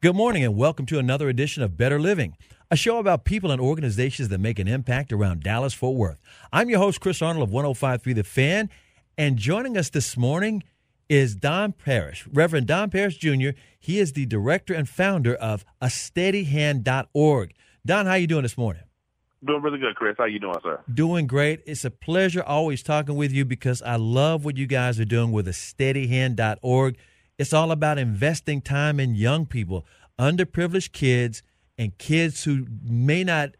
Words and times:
Good 0.00 0.14
morning 0.14 0.44
and 0.44 0.56
welcome 0.56 0.86
to 0.86 1.00
another 1.00 1.28
edition 1.28 1.64
of 1.64 1.76
Better 1.76 1.98
Living, 1.98 2.36
a 2.70 2.76
show 2.76 3.00
about 3.00 3.24
people 3.24 3.50
and 3.50 3.60
organizations 3.60 4.28
that 4.28 4.38
make 4.38 4.60
an 4.60 4.68
impact 4.68 5.12
around 5.12 5.42
Dallas 5.42 5.74
Fort 5.74 5.96
Worth. 5.96 6.20
I'm 6.52 6.70
your 6.70 6.78
host, 6.78 7.00
Chris 7.00 7.20
Arnold 7.20 7.48
of 7.48 7.52
1053 7.52 8.12
The 8.12 8.22
Fan, 8.22 8.70
and 9.16 9.36
joining 9.36 9.76
us 9.76 9.90
this 9.90 10.16
morning 10.16 10.62
is 11.08 11.34
Don 11.34 11.72
Parrish, 11.72 12.28
Reverend 12.28 12.68
Don 12.68 12.90
Parrish 12.90 13.16
Jr. 13.16 13.48
He 13.80 13.98
is 13.98 14.12
the 14.12 14.24
director 14.24 14.72
and 14.72 14.88
founder 14.88 15.34
of 15.34 15.64
a 15.80 15.86
steadyhand.org. 15.86 17.54
Don, 17.84 18.06
how 18.06 18.12
are 18.12 18.18
you 18.18 18.28
doing 18.28 18.42
this 18.42 18.56
morning? 18.56 18.82
Doing 19.44 19.62
really 19.62 19.80
good, 19.80 19.96
Chris. 19.96 20.14
How 20.16 20.24
are 20.24 20.28
you 20.28 20.38
doing, 20.38 20.54
sir? 20.62 20.80
Doing 20.94 21.26
great. 21.26 21.62
It's 21.66 21.84
a 21.84 21.90
pleasure 21.90 22.44
always 22.44 22.84
talking 22.84 23.16
with 23.16 23.32
you 23.32 23.44
because 23.44 23.82
I 23.82 23.96
love 23.96 24.44
what 24.44 24.56
you 24.56 24.68
guys 24.68 25.00
are 25.00 25.04
doing 25.04 25.32
with 25.32 25.48
a 25.48 25.52
steadyhand.org. 25.52 26.96
It's 27.38 27.52
all 27.52 27.70
about 27.70 27.98
investing 27.98 28.60
time 28.60 28.98
in 28.98 29.14
young 29.14 29.46
people, 29.46 29.86
underprivileged 30.18 30.90
kids, 30.90 31.44
and 31.78 31.96
kids 31.96 32.42
who 32.42 32.66
may 32.82 33.22
not 33.22 33.50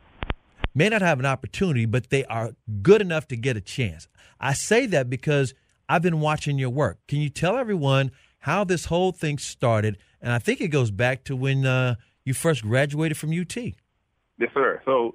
may 0.75 0.89
not 0.89 1.01
have 1.01 1.20
an 1.20 1.27
opportunity, 1.27 1.87
but 1.87 2.11
they 2.11 2.25
are 2.25 2.53
good 2.83 3.01
enough 3.01 3.29
to 3.29 3.37
get 3.37 3.57
a 3.57 3.61
chance. 3.61 4.09
I 4.41 4.53
say 4.53 4.87
that 4.87 5.09
because 5.09 5.55
I've 5.89 6.03
been 6.03 6.20
watching 6.20 6.59
your 6.59 6.70
work. 6.70 6.98
Can 7.07 7.20
you 7.20 7.31
tell 7.31 7.57
everyone 7.57 8.11
how 8.41 8.65
this 8.65 8.87
whole 8.87 9.12
thing 9.12 9.39
started? 9.39 9.97
And 10.20 10.33
I 10.33 10.39
think 10.39 10.61
it 10.61 10.69
goes 10.69 10.91
back 10.91 11.25
to 11.25 11.37
when 11.37 11.65
uh, 11.65 11.95
you 12.25 12.35
first 12.35 12.63
graduated 12.63 13.17
from 13.17 13.31
UT. 13.31 13.57
Yes, 13.57 14.51
sir. 14.55 14.83
So 14.85 15.15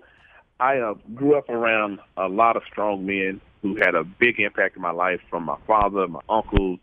I 0.59 0.77
uh, 0.77 0.95
grew 1.13 1.37
up 1.37 1.49
around 1.49 1.99
a 2.17 2.27
lot 2.27 2.55
of 2.55 2.63
strong 2.69 3.05
men 3.05 3.41
who 3.61 3.75
had 3.75 3.95
a 3.95 4.03
big 4.03 4.39
impact 4.39 4.75
in 4.77 4.81
my 4.81 4.91
life, 4.91 5.19
from 5.29 5.43
my 5.43 5.57
father, 5.67 6.07
my 6.07 6.19
uncles, 6.29 6.79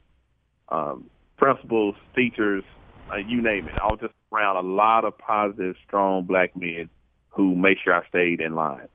um, 0.69 1.11
principals, 1.41 1.95
teachers, 2.15 2.63
uh, 3.11 3.17
you 3.17 3.43
name 3.43 3.67
it. 3.67 3.75
I 3.83 3.87
was 3.87 3.99
just 4.01 4.13
around 4.31 4.57
a 4.57 4.69
lot 4.69 5.05
of 5.05 5.17
positive, 5.17 5.75
strong 5.87 6.25
black 6.25 6.55
men 6.55 6.91
who 7.31 7.57
made 7.57 7.79
sure 7.83 7.95
I 7.95 8.07
stayed 8.09 8.41
in 8.41 8.55
line. 8.55 8.89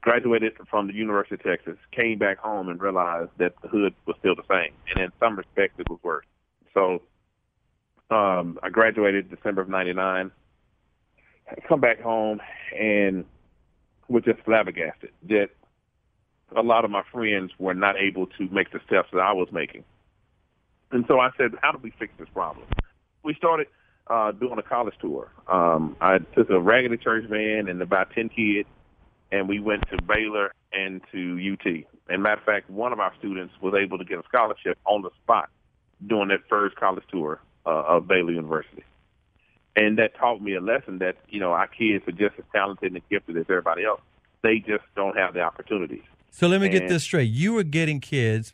Graduated 0.00 0.54
from 0.68 0.88
the 0.88 0.94
University 0.94 1.36
of 1.36 1.42
Texas, 1.44 1.76
came 1.92 2.18
back 2.18 2.38
home 2.38 2.68
and 2.68 2.82
realized 2.82 3.30
that 3.38 3.54
the 3.62 3.68
hood 3.68 3.94
was 4.06 4.16
still 4.18 4.34
the 4.34 4.42
same, 4.50 4.74
and 4.90 5.04
in 5.04 5.12
some 5.20 5.36
respects 5.36 5.74
it 5.78 5.88
was 5.88 6.00
worse. 6.02 6.26
So 6.74 7.02
um, 8.10 8.58
I 8.64 8.68
graduated 8.68 9.30
December 9.30 9.62
of 9.62 9.68
'99. 9.68 10.32
Come 11.68 11.80
back 11.80 12.00
home 12.00 12.40
and 12.76 13.24
was 14.08 14.24
just 14.24 14.40
flabbergasted 14.40 15.10
that 15.28 15.50
a 16.56 16.62
lot 16.62 16.84
of 16.84 16.90
my 16.90 17.02
friends 17.12 17.52
were 17.58 17.74
not 17.74 17.96
able 17.96 18.26
to 18.26 18.48
make 18.50 18.72
the 18.72 18.80
steps 18.86 19.08
that 19.12 19.20
I 19.20 19.32
was 19.32 19.48
making. 19.52 19.84
And 20.92 21.04
so 21.08 21.18
I 21.18 21.30
said, 21.36 21.52
how 21.62 21.72
do 21.72 21.78
we 21.82 21.90
fix 21.98 22.12
this 22.18 22.28
problem? 22.32 22.66
We 23.24 23.34
started 23.34 23.66
uh, 24.08 24.32
doing 24.32 24.58
a 24.58 24.62
college 24.62 24.94
tour. 25.00 25.30
Um, 25.48 25.96
I 26.00 26.18
took 26.18 26.50
a 26.50 26.60
Raggedy 26.60 26.98
Church 26.98 27.24
van 27.28 27.68
and 27.68 27.80
about 27.80 28.10
10 28.14 28.28
kids, 28.28 28.68
and 29.30 29.48
we 29.48 29.58
went 29.58 29.88
to 29.90 30.02
Baylor 30.02 30.52
and 30.72 31.00
to 31.12 31.38
UT. 31.52 31.84
And 32.08 32.22
matter 32.22 32.40
of 32.40 32.44
fact, 32.44 32.68
one 32.68 32.92
of 32.92 33.00
our 33.00 33.12
students 33.18 33.54
was 33.60 33.74
able 33.74 33.98
to 33.98 34.04
get 34.04 34.18
a 34.18 34.22
scholarship 34.28 34.78
on 34.84 35.02
the 35.02 35.10
spot 35.22 35.48
during 36.06 36.28
that 36.28 36.40
first 36.48 36.76
college 36.76 37.04
tour 37.10 37.40
uh, 37.64 37.70
of 37.70 38.06
Baylor 38.06 38.32
University. 38.32 38.84
And 39.74 39.98
that 39.98 40.14
taught 40.16 40.42
me 40.42 40.54
a 40.54 40.60
lesson 40.60 40.98
that, 40.98 41.16
you 41.28 41.40
know, 41.40 41.52
our 41.52 41.68
kids 41.68 42.06
are 42.06 42.12
just 42.12 42.38
as 42.38 42.44
talented 42.52 42.92
and 42.92 43.00
gifted 43.08 43.38
as 43.38 43.46
everybody 43.48 43.84
else. 43.84 44.02
They 44.42 44.58
just 44.58 44.84
don't 44.94 45.16
have 45.16 45.32
the 45.32 45.40
opportunities. 45.40 46.02
So 46.30 46.48
let 46.48 46.60
me 46.60 46.66
and, 46.66 46.78
get 46.78 46.88
this 46.88 47.04
straight. 47.04 47.30
You 47.30 47.54
were 47.54 47.62
getting 47.62 48.00
kids, 48.00 48.52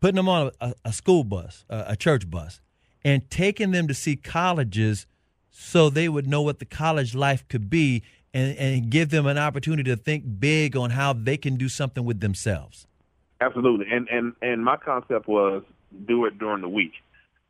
putting 0.00 0.16
them 0.16 0.28
on 0.28 0.50
a, 0.60 0.74
a 0.84 0.92
school 0.92 1.24
bus, 1.24 1.64
a, 1.68 1.84
a 1.88 1.96
church 1.96 2.30
bus, 2.30 2.60
and 3.04 3.28
taking 3.30 3.70
them 3.70 3.88
to 3.88 3.94
see 3.94 4.16
colleges 4.16 5.06
so 5.50 5.90
they 5.90 6.08
would 6.08 6.26
know 6.26 6.42
what 6.42 6.58
the 6.58 6.64
college 6.64 7.14
life 7.14 7.46
could 7.48 7.68
be 7.68 8.02
and, 8.32 8.56
and 8.58 8.90
give 8.90 9.10
them 9.10 9.26
an 9.26 9.38
opportunity 9.38 9.84
to 9.84 9.96
think 9.96 10.24
big 10.38 10.76
on 10.76 10.90
how 10.90 11.12
they 11.12 11.36
can 11.36 11.56
do 11.56 11.68
something 11.68 12.04
with 12.04 12.20
themselves. 12.20 12.86
Absolutely. 13.40 13.86
And 13.90 14.08
and 14.08 14.34
and 14.42 14.64
my 14.64 14.76
concept 14.76 15.28
was 15.28 15.62
do 16.06 16.24
it 16.26 16.38
during 16.38 16.60
the 16.60 16.68
week. 16.68 16.92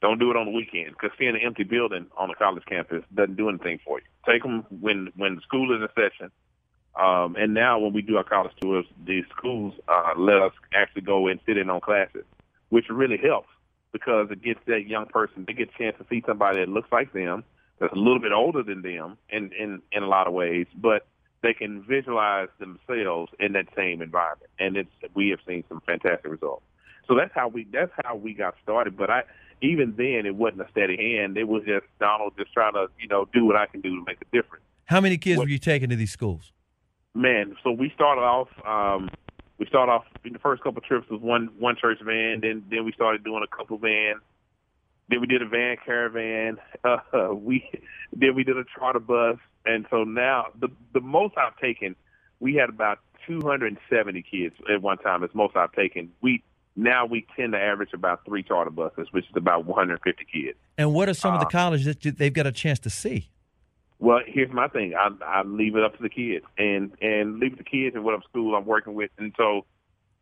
Don't 0.01 0.19
do 0.19 0.31
it 0.31 0.37
on 0.37 0.47
the 0.47 0.53
weekend 0.53 0.91
because 0.91 1.11
seeing 1.19 1.31
an 1.31 1.41
empty 1.43 1.65
building 1.65 2.07
on 2.17 2.31
a 2.31 2.35
college 2.35 2.63
campus 2.67 3.03
doesn't 3.15 3.37
do 3.37 3.49
anything 3.49 3.81
for 3.85 3.99
you. 3.99 4.05
Take 4.27 4.43
them 4.43 4.65
when 4.81 5.11
when 5.17 5.37
the 5.37 5.41
school 5.41 5.75
is 5.75 5.83
in 5.83 5.89
session. 5.95 6.31
Um, 6.95 7.37
and 7.37 7.55
now 7.55 7.79
when 7.79 7.93
we 7.93 8.03
do 8.03 8.17
our 8.17 8.25
college 8.25 8.53
tours, 8.61 8.85
the 9.07 9.23
schools 9.37 9.75
uh, 9.89 10.13
let 10.17 10.43
us 10.43 10.53
actually 10.75 11.03
go 11.03 11.29
and 11.29 11.39
sit 11.47 11.57
in 11.57 11.71
on 11.71 11.81
classes, 11.81 12.25
which 12.71 12.87
really 12.89 13.19
helps 13.19 13.49
because 13.93 14.29
it 14.31 14.43
gets 14.43 14.61
that 14.67 14.87
young 14.87 15.07
person, 15.07 15.45
they 15.47 15.53
get 15.53 15.71
a 15.75 15.79
chance 15.79 15.97
to 15.99 16.07
see 16.11 16.23
somebody 16.27 16.61
that 16.61 16.69
looks 16.69 16.91
like 16.93 17.13
them, 17.13 17.45
that's 17.81 17.93
a 17.93 17.97
little 17.97 18.21
bit 18.21 18.33
older 18.33 18.63
than 18.63 18.83
them 18.83 19.17
in, 19.31 19.51
in, 19.59 19.81
in 19.93 20.03
a 20.03 20.07
lot 20.07 20.27
of 20.27 20.33
ways, 20.33 20.67
but 20.77 21.07
they 21.43 21.55
can 21.55 21.83
visualize 21.85 22.49
themselves 22.59 23.33
in 23.39 23.53
that 23.53 23.67
same 23.77 24.03
environment. 24.03 24.51
And 24.59 24.77
it's, 24.77 24.91
we 25.15 25.29
have 25.31 25.39
seen 25.47 25.65
some 25.69 25.81
fantastic 25.87 26.31
results. 26.31 26.65
So 27.07 27.15
that's 27.17 27.33
how 27.35 27.49
we, 27.49 27.67
that's 27.73 27.93
how 28.05 28.17
we 28.17 28.35
got 28.35 28.55
started. 28.63 28.97
But 28.97 29.11
I, 29.11 29.23
even 29.63 29.95
then 29.97 30.27
it 30.27 30.35
wasn't 30.35 30.63
a 30.63 30.71
steady 30.71 30.97
hand. 30.97 31.39
It 31.39 31.49
was 31.49 31.63
just 31.65 31.87
Donald 32.01 32.35
just 32.37 32.53
trying 32.53 32.75
to, 32.75 32.89
you 33.01 33.09
know, 33.09 33.27
do 33.33 33.45
what 33.45 33.57
I 33.57 33.67
can 33.67 33.81
do 33.81 33.91
to 33.91 34.05
make 34.05 34.19
a 34.21 34.37
difference. 34.37 34.65
How 34.87 35.01
many 35.01 35.17
kids 35.17 35.39
what, 35.39 35.45
were 35.45 35.51
you 35.51 35.59
taking 35.59 35.89
to 35.91 35.97
these 35.97 36.11
schools? 36.11 36.53
Man, 37.15 37.57
so 37.63 37.71
we 37.71 37.91
started 37.95 38.23
off, 38.23 38.49
um, 38.67 39.11
we 39.59 39.67
started 39.67 39.93
off 39.93 40.05
in 40.25 40.33
the 40.33 40.39
first 40.39 40.63
couple 40.63 40.79
of 40.79 40.85
trips 40.85 41.09
was 41.11 41.21
one 41.21 41.51
one 41.59 41.77
church 41.77 41.99
van, 42.03 42.41
then 42.41 42.65
then 42.71 42.85
we 42.85 42.93
started 42.93 43.25
doing 43.25 43.45
a 43.45 43.57
couple 43.57 43.77
vans. 43.79 44.21
Then 45.09 45.21
we 45.21 45.27
did 45.27 45.43
a 45.43 45.49
van 45.49 45.77
caravan. 45.85 46.59
Uh, 46.85 47.35
we 47.35 47.69
then 48.13 48.35
we 48.35 48.45
did 48.45 48.57
a 48.57 48.65
charter 48.79 49.01
bus, 49.01 49.37
and 49.67 49.87
so 49.91 50.05
now 50.05 50.47
the 50.59 50.69
the 50.95 51.01
most 51.01 51.35
I've 51.37 51.57
taken, 51.59 51.97
we 52.41 52.55
had 52.55 52.69
about 52.69 53.01
270 53.27 54.23
kids 54.23 54.55
at 54.73 54.81
one 54.81 54.99
time. 54.99 55.23
It's 55.23 55.35
most 55.35 55.57
I've 55.57 55.73
taken. 55.73 56.13
We 56.23 56.43
now 56.77 57.05
we 57.05 57.27
tend 57.37 57.53
to 57.53 57.59
average 57.59 57.93
about 57.93 58.25
three 58.25 58.43
charter 58.43 58.71
buses, 58.71 59.09
which 59.11 59.25
is 59.25 59.37
about 59.37 59.67
150 59.67 60.25
kids. 60.33 60.57
And 60.79 60.95
what 60.95 61.09
are 61.09 61.15
some 61.15 61.33
uh, 61.33 61.35
of 61.35 61.41
the 61.41 61.47
uh, 61.47 61.51
colleges 61.51 61.97
that 61.97 62.17
they've 62.17 62.33
got 62.33 62.47
a 62.47 62.53
chance 62.53 62.79
to 62.81 62.91
see? 62.91 63.29
Well, 64.01 64.21
here's 64.27 64.53
my 64.53 64.69
thing. 64.69 64.95
I 64.95 65.09
I 65.25 65.43
leave 65.43 65.77
it 65.77 65.83
up 65.83 65.97
to 65.97 66.03
the 66.03 66.09
kids 66.09 66.45
and 66.57 66.93
and 67.01 67.39
leave 67.39 67.59
the 67.59 67.65
kids 67.65 67.97
and 67.97 68.05
what 68.05 68.23
school 68.25 68.55
I'm 68.55 68.67
working 68.67 68.95
with. 68.95 69.11
And 69.19 69.35
so 69.37 69.65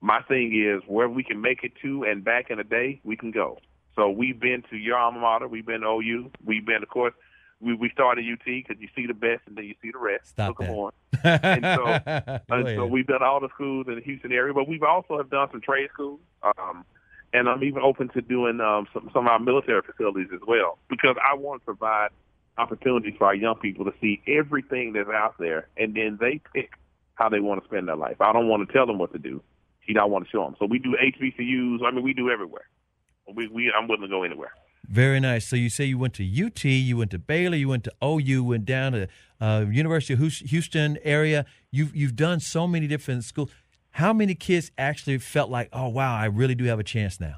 my 0.00 0.23
thing 0.23 0.52
is 0.55 0.82
where 0.88 1.08
we 1.08 1.23
can 1.23 1.40
make 1.40 1.62
it 1.62 1.73
to 1.82 2.05
and 2.05 2.25
back 2.25 2.50
in 2.50 2.58
a 2.58 2.64
day, 2.64 3.00
we 3.05 3.17
can 3.17 3.31
go. 3.31 3.58
So 3.94 4.11
we've 4.11 4.38
been 4.38 4.62
to 4.70 4.76
your 4.76 4.96
alma 4.96 5.20
mater. 5.20 5.49
We've 5.49 5.64
been 5.64 5.81
to 5.81 5.88
OU. 5.88 6.31
We've 6.44 6.64
been, 6.64 6.82
of 6.82 6.88
course, 6.88 7.14
we 7.61 7.75
we 7.75 7.90
started 7.90 8.25
UT 8.31 8.44
because 8.44 8.76
you 8.78 8.88
see 8.94 9.06
the 9.06 9.14
best 9.14 9.43
and 9.46 9.56
then 9.56 9.64
you 9.64 9.75
see 9.82 9.90
the 9.90 9.99
rest. 9.99 10.29
Stop 10.29 10.56
so 10.58 10.64
that. 10.64 10.70
on. 10.70 10.93
and 11.25 11.64
so, 11.64 12.40
and 12.55 12.76
so 12.76 12.87
we've 12.87 13.06
done 13.06 13.22
all 13.22 13.40
the 13.40 13.49
schools 13.55 13.87
in 13.88 13.94
the 13.96 14.02
Houston 14.02 14.32
area, 14.32 14.52
but 14.52 14.69
we've 14.69 14.82
also 14.82 15.17
have 15.17 15.31
done 15.31 15.49
some 15.50 15.61
trade 15.61 15.88
schools. 15.93 16.20
Um, 16.43 16.84
and 17.32 17.49
I'm 17.49 17.62
even 17.64 17.82
open 17.82 18.08
to 18.11 18.22
doing 18.22 18.61
um, 18.61 18.87
some, 18.93 19.11
some 19.12 19.26
of 19.26 19.32
our 19.32 19.38
military 19.38 19.82
facilities 19.82 20.29
as 20.32 20.40
well 20.46 20.79
because 20.88 21.17
I 21.22 21.34
want 21.34 21.62
to 21.62 21.64
provide 21.64 22.08
opportunities 22.58 23.14
for 23.19 23.26
our 23.26 23.35
young 23.35 23.56
people 23.56 23.85
to 23.85 23.93
see 24.00 24.23
everything 24.26 24.93
that's 24.93 25.08
out 25.08 25.35
there, 25.38 25.69
and 25.76 25.94
then 25.94 26.19
they 26.20 26.41
pick 26.55 26.73
how 27.14 27.29
they 27.29 27.41
want 27.41 27.62
to 27.62 27.69
spend 27.69 27.88
their 27.88 27.97
life. 27.97 28.20
I 28.20 28.32
don't 28.32 28.49
want 28.49 28.67
to 28.67 28.73
tell 28.73 28.87
them 28.87 28.99
what 28.99 29.12
to 29.12 29.19
do. 29.19 29.43
You 29.87 29.94
know, 29.94 30.03
I 30.03 30.05
want 30.05 30.25
to 30.25 30.31
show 30.31 30.44
them. 30.44 30.56
So 30.58 30.67
we 30.67 30.79
do 30.79 30.97
HBCUs. 31.00 31.79
I 31.87 31.91
mean, 31.93 32.03
we 32.03 32.12
do 32.12 32.31
everywhere. 32.31 32.67
We, 33.32 33.49
we 33.49 33.73
I'm 33.76 33.88
willing 33.88 34.03
to 34.03 34.08
go 34.08 34.23
anywhere. 34.23 34.53
Very 34.88 35.19
nice. 35.19 35.47
So 35.47 35.56
you 35.56 35.69
say 35.69 35.85
you 35.85 35.99
went 35.99 36.14
to 36.14 36.25
UT, 36.25 36.64
you 36.64 36.97
went 36.97 37.11
to 37.11 37.19
Baylor, 37.19 37.56
you 37.56 37.69
went 37.69 37.85
to 37.85 37.93
OU, 38.05 38.44
went 38.44 38.64
down 38.64 38.93
to 38.93 39.08
uh, 39.41 39.64
University 39.69 40.14
of 40.14 40.20
Houston 40.20 40.99
area. 41.03 41.44
You've 41.70 41.94
you've 41.94 42.17
done 42.17 42.41
so 42.41 42.67
many 42.67 42.87
different 42.87 43.25
schools. 43.25 43.50
How 43.91 44.12
many 44.12 44.35
kids 44.35 44.70
actually 44.79 45.19
felt 45.19 45.50
like, 45.50 45.69
oh 45.73 45.88
wow, 45.88 46.14
I 46.14 46.26
really 46.26 46.55
do 46.55 46.64
have 46.64 46.79
a 46.79 46.85
chance 46.85 47.19
now? 47.19 47.37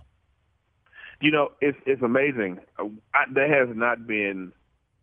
You 1.21 1.31
know, 1.31 1.53
it's 1.61 1.79
it's 1.87 2.03
amazing. 2.03 2.59
Uh, 2.79 2.85
I, 3.15 3.25
there 3.33 3.67
has 3.67 3.75
not 3.75 4.07
been, 4.07 4.53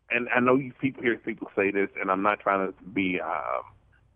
and 0.10 0.28
I 0.36 0.40
know 0.40 0.56
you 0.56 0.72
people 0.80 1.04
hear 1.04 1.18
people 1.18 1.50
say 1.56 1.72
this, 1.72 1.90
and 2.00 2.12
I'm 2.12 2.22
not 2.22 2.40
trying 2.40 2.68
to 2.68 2.84
be, 2.90 3.20
uh, 3.20 3.62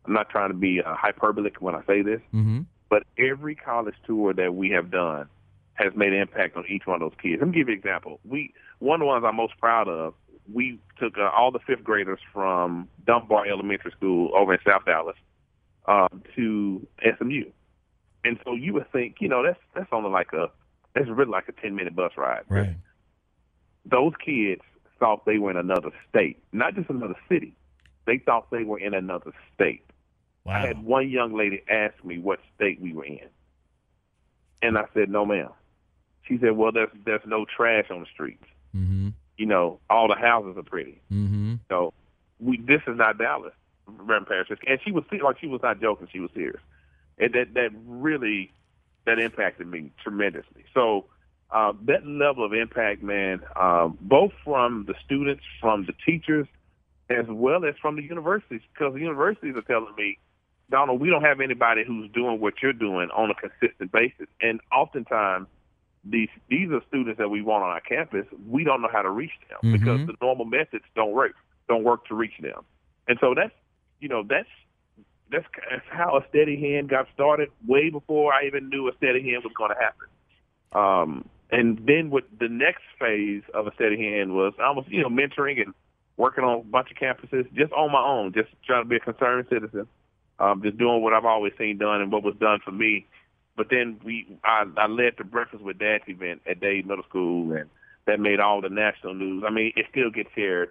I'm 0.05 0.13
not 0.13 0.29
trying 0.29 0.49
to 0.49 0.57
be 0.57 0.81
uh, 0.81 0.95
hyperbolic 0.95 1.61
when 1.61 1.75
I 1.75 1.83
say 1.85 2.01
this, 2.01 2.21
mm-hmm. 2.33 2.61
but 2.89 3.03
every 3.17 3.55
college 3.55 3.95
tour 4.05 4.33
that 4.33 4.53
we 4.55 4.69
have 4.71 4.91
done 4.91 5.27
has 5.73 5.93
made 5.95 6.13
an 6.13 6.19
impact 6.19 6.57
on 6.57 6.65
each 6.67 6.85
one 6.85 7.01
of 7.01 7.09
those 7.09 7.19
kids. 7.21 7.39
Let 7.39 7.47
me 7.47 7.53
give 7.53 7.67
you 7.67 7.73
an 7.73 7.79
example. 7.79 8.19
We 8.27 8.53
one 8.79 8.95
of 8.95 8.99
the 9.01 9.05
ones 9.07 9.23
I'm 9.25 9.35
most 9.35 9.57
proud 9.59 9.87
of. 9.87 10.13
We 10.51 10.79
took 10.99 11.17
uh, 11.17 11.29
all 11.29 11.51
the 11.51 11.59
fifth 11.59 11.83
graders 11.83 12.19
from 12.33 12.87
Dunbar 13.05 13.45
Elementary 13.47 13.91
School 13.91 14.31
over 14.35 14.53
in 14.53 14.59
South 14.65 14.83
Dallas 14.85 15.15
um, 15.85 16.23
to 16.35 16.85
SMU, 17.17 17.45
and 18.23 18.39
so 18.43 18.55
you 18.55 18.73
would 18.73 18.91
think, 18.91 19.17
you 19.19 19.27
know, 19.27 19.43
that's 19.43 19.59
that's 19.75 19.89
only 19.91 20.09
like 20.09 20.33
a 20.33 20.49
that's 20.95 21.07
really 21.07 21.31
like 21.31 21.47
a 21.49 21.51
ten 21.51 21.75
minute 21.75 21.95
bus 21.95 22.13
ride. 22.17 22.43
Right. 22.49 22.75
Those 23.85 24.13
kids 24.23 24.61
thought 24.99 25.25
they 25.25 25.37
were 25.37 25.51
in 25.51 25.57
another 25.57 25.91
state, 26.09 26.37
not 26.51 26.75
just 26.75 26.89
another 26.89 27.15
city. 27.27 27.53
They 28.05 28.17
thought 28.17 28.49
they 28.51 28.63
were 28.63 28.79
in 28.79 28.93
another 28.93 29.31
state. 29.53 29.83
Wow. 30.45 30.53
I 30.53 30.67
had 30.67 30.83
one 30.83 31.09
young 31.09 31.35
lady 31.35 31.61
ask 31.69 31.93
me 32.03 32.17
what 32.17 32.39
state 32.55 32.81
we 32.81 32.93
were 32.93 33.05
in, 33.05 33.27
and 34.61 34.77
I 34.77 34.85
said, 34.93 35.09
"No, 35.09 35.25
ma'am." 35.25 35.49
She 36.23 36.37
said, 36.39 36.57
"Well, 36.57 36.71
there's 36.71 36.89
there's 37.05 37.21
no 37.25 37.45
trash 37.45 37.85
on 37.91 38.01
the 38.01 38.05
streets. 38.13 38.45
Mm-hmm. 38.75 39.09
You 39.37 39.45
know, 39.45 39.79
all 39.89 40.07
the 40.07 40.15
houses 40.15 40.57
are 40.57 40.63
pretty. 40.63 41.01
Mm-hmm. 41.11 41.55
So 41.69 41.93
we 42.39 42.57
this 42.57 42.81
is 42.87 42.97
not 42.97 43.17
Dallas, 43.17 43.53
Reverend 43.85 44.27
Parrish." 44.27 44.49
And 44.65 44.79
she 44.83 44.91
was 44.91 45.03
like 45.11 45.39
she 45.39 45.47
was 45.47 45.61
not 45.61 45.81
joking; 45.81 46.07
she 46.11 46.19
was 46.19 46.31
serious. 46.33 46.61
And 47.17 47.33
that 47.33 47.53
that 47.53 47.69
really 47.85 48.51
that 49.05 49.19
impacted 49.19 49.67
me 49.67 49.91
tremendously. 50.01 50.65
So 50.73 51.05
uh, 51.51 51.73
that 51.85 52.05
level 52.05 52.45
of 52.45 52.53
impact, 52.53 53.01
man, 53.01 53.41
um, 53.55 53.97
both 54.01 54.31
from 54.43 54.85
the 54.87 54.93
students, 55.03 55.43
from 55.59 55.85
the 55.85 55.93
teachers, 56.05 56.47
as 57.09 57.25
well 57.27 57.65
as 57.65 57.75
from 57.81 57.95
the 57.95 58.03
universities, 58.03 58.61
because 58.73 58.93
the 58.93 58.99
universities 58.99 59.55
are 59.55 59.61
telling 59.63 59.95
me, 59.97 60.17
Donald, 60.69 61.01
we 61.01 61.09
don't 61.09 61.23
have 61.23 61.41
anybody 61.41 61.83
who's 61.83 62.09
doing 62.11 62.39
what 62.39 62.61
you're 62.61 62.73
doing 62.73 63.09
on 63.15 63.31
a 63.31 63.33
consistent 63.33 63.91
basis, 63.91 64.27
and 64.41 64.59
oftentimes 64.71 65.47
these 66.05 66.29
these 66.49 66.69
are 66.71 66.81
students 66.87 67.17
that 67.17 67.29
we 67.29 67.41
want 67.41 67.63
on 67.63 67.71
our 67.71 67.81
campus. 67.81 68.25
We 68.47 68.63
don't 68.63 68.81
know 68.81 68.89
how 68.91 69.01
to 69.01 69.09
reach 69.09 69.33
them 69.49 69.59
Mhm. 69.63 69.71
because 69.73 70.07
the 70.07 70.15
normal 70.21 70.45
methods 70.45 70.85
don't 70.95 71.11
work 71.11 71.35
don't 71.67 71.83
work 71.83 72.05
to 72.05 72.15
reach 72.15 72.37
them. 72.39 72.63
And 73.07 73.17
so 73.19 73.33
that's 73.33 73.53
you 73.99 74.07
know 74.07 74.23
that's 74.23 74.47
that's, 75.31 75.45
that's 75.69 75.85
how 75.89 76.17
a 76.17 76.27
steady 76.29 76.59
hand 76.59 76.89
got 76.89 77.07
started 77.13 77.49
way 77.67 77.89
before 77.89 78.33
I 78.33 78.45
even 78.45 78.69
knew 78.69 78.87
a 78.87 78.95
steady 78.95 79.29
hand 79.29 79.43
was 79.43 79.53
going 79.53 79.71
to 79.71 79.77
happen. 79.79 80.07
Um, 80.71 81.29
and 81.51 81.79
then 81.85 82.09
what 82.09 82.23
the 82.39 82.47
next 82.47 82.83
phase 82.99 83.43
of 83.53 83.67
a 83.67 83.73
steady 83.73 83.97
hand 83.97 84.33
was 84.33 84.53
I 84.59 84.71
was 84.71 84.85
you 84.87 85.01
know 85.01 85.09
mentoring 85.09 85.61
and 85.61 85.73
working 86.17 86.43
on 86.43 86.59
a 86.59 86.63
bunch 86.63 86.89
of 86.91 86.97
campuses 86.97 87.51
just 87.53 87.71
on 87.71 87.91
my 87.91 88.01
own, 88.01 88.33
just 88.33 88.49
trying 88.65 88.83
to 88.83 88.89
be 88.89 88.97
a 88.97 88.99
concerned 88.99 89.47
citizen, 89.49 89.87
um, 90.37 90.61
just 90.61 90.77
doing 90.77 91.01
what 91.01 91.13
I've 91.13 91.25
always 91.25 91.53
seen 91.57 91.77
done 91.77 92.01
and 92.01 92.11
what 92.11 92.23
was 92.23 92.35
done 92.39 92.59
for 92.63 92.71
me. 92.71 93.07
But 93.55 93.67
then 93.69 93.99
we, 94.03 94.27
I, 94.43 94.65
I 94.77 94.87
led 94.87 95.13
the 95.17 95.23
Breakfast 95.23 95.63
with 95.63 95.79
Dads 95.79 96.03
event 96.07 96.41
at 96.45 96.59
Dade 96.59 96.85
Middle 96.85 97.05
School, 97.05 97.53
and 97.53 97.69
that 98.05 98.19
made 98.19 98.39
all 98.39 98.61
the 98.61 98.69
national 98.69 99.13
news. 99.13 99.43
I 99.47 99.51
mean, 99.51 99.71
it 99.75 99.85
still 99.91 100.11
gets 100.11 100.29
shared. 100.35 100.69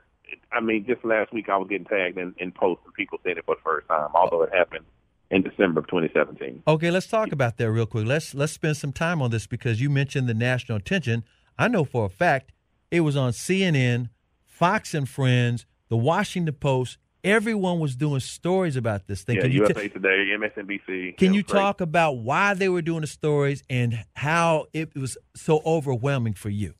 I 0.52 0.60
mean, 0.60 0.84
just 0.86 1.04
last 1.04 1.32
week 1.32 1.48
I 1.48 1.56
was 1.56 1.68
getting 1.68 1.86
tagged 1.86 2.18
in, 2.18 2.34
in 2.36 2.52
posts 2.52 2.84
and 2.84 2.94
people 2.94 3.18
saying 3.24 3.38
it 3.38 3.46
for 3.46 3.54
the 3.54 3.62
first 3.62 3.88
time, 3.88 4.10
although 4.14 4.42
it 4.42 4.54
happened 4.54 4.84
in 5.30 5.42
December 5.42 5.80
of 5.80 5.86
2017. 5.88 6.62
Okay, 6.66 6.90
let's 6.90 7.06
talk 7.06 7.32
about 7.32 7.56
that 7.58 7.70
real 7.70 7.86
quick. 7.86 8.06
Let's 8.06 8.34
let's 8.34 8.52
spend 8.52 8.76
some 8.76 8.92
time 8.92 9.20
on 9.22 9.30
this 9.30 9.46
because 9.46 9.80
you 9.80 9.90
mentioned 9.90 10.28
the 10.28 10.34
national 10.34 10.78
attention. 10.78 11.24
I 11.58 11.68
know 11.68 11.84
for 11.84 12.06
a 12.06 12.08
fact 12.08 12.52
it 12.90 13.00
was 13.00 13.16
on 13.16 13.32
CNN, 13.32 14.08
Fox 14.46 14.94
and 14.94 15.08
Friends, 15.08 15.66
the 15.88 15.96
Washington 15.96 16.54
Post. 16.54 16.98
Everyone 17.24 17.80
was 17.80 17.96
doing 17.96 18.20
stories 18.20 18.76
about 18.76 19.08
this 19.08 19.22
thing. 19.22 19.36
Yeah, 19.36 19.42
Can 19.42 19.50
you 19.50 19.58
USA 19.62 19.82
t- 19.82 19.88
Today, 19.88 20.28
MSNBC. 20.38 21.16
can 21.16 21.34
you 21.34 21.42
great. 21.42 21.60
talk 21.60 21.80
about 21.80 22.18
why 22.18 22.54
they 22.54 22.68
were 22.68 22.80
doing 22.80 23.00
the 23.00 23.08
stories 23.08 23.64
and 23.68 24.04
how 24.14 24.66
it 24.72 24.94
was 24.94 25.18
so 25.34 25.60
overwhelming 25.66 26.34
for 26.34 26.48
you? 26.48 26.74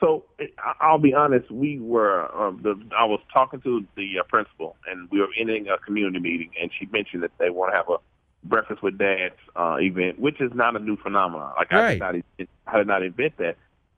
So 0.00 0.24
I- 0.40 0.74
I'll 0.80 0.98
be 0.98 1.14
honest. 1.14 1.50
We 1.50 1.78
were. 1.80 2.30
Um, 2.34 2.60
the, 2.62 2.80
I 2.96 3.04
was 3.04 3.20
talking 3.32 3.60
to 3.62 3.84
the 3.96 4.20
uh, 4.20 4.22
principal, 4.24 4.76
and 4.88 5.08
we 5.10 5.20
were 5.20 5.28
ending 5.36 5.68
a 5.68 5.78
community 5.78 6.20
meeting, 6.20 6.50
and 6.60 6.70
she 6.78 6.86
mentioned 6.86 7.22
that 7.24 7.32
they 7.38 7.50
want 7.50 7.72
to 7.72 7.76
have 7.76 7.88
a 7.88 7.96
breakfast 8.44 8.82
with 8.82 8.96
dads 8.98 9.34
uh, 9.56 9.76
event, 9.80 10.18
which 10.20 10.40
is 10.40 10.52
not 10.54 10.76
a 10.76 10.78
new 10.78 10.96
phenomenon. 10.96 11.52
Like 11.56 11.72
I 11.72 11.80
Right. 11.80 11.90
did 11.90 12.24
not, 12.38 12.48
I 12.74 12.78
did 12.78 12.86
not 12.86 13.02
invent 13.02 13.36
that, 13.38 13.56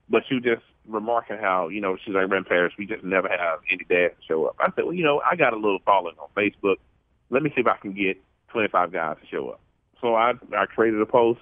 but 0.09 0.23
she 0.27 0.35
was 0.35 0.43
just 0.43 0.63
remarking 0.87 1.37
how 1.37 1.67
you 1.67 1.79
know 1.81 1.95
she's 2.03 2.15
like, 2.15 2.29
"Ren 2.29 2.43
Parrish, 2.43 2.73
we 2.79 2.87
just 2.87 3.03
never 3.03 3.29
have 3.29 3.59
any 3.71 3.83
dads 3.87 4.15
show 4.27 4.45
up." 4.45 4.55
I 4.59 4.71
said, 4.75 4.85
"Well, 4.85 4.93
you 4.93 5.03
know, 5.03 5.21
I 5.29 5.35
got 5.35 5.53
a 5.53 5.57
little 5.57 5.79
following 5.85 6.15
on 6.19 6.29
Facebook. 6.35 6.77
Let 7.29 7.43
me 7.43 7.51
see 7.53 7.61
if 7.61 7.67
I 7.67 7.77
can 7.77 7.93
get 7.93 8.17
25 8.49 8.91
guys 8.91 9.17
to 9.21 9.27
show 9.27 9.49
up." 9.49 9.59
So 10.01 10.15
I 10.15 10.33
I 10.57 10.65
created 10.65 10.99
a 10.99 11.05
post. 11.05 11.41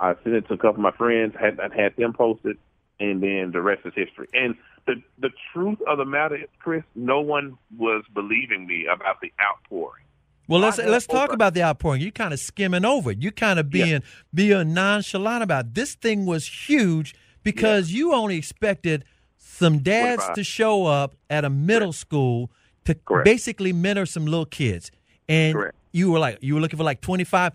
I 0.00 0.14
sent 0.24 0.34
it 0.34 0.48
to 0.48 0.54
a 0.54 0.58
couple 0.58 0.70
of 0.70 0.78
my 0.80 0.90
friends. 0.90 1.34
Had 1.38 1.60
I 1.60 1.72
had 1.72 1.94
them 1.96 2.12
post 2.12 2.40
it, 2.44 2.56
and 3.00 3.22
then 3.22 3.50
the 3.52 3.60
rest 3.60 3.82
is 3.84 3.92
history. 3.94 4.28
And 4.34 4.54
the 4.86 5.02
the 5.18 5.30
truth 5.52 5.78
of 5.86 5.98
the 5.98 6.04
matter, 6.04 6.36
is, 6.36 6.48
Chris, 6.58 6.82
no 6.94 7.20
one 7.20 7.56
was 7.76 8.04
believing 8.12 8.66
me 8.66 8.86
about 8.86 9.20
the 9.20 9.32
outpouring. 9.40 10.04
Well, 10.46 10.60
let's 10.60 10.78
let's 10.78 11.06
talk 11.06 11.28
over- 11.30 11.34
about 11.34 11.54
the 11.54 11.62
outpouring. 11.62 12.02
You're 12.02 12.10
kind 12.10 12.34
of 12.34 12.40
skimming 12.40 12.84
over 12.84 13.12
it. 13.12 13.22
You're 13.22 13.32
kind 13.32 13.58
of 13.58 13.70
being 13.70 14.02
being 14.32 14.74
nonchalant 14.74 15.42
about 15.42 15.66
it. 15.66 15.74
this 15.74 15.94
thing 15.94 16.26
was 16.26 16.46
huge 16.46 17.14
because 17.42 17.92
you 17.92 18.12
only 18.14 18.36
expected 18.36 19.04
some 19.38 19.78
dads 19.78 20.22
25. 20.24 20.34
to 20.36 20.44
show 20.44 20.86
up 20.86 21.14
at 21.30 21.44
a 21.44 21.50
middle 21.50 21.92
school 21.92 22.50
to 22.84 22.94
Correct. 22.94 23.24
basically 23.24 23.72
mentor 23.72 24.04
some 24.04 24.26
little 24.26 24.44
kids, 24.44 24.90
and 25.28 25.54
Correct. 25.54 25.76
you 25.92 26.10
were 26.10 26.18
like 26.18 26.38
you 26.42 26.54
were 26.54 26.60
looking 26.60 26.76
for 26.76 26.84
like 26.84 27.00
twenty 27.00 27.24
five. 27.24 27.52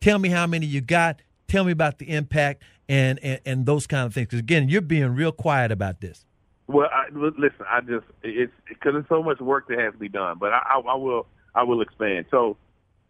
Tell 0.00 0.18
me 0.18 0.28
how 0.28 0.48
many 0.48 0.66
you 0.66 0.80
got. 0.80 1.22
Tell 1.46 1.62
me 1.64 1.70
about 1.70 1.98
the 1.98 2.10
impact 2.10 2.62
and 2.92 3.18
and, 3.22 3.40
and 3.46 3.66
those 3.66 3.86
kind 3.86 4.06
of 4.06 4.12
things. 4.12 4.26
Because 4.26 4.40
again, 4.40 4.68
you're 4.68 4.82
being 4.82 5.14
real 5.14 5.32
quiet 5.32 5.72
about 5.72 6.00
this. 6.00 6.26
Well, 6.66 6.88
I, 6.92 7.08
listen, 7.12 7.66
I 7.68 7.80
just 7.80 8.04
it's 8.22 8.52
because 8.68 8.92
there's 8.92 9.08
so 9.08 9.22
much 9.22 9.40
work 9.40 9.66
that 9.68 9.78
has 9.78 9.94
to 9.94 9.98
be 9.98 10.08
done, 10.08 10.36
but 10.38 10.52
I, 10.52 10.58
I, 10.58 10.80
I 10.80 10.94
will 10.96 11.26
I 11.54 11.62
will 11.64 11.80
expand. 11.80 12.26
So 12.30 12.56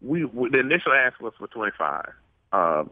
we, 0.00 0.24
we 0.24 0.50
the 0.50 0.60
initial 0.60 0.92
ask 0.92 1.20
was 1.20 1.32
for 1.38 1.48
25. 1.48 2.06
Um, 2.52 2.90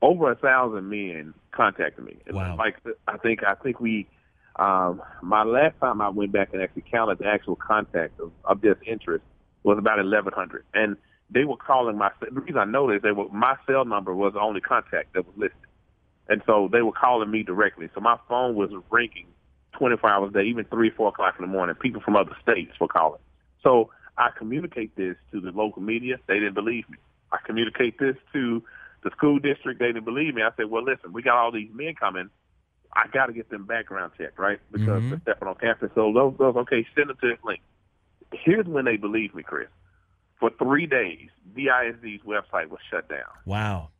over 0.00 0.30
a 0.30 0.36
thousand 0.36 0.88
men 0.88 1.34
contacted 1.50 2.04
me. 2.04 2.18
Wow. 2.30 2.56
Like 2.56 2.76
I 3.08 3.18
think 3.18 3.42
I 3.42 3.54
think 3.54 3.80
we 3.80 4.06
um, 4.56 5.02
my 5.22 5.42
last 5.42 5.74
time 5.80 6.00
I 6.00 6.08
went 6.08 6.32
back 6.32 6.50
and 6.52 6.62
actually 6.62 6.84
counted 6.90 7.18
the 7.18 7.26
actual 7.26 7.56
contact 7.56 8.18
of, 8.20 8.30
of 8.44 8.60
this 8.60 8.76
interest 8.86 9.24
was 9.64 9.78
about 9.78 9.98
1,100, 9.98 10.64
and 10.74 10.96
they 11.30 11.44
were 11.44 11.56
calling 11.56 11.96
my. 11.98 12.10
The 12.20 12.40
reason 12.40 12.58
I 12.58 12.64
know 12.64 12.90
this, 12.90 13.02
they 13.02 13.12
were 13.12 13.28
my 13.28 13.56
cell 13.66 13.84
number 13.84 14.14
was 14.14 14.34
the 14.34 14.40
only 14.40 14.60
contact 14.60 15.14
that 15.14 15.26
was 15.26 15.34
listed, 15.36 15.67
and 16.28 16.42
so 16.46 16.68
they 16.70 16.82
were 16.82 16.92
calling 16.92 17.30
me 17.30 17.42
directly. 17.42 17.88
So 17.94 18.00
my 18.00 18.18
phone 18.28 18.54
was 18.54 18.70
ringing 18.90 19.26
24 19.78 20.10
hours 20.10 20.30
a 20.30 20.38
day, 20.38 20.44
even 20.44 20.64
three, 20.66 20.90
four 20.90 21.08
o'clock 21.08 21.34
in 21.38 21.44
the 21.44 21.50
morning. 21.50 21.74
People 21.76 22.00
from 22.00 22.16
other 22.16 22.36
states 22.42 22.72
were 22.80 22.88
calling. 22.88 23.20
So 23.62 23.90
I 24.16 24.30
communicate 24.36 24.94
this 24.96 25.16
to 25.32 25.40
the 25.40 25.50
local 25.50 25.82
media. 25.82 26.16
They 26.26 26.34
didn't 26.34 26.54
believe 26.54 26.88
me. 26.90 26.98
I 27.32 27.38
communicate 27.46 27.98
this 27.98 28.16
to 28.32 28.62
the 29.04 29.10
school 29.16 29.38
district. 29.38 29.80
They 29.80 29.86
didn't 29.86 30.04
believe 30.04 30.34
me. 30.34 30.42
I 30.42 30.50
said, 30.56 30.66
well, 30.66 30.82
listen, 30.84 31.12
we 31.12 31.22
got 31.22 31.36
all 31.36 31.52
these 31.52 31.70
men 31.72 31.94
coming. 31.98 32.30
I 32.94 33.06
got 33.12 33.26
to 33.26 33.32
get 33.32 33.50
them 33.50 33.64
background 33.66 34.12
checked, 34.18 34.38
right? 34.38 34.60
Because 34.72 35.02
Mhm. 35.02 35.10
they're 35.10 35.20
stepping 35.20 35.48
on 35.48 35.54
campus. 35.56 35.90
So 35.94 36.12
those, 36.12 36.34
those, 36.38 36.56
okay, 36.56 36.86
send 36.94 37.10
them 37.10 37.16
to 37.20 37.28
this 37.28 37.44
link. 37.44 37.60
Here's 38.32 38.66
when 38.66 38.84
they 38.84 38.96
believed 38.96 39.34
me, 39.34 39.42
Chris. 39.42 39.68
For 40.40 40.50
three 40.50 40.86
days, 40.86 41.30
DISD's 41.54 42.22
website 42.22 42.68
was 42.68 42.80
shut 42.90 43.08
down 43.08 43.26
Wow. 43.44 43.90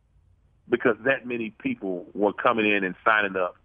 Because 0.68 0.96
that 1.04 1.26
many 1.26 1.50
people 1.58 2.06
were 2.14 2.32
coming 2.32 2.70
in 2.70 2.84
and 2.84 2.94
signing 3.04 3.36
up 3.36 3.56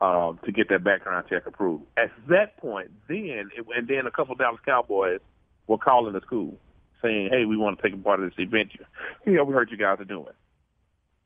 um, 0.00 0.38
to 0.44 0.52
get 0.52 0.68
that 0.68 0.84
background 0.84 1.26
check 1.28 1.46
approved. 1.46 1.84
At 1.96 2.10
that 2.28 2.56
point, 2.58 2.90
then 3.08 3.50
it, 3.56 3.66
and 3.76 3.88
then 3.88 4.06
a 4.06 4.10
couple 4.10 4.32
of 4.32 4.38
Dallas 4.38 4.60
Cowboys 4.64 5.20
were 5.66 5.78
calling 5.78 6.12
the 6.12 6.20
school 6.20 6.58
saying, 7.02 7.30
"Hey, 7.30 7.44
we 7.44 7.56
want 7.56 7.78
to 7.78 7.82
take 7.82 7.94
a 7.94 8.02
part 8.02 8.20
of 8.20 8.30
this 8.30 8.38
event. 8.38 8.72
You 9.26 9.32
know, 9.32 9.44
we 9.44 9.54
heard 9.54 9.70
you 9.70 9.76
guys 9.76 10.00
are 10.00 10.04
doing." 10.04 10.34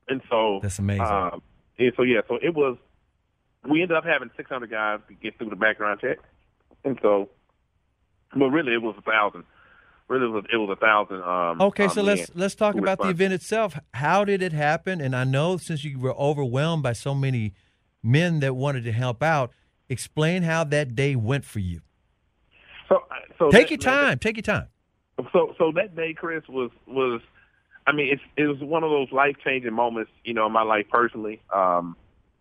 And 0.08 0.22
so 0.30 0.60
That's 0.62 0.78
amazing. 0.78 1.04
um, 1.04 1.42
and 1.78 1.92
so 1.96 2.02
yeah, 2.02 2.20
so 2.28 2.36
it 2.36 2.54
was. 2.54 2.76
We 3.68 3.82
ended 3.82 3.96
up 3.96 4.04
having 4.04 4.30
600 4.36 4.70
guys 4.70 5.00
get 5.20 5.36
through 5.36 5.50
the 5.50 5.56
background 5.56 6.00
check, 6.00 6.18
and 6.84 6.98
so, 7.02 7.28
but 8.32 8.46
really 8.50 8.72
it 8.72 8.82
was 8.82 8.94
a 8.96 9.02
thousand. 9.02 9.44
Really, 10.08 10.24
it 10.26 10.30
was, 10.30 10.44
it 10.52 10.56
was 10.56 10.70
a 10.70 10.80
thousand. 10.80 11.22
Um, 11.22 11.60
Okay, 11.60 11.84
um, 11.84 11.90
so 11.90 12.02
let's 12.02 12.30
let's 12.34 12.54
talk 12.54 12.74
about 12.76 12.98
the 12.98 13.08
event 13.08 13.34
itself. 13.34 13.78
How 13.94 14.24
did 14.24 14.42
it 14.42 14.52
happen? 14.52 15.00
And 15.00 15.14
I 15.14 15.24
know 15.24 15.56
since 15.58 15.84
you 15.84 15.98
were 15.98 16.14
overwhelmed 16.14 16.82
by 16.82 16.94
so 16.94 17.14
many 17.14 17.52
men 18.02 18.40
that 18.40 18.54
wanted 18.56 18.84
to 18.84 18.92
help 18.92 19.22
out, 19.22 19.50
explain 19.88 20.44
how 20.44 20.64
that 20.64 20.94
day 20.94 21.14
went 21.14 21.44
for 21.44 21.58
you. 21.58 21.80
So, 22.88 22.96
uh, 23.10 23.14
so 23.38 23.50
Take 23.50 23.64
that- 23.68 23.70
your 23.70 23.78
that- 23.78 23.84
time. 24.08 24.18
Take 24.18 24.36
your 24.36 24.42
time. 24.42 24.68
so 25.32 25.54
so 25.58 25.72
that 25.72 25.94
day, 25.94 26.14
Chris 26.14 26.42
was 26.48 26.70
was, 26.86 27.20
I 27.86 27.92
mean, 27.92 28.12
it's 28.12 28.22
it 28.36 28.46
was 28.46 28.58
one 28.60 28.84
of 28.84 28.90
those 28.90 29.12
life 29.12 29.36
changing 29.44 29.74
moments, 29.74 30.10
you 30.24 30.32
know, 30.32 30.46
in 30.46 30.52
my 30.52 30.62
life 30.62 30.86
personally. 30.90 31.42
Um, 31.54 31.96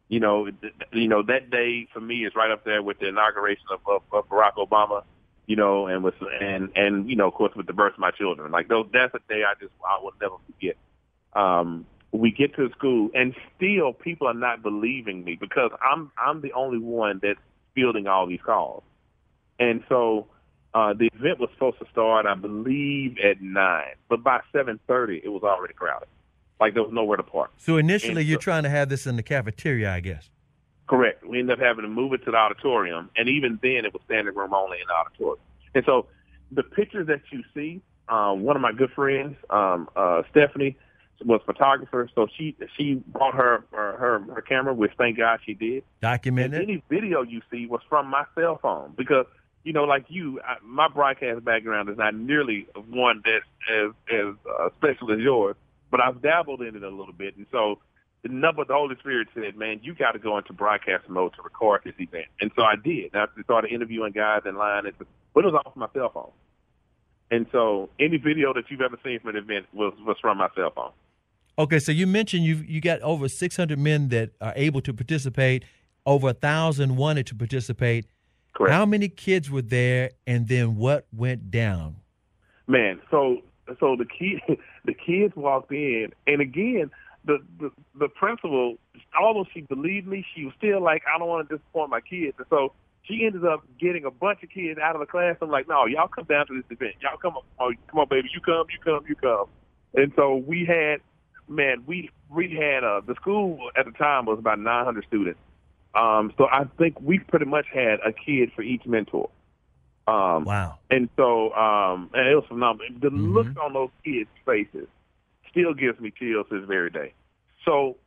you 0.10 0.22
know, 0.22 0.46
th- 0.50 0.74
you 0.94 1.10
know 1.10 1.22
that 1.24 1.50
day 1.50 1.88
for 1.94 2.00
me 2.00 2.26
is 2.26 2.34
right 2.34 2.50
up 2.52 2.64
there 2.64 2.82
with 2.82 3.00
the 3.00 3.10
inauguration 3.10 3.66
of, 3.72 3.80
of, 3.88 4.02
of 4.14 4.30
Barack 4.30 4.54
Obama. 4.56 5.04
You 5.48 5.56
know, 5.56 5.88
and 5.88 6.04
with 6.04 6.16
and 6.42 6.70
and 6.76 7.10
you 7.10 7.16
know, 7.16 7.28
of 7.28 7.34
course, 7.34 7.54
with 7.56 7.68
the 7.68 7.74
birth 7.74 7.94
of 7.94 8.00
my 8.00 8.12
children. 8.12 8.52
Like 8.52 8.68
those, 8.68 8.88
that's 8.94 9.14
a 9.16 9.20
day 9.30 9.44
I 9.48 9.54
just 9.60 9.72
I 9.88 9.98
will 10.04 10.12
never 10.22 10.36
forget. 10.46 10.76
Um, 11.34 11.86
we 12.12 12.32
get 12.32 12.54
to 12.56 12.70
school, 12.78 13.10
and 13.14 13.34
still 13.56 13.94
people 13.94 14.28
are 14.28 14.34
not 14.34 14.62
believing 14.62 15.24
me 15.24 15.38
because 15.40 15.72
I'm 15.82 16.12
I'm 16.18 16.42
the 16.42 16.52
only 16.54 16.80
one 16.80 17.20
that's 17.24 17.40
fielding 17.76 18.08
all 18.08 18.28
these 18.28 18.42
calls, 18.46 18.84
and 19.58 19.84
so 19.88 20.28
uh, 20.74 20.94
the 20.94 21.10
event 21.16 21.40
was 21.40 21.50
supposed 21.54 21.80
to 21.80 21.86
start, 21.92 22.26
I 22.26 22.36
believe, 22.36 23.18
at 23.24 23.42
nine, 23.42 23.96
but 24.10 24.24
by 24.24 24.42
seven 24.52 24.80
thirty, 24.86 25.22
it 25.24 25.30
was 25.30 25.44
already 25.44 25.74
crowded. 25.74 26.10
Like 26.60 26.74
there 26.74 26.84
was 26.84 26.92
nowhere 26.92 27.18
to 27.18 27.24
park. 27.24 27.52
So 27.58 27.78
initially, 27.78 28.22
And 28.22 28.28
you're 28.30 28.36
so- 28.42 28.42
trying 28.44 28.64
to 28.64 28.70
have 28.70 28.90
this 28.90 29.08
in 29.08 29.16
the 29.16 29.24
cafeteria, 29.24 29.94
I 29.94 30.02
guess. 30.02 30.30
Correct. 30.88 31.26
We 31.26 31.40
ended 31.40 31.60
up 31.60 31.66
having 31.66 31.84
to 31.84 31.90
move 31.90 32.14
it 32.14 32.24
to 32.26 32.32
the 32.32 32.38
auditorium, 32.38 33.10
and 33.16 33.28
even 33.28 33.60
then, 33.62 33.86
it 33.86 33.94
was 33.94 34.02
standing 34.06 34.34
room 34.34 34.54
only 34.54 34.78
in 34.78 34.88
the 34.88 34.94
auditorium. 34.94 35.40
And 35.76 35.84
so, 35.86 36.08
the 36.52 36.64
pictures 36.64 37.08
that 37.08 37.22
you 37.30 37.44
see, 37.54 37.82
um, 38.08 38.44
one 38.44 38.56
of 38.56 38.62
my 38.62 38.72
good 38.72 38.92
friends, 38.92 39.36
um, 39.50 39.90
uh, 39.96 40.24
Stephanie, 40.32 40.78
was 41.26 41.42
a 41.44 41.46
photographer, 41.46 42.10
so 42.16 42.28
she 42.38 42.56
she 42.78 42.96
brought 43.08 43.34
her 43.34 43.66
her 43.72 43.98
her, 43.98 44.20
her 44.34 44.42
camera, 44.42 44.74
which 44.74 44.92
thank 44.98 45.18
God 45.18 45.40
she 45.46 45.54
did. 45.54 45.74
And 45.74 45.84
Documented. 46.02 46.62
any 46.62 46.84
video 46.90 47.22
you 47.22 47.42
see 47.52 47.66
was 47.66 47.82
from 47.90 48.08
my 48.08 48.24
cell 48.36 48.60
phone 48.62 48.94
because 48.96 49.26
you 49.64 49.74
know, 49.74 49.84
like 49.84 50.06
you, 50.08 50.40
I, 50.48 50.56
my 50.64 50.88
broadcast 50.88 51.44
background 51.44 51.90
is 51.90 51.98
not 51.98 52.16
nearly 52.16 52.68
one 52.90 53.22
that's 53.26 53.44
as 53.70 53.92
as 54.10 54.36
uh, 54.60 54.70
special 54.78 55.12
as 55.12 55.20
yours, 55.20 55.58
but 55.92 56.00
I've 56.02 56.22
dabbled 56.22 56.62
in 56.62 56.76
it 56.76 56.84
a 56.84 56.90
little 56.90 57.14
bit, 57.14 57.36
and 57.36 57.46
so 57.52 57.80
the 58.24 58.30
number 58.30 58.64
of 58.64 58.68
the 58.68 58.74
Holy 58.74 58.96
Spirit 59.00 59.28
said, 59.34 59.56
"Man, 59.56 59.80
you 59.84 59.94
got 59.94 60.14
to 60.14 60.20
go 60.20 60.38
into 60.38 60.54
broadcast 60.54 61.08
mode 61.08 61.34
to 61.36 61.42
record 61.42 61.82
this 61.84 61.94
event," 62.00 62.28
and 62.42 62.52
so 62.56 62.64
I 62.64 62.76
did. 62.76 63.12
And 63.14 63.22
I 63.22 63.42
started 63.44 63.72
interviewing 63.72 64.14
guys 64.14 64.42
in 64.46 64.56
line, 64.56 64.86
and 64.86 64.96
but 65.34 65.46
it 65.46 65.54
was 65.54 65.62
off 65.66 65.76
my 65.76 65.88
cell 65.94 66.12
phone. 66.14 66.32
And 67.30 67.46
so, 67.52 67.90
any 68.00 68.18
video 68.18 68.54
that 68.54 68.64
you've 68.70 68.82
ever 68.82 68.98
seen 69.04 69.20
from 69.20 69.32
an 69.32 69.36
event 69.36 69.66
was 69.74 69.94
was 70.06 70.18
from 70.22 70.38
my 70.38 70.50
cell 70.56 70.72
phone. 70.74 70.92
Okay, 71.60 71.80
so 71.80 71.92
you 71.92 72.08
mentioned 72.08 72.44
you 72.44 72.56
you 72.68 72.82
got 72.82 73.02
over 73.02 73.28
600 73.28 73.78
men 73.78 74.10
that 74.10 74.32
are 74.42 74.54
able 74.56 74.82
to 74.82 74.94
participate. 74.94 75.66
Over 76.06 76.30
a 76.30 76.34
thousand 76.34 76.96
wanted 76.96 77.28
to 77.28 77.36
participate. 77.36 78.06
Correct. 78.56 78.74
How 78.74 78.86
many 78.86 79.10
kids 79.10 79.52
were 79.52 79.62
there, 79.62 80.12
and 80.26 80.48
then 80.48 80.78
what 80.78 81.06
went 81.12 81.52
down? 81.52 81.98
Man, 82.66 83.02
so 83.12 83.42
so 83.80 83.96
the 83.98 84.06
kid 84.06 84.40
the 84.86 84.94
kids 84.94 85.36
walked 85.36 85.72
in, 85.72 86.14
and 86.26 86.42
again, 86.42 86.90
the 87.28 87.38
the, 87.60 87.72
the 88.00 88.08
principal, 88.08 88.78
although 89.22 89.46
she 89.54 89.62
believed 89.62 90.08
me, 90.08 90.26
she 90.36 90.46
was 90.46 90.54
still 90.58 90.82
like, 90.82 91.04
I 91.14 91.20
don't 91.20 91.28
want 91.28 91.48
to 91.48 91.58
disappoint 91.58 91.92
my 91.92 92.02
kids, 92.02 92.36
and 92.38 92.48
so 92.50 92.74
she 93.04 93.26
ended 93.26 93.46
up 93.46 93.64
getting 93.80 94.06
a 94.06 94.12
bunch 94.12 94.44
of 94.44 94.50
kids 94.50 94.80
out 94.82 94.96
of 94.96 95.00
the 95.00 95.06
class. 95.06 95.38
I'm 95.42 95.50
like, 95.50 95.68
no, 95.68 95.86
y'all 95.86 96.08
come 96.08 96.26
down 96.26 96.48
to 96.48 96.56
this 96.56 96.66
event. 96.70 96.96
Y'all 97.02 97.18
come, 97.22 97.36
oh, 97.60 97.72
come 97.90 98.00
on, 98.00 98.08
baby, 98.10 98.30
you 98.34 98.42
come, 98.42 98.66
you 98.72 98.80
come, 98.84 99.06
you 99.08 99.16
come. 99.16 99.46
And 99.96 100.12
so 100.16 100.36
we 100.36 100.66
had, 100.66 101.02
man, 101.48 101.84
we 101.86 102.10
we 102.30 102.52
had 102.60 102.84
uh, 102.84 103.02
the 103.06 103.16
school 103.16 103.70
at 103.78 103.86
the 103.86 103.92
time 103.92 104.26
was 104.26 104.40
about 104.40 104.60
900 104.60 105.06
students. 105.08 105.40
Um, 105.94 106.34
so 106.38 106.46
I 106.52 106.66
think 106.78 107.00
we 107.02 107.20
pretty 107.20 107.46
much 107.46 107.66
had 107.74 108.00
a 108.06 108.12
kid 108.14 108.52
for 108.56 108.62
each 108.62 108.86
mentor. 108.86 109.30
Um, 110.08 110.46
Wow. 110.46 110.80
and 110.90 111.10
so, 111.18 111.54
um, 111.54 112.10
and 112.14 112.28
it 112.28 112.36
was 112.36 112.46
phenomenal. 112.48 112.88
The 113.00 113.10
Mhm. 113.10 113.34
look 113.34 113.48
on 113.62 113.74
those 113.74 113.90
kids' 114.06 114.30
faces 114.46 114.88
still 115.50 115.74
gives 115.74 116.00
me 116.00 116.12
chills 116.12 116.48
to 116.50 116.60
this 116.60 116.68
very 116.68 116.90
day. 116.90 117.14
So, 117.68 117.98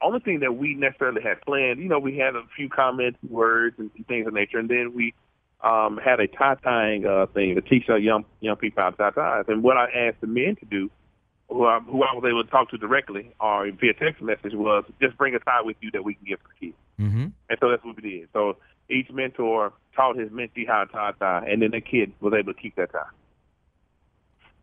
only 0.00 0.18
thing 0.18 0.40
that 0.40 0.56
we 0.56 0.74
necessarily 0.74 1.22
had 1.22 1.40
planned, 1.42 1.78
you 1.78 1.88
know, 1.88 1.98
we 1.98 2.16
had 2.16 2.34
a 2.34 2.42
few 2.56 2.68
comments, 2.68 3.18
words, 3.28 3.76
and 3.78 3.90
things 4.08 4.26
of 4.26 4.32
nature, 4.32 4.58
and 4.58 4.68
then 4.68 4.92
we 4.94 5.14
um, 5.62 6.00
had 6.02 6.18
a 6.18 6.26
tie 6.26 6.56
tying 6.56 7.06
uh, 7.06 7.26
thing 7.26 7.54
to 7.54 7.60
teach 7.60 7.88
our 7.88 7.98
young 7.98 8.24
young 8.40 8.56
people 8.56 8.82
how 8.82 8.90
to 8.90 8.96
tie 8.96 9.10
ties. 9.10 9.44
And 9.48 9.62
what 9.62 9.76
I 9.76 9.84
asked 9.90 10.20
the 10.20 10.26
men 10.26 10.56
to 10.56 10.64
do, 10.64 10.90
who 11.48 11.66
I, 11.66 11.78
who 11.80 12.02
I 12.02 12.14
was 12.14 12.24
able 12.26 12.42
to 12.42 12.50
talk 12.50 12.70
to 12.70 12.78
directly 12.78 13.32
or 13.38 13.70
via 13.70 13.94
text 13.94 14.22
message, 14.22 14.54
was 14.54 14.84
just 15.00 15.16
bring 15.16 15.34
a 15.34 15.38
tie 15.38 15.62
with 15.62 15.76
you 15.80 15.90
that 15.92 16.04
we 16.04 16.14
can 16.14 16.24
give 16.24 16.40
to 16.40 16.48
the 16.48 16.66
kids. 16.66 16.78
Mm-hmm. 16.98 17.26
And 17.50 17.58
so 17.60 17.70
that's 17.70 17.84
what 17.84 17.94
we 17.96 18.02
did. 18.02 18.28
So 18.32 18.56
each 18.90 19.10
mentor 19.10 19.72
taught 19.94 20.18
his 20.18 20.30
mentee 20.30 20.66
how 20.66 20.84
to 20.84 20.92
tie 20.92 21.10
a 21.10 21.12
tie, 21.12 21.46
and 21.48 21.62
then 21.62 21.70
the 21.70 21.80
kid 21.80 22.12
was 22.20 22.32
able 22.36 22.54
to 22.54 22.60
keep 22.60 22.74
that 22.76 22.90
tie. 22.92 23.02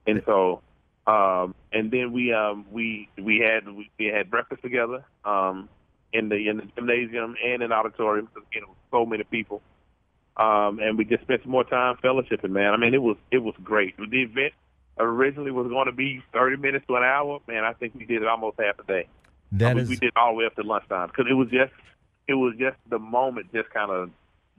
And 0.05 0.21
so, 0.25 0.61
um, 1.07 1.55
and 1.71 1.91
then 1.91 2.11
we 2.11 2.33
um, 2.33 2.65
we 2.71 3.09
we 3.17 3.39
had 3.39 3.67
we, 3.67 3.89
we 3.97 4.05
had 4.05 4.29
breakfast 4.29 4.61
together 4.61 5.03
um, 5.25 5.69
in 6.13 6.29
the 6.29 6.35
in 6.35 6.57
the 6.57 6.67
gymnasium 6.75 7.35
and 7.43 7.63
in 7.63 7.69
the 7.69 7.75
auditorium 7.75 8.29
because 8.33 8.47
it 8.51 8.67
was 8.67 8.77
so 8.91 9.05
many 9.05 9.23
people, 9.23 9.61
um, 10.37 10.79
and 10.79 10.97
we 10.97 11.05
just 11.05 11.23
spent 11.23 11.41
some 11.43 11.51
more 11.51 11.63
time 11.63 11.95
fellowshipping. 12.03 12.51
Man, 12.51 12.73
I 12.73 12.77
mean 12.77 12.93
it 12.93 13.01
was 13.01 13.17
it 13.31 13.39
was 13.39 13.55
great. 13.63 13.95
The 13.97 14.21
event 14.21 14.53
originally 14.97 15.51
was 15.51 15.67
going 15.67 15.87
to 15.87 15.91
be 15.91 16.21
thirty 16.33 16.57
minutes 16.57 16.85
to 16.87 16.95
an 16.95 17.03
hour. 17.03 17.39
Man, 17.47 17.63
I 17.63 17.73
think 17.73 17.95
we 17.95 18.05
did 18.05 18.21
it 18.21 18.27
almost 18.27 18.59
half 18.59 18.77
a 18.79 18.83
day. 18.83 19.07
That 19.53 19.75
we, 19.75 19.81
is 19.81 19.89
we 19.89 19.95
did 19.95 20.11
all 20.15 20.33
the 20.33 20.39
way 20.39 20.45
up 20.45 20.55
to 20.55 20.63
lunchtime 20.63 21.07
because 21.07 21.25
it 21.29 21.33
was 21.33 21.49
just 21.49 21.73
it 22.27 22.35
was 22.35 22.53
just 22.59 22.77
the 22.89 22.99
moment 22.99 23.51
just 23.51 23.69
kind 23.71 23.89
of 23.89 24.11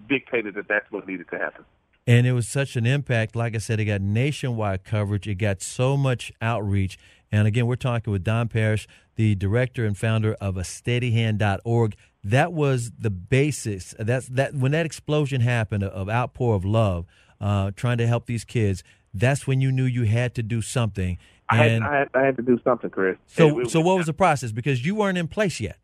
dictated 0.09 0.55
that 0.55 0.67
that's 0.69 0.91
what 0.91 1.07
needed 1.07 1.29
to 1.31 1.39
happen. 1.39 1.65
And 2.07 2.27
it 2.27 2.33
was 2.33 2.49
such 2.49 2.77
an 2.77 2.87
impact. 2.87 3.37
Like 3.37 3.55
I 3.55 3.59
said, 3.59 3.79
it 3.79 3.85
got 3.85 4.01
nationwide 4.01 4.85
coverage. 4.85 5.29
It 5.29 5.37
got 5.37 5.63
so 5.63 5.97
much 5.97 6.33
outreach. 6.41 6.99
And 7.31 7.47
again, 7.47 7.67
we're 7.67 7.77
talking 7.77 8.13
with 8.13 8.25
Don 8.25 8.49
Parrish, 8.49 8.89
the 9.17 9.35
director 9.35 9.85
and 9.85 9.97
founder 9.97 10.35
of 10.41 10.57
a 10.57 10.63
steadyhand.org. 10.63 11.95
That 12.25 12.53
was 12.53 12.91
the 12.99 13.11
basis. 13.11 13.95
That's 13.99 14.27
that 14.29 14.55
when 14.55 14.73
that 14.73 14.87
explosion 14.87 15.41
happened 15.41 15.85
of 15.85 16.09
outpour 16.09 16.55
of 16.55 16.65
love, 16.65 17.07
uh, 17.41 17.71
trying 17.77 17.99
to 17.99 18.07
help 18.07 18.27
these 18.27 18.45
kids. 18.45 18.83
That's 19.13 19.47
when 19.47 19.61
you 19.61 19.73
knew 19.73 19.85
you 19.85 20.05
had 20.05 20.35
to 20.37 20.43
do 20.43 20.63
something. 20.63 21.19
I 21.49 21.57
had, 21.57 21.71
And 21.73 21.85
I 21.85 21.99
had 21.99 22.09
I 22.15 22.23
had 22.25 22.37
to 22.37 22.43
do 22.43 22.61
something, 22.63 22.91
Chris. 22.91 23.17
so, 23.27 23.65
so 23.65 23.81
what 23.81 23.97
was 23.97 24.07
the 24.07 24.13
process? 24.13 24.53
Because 24.53 24.85
you 24.85 24.95
weren't 24.95 25.19
in 25.19 25.27
place 25.29 25.61
yet. 25.61 25.79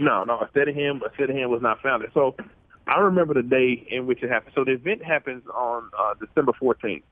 No, 0.00 0.24
no, 0.24 0.40
a 0.40 0.48
steady 0.50 0.72
hand, 0.74 1.02
a 1.08 1.14
steady 1.14 1.34
hand 1.34 1.50
was 1.50 1.62
not 1.62 1.80
founded. 1.80 2.10
So 2.12 2.34
I 2.86 3.00
remember 3.00 3.34
the 3.34 3.42
day 3.42 3.86
in 3.90 4.06
which 4.06 4.22
it 4.22 4.30
happened. 4.30 4.52
So 4.54 4.64
the 4.64 4.72
event 4.72 5.04
happens 5.04 5.42
on 5.52 5.90
uh, 5.98 6.14
December 6.24 6.52
14th, 6.52 7.02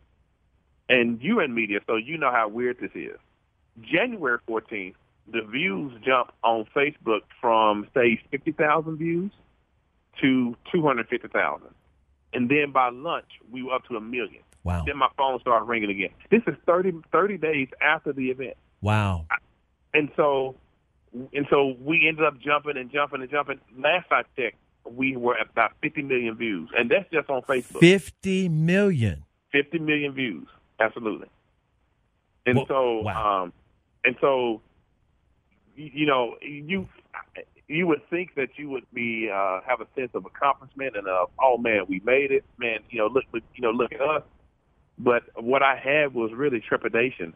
and 0.88 1.21
you 1.21 1.40
in 1.40 1.54
media, 1.54 1.81
so 1.87 1.97
you 1.97 2.16
know 2.16 2.31
how 2.31 2.49
weird 2.49 2.78
this 2.81 2.90
is. 2.95 3.19
January 3.83 4.38
14th, 4.49 4.95
the 5.33 5.43
views 5.43 5.93
jump 6.04 6.33
on 6.45 6.66
Facebook 6.76 7.23
from 7.40 7.88
say 7.95 8.21
50,000 8.31 8.97
views 8.97 9.33
to 10.21 10.57
250,000, 10.73 11.66
and 12.35 12.49
then 12.49 12.71
by 12.73 12.90
lunch 12.90 13.26
we 13.50 13.62
were 13.62 13.75
up 13.75 13.85
to 13.88 13.97
a 13.97 14.00
million. 14.00 14.43
Wow. 14.62 14.85
Then 14.87 14.97
my 14.97 15.09
phone 15.16 15.40
started 15.40 15.64
ringing 15.64 15.90
again. 15.90 16.11
This 16.31 16.43
is 16.47 16.54
30, 16.66 17.02
30 17.12 17.37
days 17.37 17.69
after 17.83 18.12
the 18.12 18.31
event. 18.31 18.57
Wow. 18.81 19.26
And 19.93 20.09
so, 20.16 20.57
and 21.12 21.47
so 21.50 21.75
we 21.81 22.07
ended 22.09 22.25
up 22.25 22.40
jumping 22.40 22.76
and 22.76 22.90
jumping 22.90 23.21
and 23.21 23.31
jumping. 23.31 23.61
Last 23.76 24.07
I 24.11 24.23
checked, 24.37 24.57
we 24.91 25.17
were 25.17 25.37
about 25.37 25.73
50 25.83 26.03
million 26.03 26.37
views, 26.37 26.71
and 26.76 26.91
that's 26.91 27.11
just 27.11 27.29
on 27.31 27.43
Facebook. 27.43 27.81
50 27.81 28.49
million. 28.49 29.25
50 29.53 29.79
million 29.79 30.12
views, 30.12 30.47
absolutely. 30.81 31.29
And 32.47 32.57
Well, 32.59 32.67
so, 32.67 33.00
wow. 33.03 33.45
um, 33.45 33.53
and 34.05 34.17
so, 34.21 34.61
you, 35.76 35.91
you 35.95 36.07
know, 36.07 36.37
you 36.43 36.88
you 37.67 37.87
would 37.87 38.03
think 38.11 38.35
that 38.35 38.50
you 38.57 38.69
would 38.69 38.85
be 38.93 39.31
uh, 39.33 39.61
have 39.67 39.81
a 39.81 39.87
sense 39.99 40.11
of 40.14 40.26
accomplishment 40.26 40.97
and 40.97 41.09
of 41.09 41.31
oh 41.41 41.57
man, 41.57 41.85
we 41.88 42.00
made 42.05 42.31
it, 42.31 42.45
man. 42.59 42.81
You 42.91 42.99
know, 42.99 43.07
look, 43.07 43.25
look 43.33 43.43
you 43.55 43.62
know, 43.62 43.71
look 43.71 43.93
at 43.93 44.00
us. 44.00 44.23
But 44.99 45.23
what 45.43 45.62
I 45.62 45.76
had 45.76 46.14
was 46.14 46.31
really 46.33 46.61
trepidation 46.61 47.35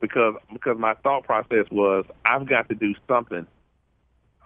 because 0.00 0.34
because 0.52 0.78
my 0.78 0.94
thought 0.94 1.24
process 1.24 1.66
was 1.70 2.04
I've 2.24 2.48
got 2.48 2.68
to 2.68 2.74
do 2.74 2.94
something 3.06 3.46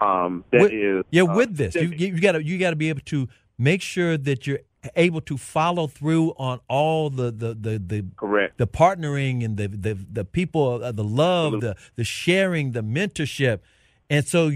um, 0.00 0.44
that 0.52 0.62
With- 0.62 0.72
is 0.72 1.04
Yeah, 1.10 1.22
uh, 1.22 1.34
with 1.34 1.56
this, 1.56 1.74
you 1.74 1.88
you 1.88 2.20
got 2.20 2.32
to 2.32 2.42
you 2.42 2.58
got 2.58 2.70
to 2.70 2.76
be 2.76 2.88
able 2.88 3.02
to 3.06 3.28
make 3.58 3.82
sure 3.82 4.16
that 4.16 4.46
you're 4.46 4.60
able 4.96 5.20
to 5.20 5.36
follow 5.36 5.86
through 5.86 6.30
on 6.38 6.60
all 6.68 7.10
the 7.10 7.30
the 7.30 7.54
the 7.54 7.78
the, 7.78 8.04
correct. 8.16 8.56
the 8.58 8.66
partnering 8.66 9.44
and 9.44 9.56
the 9.56 9.68
the 9.68 9.98
the 10.10 10.24
people, 10.24 10.82
uh, 10.82 10.92
the 10.92 11.04
love, 11.04 11.60
the 11.60 11.76
the 11.96 12.04
sharing, 12.04 12.72
the 12.72 12.82
mentorship, 12.82 13.60
and 14.08 14.26
so 14.26 14.48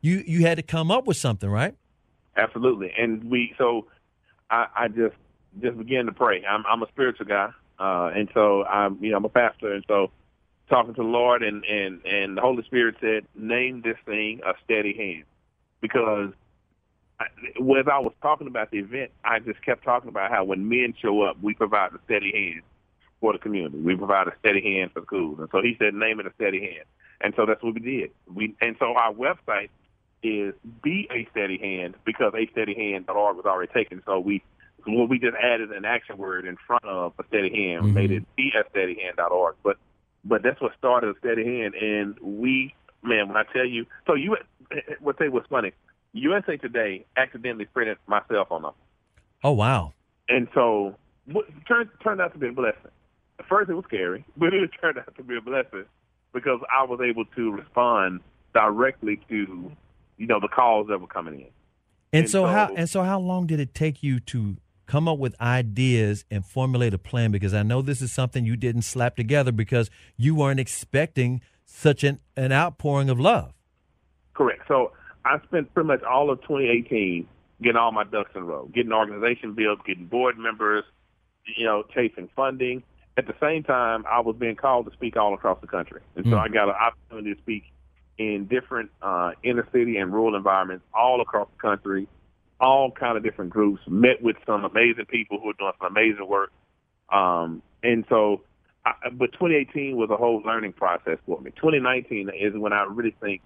you 0.00 0.24
you 0.26 0.42
had 0.42 0.56
to 0.56 0.62
come 0.62 0.90
up 0.90 1.06
with 1.06 1.16
something, 1.16 1.48
right? 1.50 1.74
Absolutely. 2.36 2.92
And 2.98 3.24
we 3.24 3.54
so 3.58 3.86
I, 4.50 4.66
I 4.76 4.88
just 4.88 5.14
just 5.62 5.78
began 5.78 6.06
to 6.06 6.12
pray. 6.12 6.44
I'm 6.44 6.64
I'm 6.66 6.82
a 6.82 6.88
spiritual 6.88 7.26
guy. 7.26 7.50
Uh 7.78 8.10
and 8.14 8.28
so 8.34 8.64
I'm 8.64 8.98
you 9.02 9.10
know, 9.10 9.18
I'm 9.18 9.24
a 9.24 9.28
pastor 9.28 9.72
and 9.72 9.84
so 9.88 10.10
talking 10.68 10.94
to 10.94 11.02
the 11.02 11.08
Lord 11.08 11.42
and, 11.42 11.64
and, 11.64 12.04
and 12.04 12.36
the 12.36 12.40
Holy 12.40 12.62
Spirit 12.64 12.96
said, 13.00 13.26
Name 13.34 13.82
this 13.82 13.96
thing 14.06 14.40
a 14.46 14.52
steady 14.64 14.94
hand 14.96 15.24
because 15.80 16.32
I, 17.20 17.24
as 17.24 17.86
I 17.90 17.98
was 17.98 18.12
talking 18.22 18.46
about 18.46 18.70
the 18.70 18.78
event, 18.78 19.10
I 19.24 19.38
just 19.38 19.62
kept 19.62 19.84
talking 19.84 20.08
about 20.08 20.30
how 20.30 20.44
when 20.44 20.68
men 20.68 20.94
show 21.00 21.22
up, 21.22 21.36
we 21.42 21.54
provide 21.54 21.92
a 21.92 21.98
steady 22.04 22.32
hand 22.32 22.62
for 23.20 23.32
the 23.32 23.38
community. 23.38 23.78
We 23.78 23.96
provide 23.96 24.28
a 24.28 24.32
steady 24.40 24.62
hand 24.62 24.92
for 24.92 25.02
schools. 25.02 25.38
And 25.38 25.48
so 25.52 25.62
he 25.62 25.76
said, 25.78 25.94
name 25.94 26.20
it 26.20 26.26
a 26.26 26.32
steady 26.34 26.60
hand. 26.60 26.84
And 27.20 27.32
so 27.36 27.46
that's 27.46 27.62
what 27.62 27.74
we 27.74 27.80
did. 27.80 28.10
We 28.32 28.54
and 28.60 28.76
so 28.78 28.94
our 28.94 29.12
website 29.12 29.70
is 30.22 30.54
be 30.82 31.08
a 31.10 31.28
steady 31.30 31.58
hand 31.58 31.94
because 32.04 32.32
a 32.34 32.46
steady 32.50 32.74
hand.org 32.74 33.36
was 33.36 33.46
already 33.46 33.72
taken. 33.72 34.02
So 34.04 34.18
we 34.18 34.42
well, 34.86 35.06
we 35.06 35.18
just 35.18 35.36
added 35.40 35.70
an 35.70 35.84
action 35.84 36.18
word 36.18 36.44
in 36.46 36.56
front 36.66 36.84
of 36.84 37.14
a 37.18 37.24
steady 37.28 37.50
hand. 37.50 37.84
Mm-hmm. 37.84 37.94
Made 37.94 38.10
it 38.10 38.36
be 38.36 38.52
a 38.58 38.68
steady 38.70 38.98
hand.org. 39.00 39.56
But 39.62 39.78
but 40.24 40.42
that's 40.42 40.60
what 40.60 40.72
started 40.78 41.14
a 41.14 41.18
steady 41.18 41.44
hand. 41.44 41.74
And 41.74 42.18
we 42.20 42.74
man, 43.02 43.28
when 43.28 43.36
I 43.36 43.44
tell 43.52 43.66
you, 43.66 43.86
so 44.06 44.14
you 44.14 44.36
what 45.00 45.18
say 45.18 45.28
was 45.28 45.44
funny. 45.48 45.72
USA 46.12 46.56
Today 46.56 47.04
accidentally 47.16 47.66
printed 47.66 47.98
my 48.06 48.20
cell 48.28 48.46
phone 48.48 48.62
number. 48.62 48.78
Oh 49.42 49.52
wow! 49.52 49.92
And 50.28 50.48
so 50.54 50.96
what 51.26 51.46
turned 51.66 51.90
turned 52.02 52.20
out 52.20 52.32
to 52.32 52.38
be 52.38 52.48
a 52.48 52.52
blessing. 52.52 52.90
At 53.38 53.46
first 53.46 53.68
it 53.68 53.74
was 53.74 53.84
scary, 53.86 54.24
but 54.36 54.54
it 54.54 54.70
turned 54.80 54.98
out 54.98 55.14
to 55.16 55.22
be 55.22 55.36
a 55.36 55.40
blessing 55.40 55.84
because 56.32 56.60
I 56.72 56.84
was 56.84 57.00
able 57.00 57.24
to 57.36 57.52
respond 57.52 58.20
directly 58.54 59.20
to 59.28 59.72
you 60.16 60.26
know 60.26 60.40
the 60.40 60.48
calls 60.48 60.88
that 60.88 61.00
were 61.00 61.06
coming 61.06 61.34
in. 61.34 61.46
And, 62.12 62.24
And 62.24 62.30
so, 62.30 62.46
how 62.46 62.72
and 62.74 62.88
so 62.88 63.02
how 63.02 63.18
long 63.18 63.46
did 63.46 63.58
it 63.60 63.74
take 63.74 64.02
you 64.02 64.20
to 64.20 64.56
come 64.86 65.08
up 65.08 65.18
with 65.18 65.34
ideas 65.40 66.24
and 66.30 66.44
formulate 66.44 66.94
a 66.94 66.98
plan? 66.98 67.30
Because 67.30 67.54
I 67.54 67.62
know 67.62 67.82
this 67.82 68.02
is 68.02 68.12
something 68.12 68.44
you 68.44 68.56
didn't 68.56 68.82
slap 68.82 69.16
together 69.16 69.52
because 69.52 69.90
you 70.16 70.34
weren't 70.34 70.60
expecting 70.60 71.40
such 71.64 72.04
an, 72.04 72.20
an 72.36 72.52
outpouring 72.52 73.10
of 73.10 73.18
love. 73.18 73.52
Correct. 74.34 74.62
So 74.68 74.92
I 75.24 75.38
spent 75.46 75.72
pretty 75.74 75.86
much 75.86 76.02
all 76.02 76.30
of 76.30 76.40
2018 76.42 77.26
getting 77.62 77.76
all 77.76 77.92
my 77.92 78.04
ducks 78.04 78.30
in 78.34 78.42
a 78.42 78.44
row, 78.44 78.68
getting 78.74 78.92
organization 78.92 79.54
built, 79.54 79.84
getting 79.84 80.06
board 80.06 80.38
members, 80.38 80.84
you 81.56 81.64
know, 81.64 81.84
chasing 81.94 82.28
funding. 82.34 82.82
At 83.16 83.26
the 83.26 83.34
same 83.40 83.62
time, 83.62 84.04
I 84.10 84.20
was 84.20 84.36
being 84.36 84.56
called 84.56 84.86
to 84.86 84.92
speak 84.92 85.16
all 85.16 85.34
across 85.34 85.60
the 85.60 85.68
country, 85.68 86.00
and 86.16 86.24
so 86.24 86.32
Mm. 86.32 86.40
I 86.40 86.48
got 86.48 86.68
an 86.68 86.74
opportunity 86.74 87.34
to 87.34 87.40
speak 87.40 87.64
in 88.18 88.46
different 88.46 88.90
uh, 89.02 89.32
inner 89.42 89.66
city 89.72 89.96
and 89.98 90.12
rural 90.12 90.34
environments 90.34 90.84
all 90.92 91.20
across 91.20 91.48
the 91.56 91.60
country, 91.60 92.08
all 92.64 92.90
kind 92.90 93.16
of 93.16 93.22
different 93.22 93.50
groups. 93.50 93.82
Met 93.86 94.22
with 94.22 94.36
some 94.46 94.64
amazing 94.64 95.06
people 95.06 95.38
who 95.38 95.50
are 95.50 95.54
doing 95.58 95.72
some 95.78 95.90
amazing 95.90 96.26
work, 96.28 96.50
um, 97.12 97.62
and 97.82 98.04
so. 98.08 98.42
I, 98.86 98.92
but 99.12 99.32
2018 99.32 99.96
was 99.96 100.10
a 100.10 100.16
whole 100.16 100.42
learning 100.44 100.74
process 100.74 101.16
for 101.24 101.40
me. 101.40 101.52
2019 101.52 102.28
is 102.38 102.52
when 102.54 102.74
I 102.74 102.84
really 102.84 103.16
think 103.18 103.40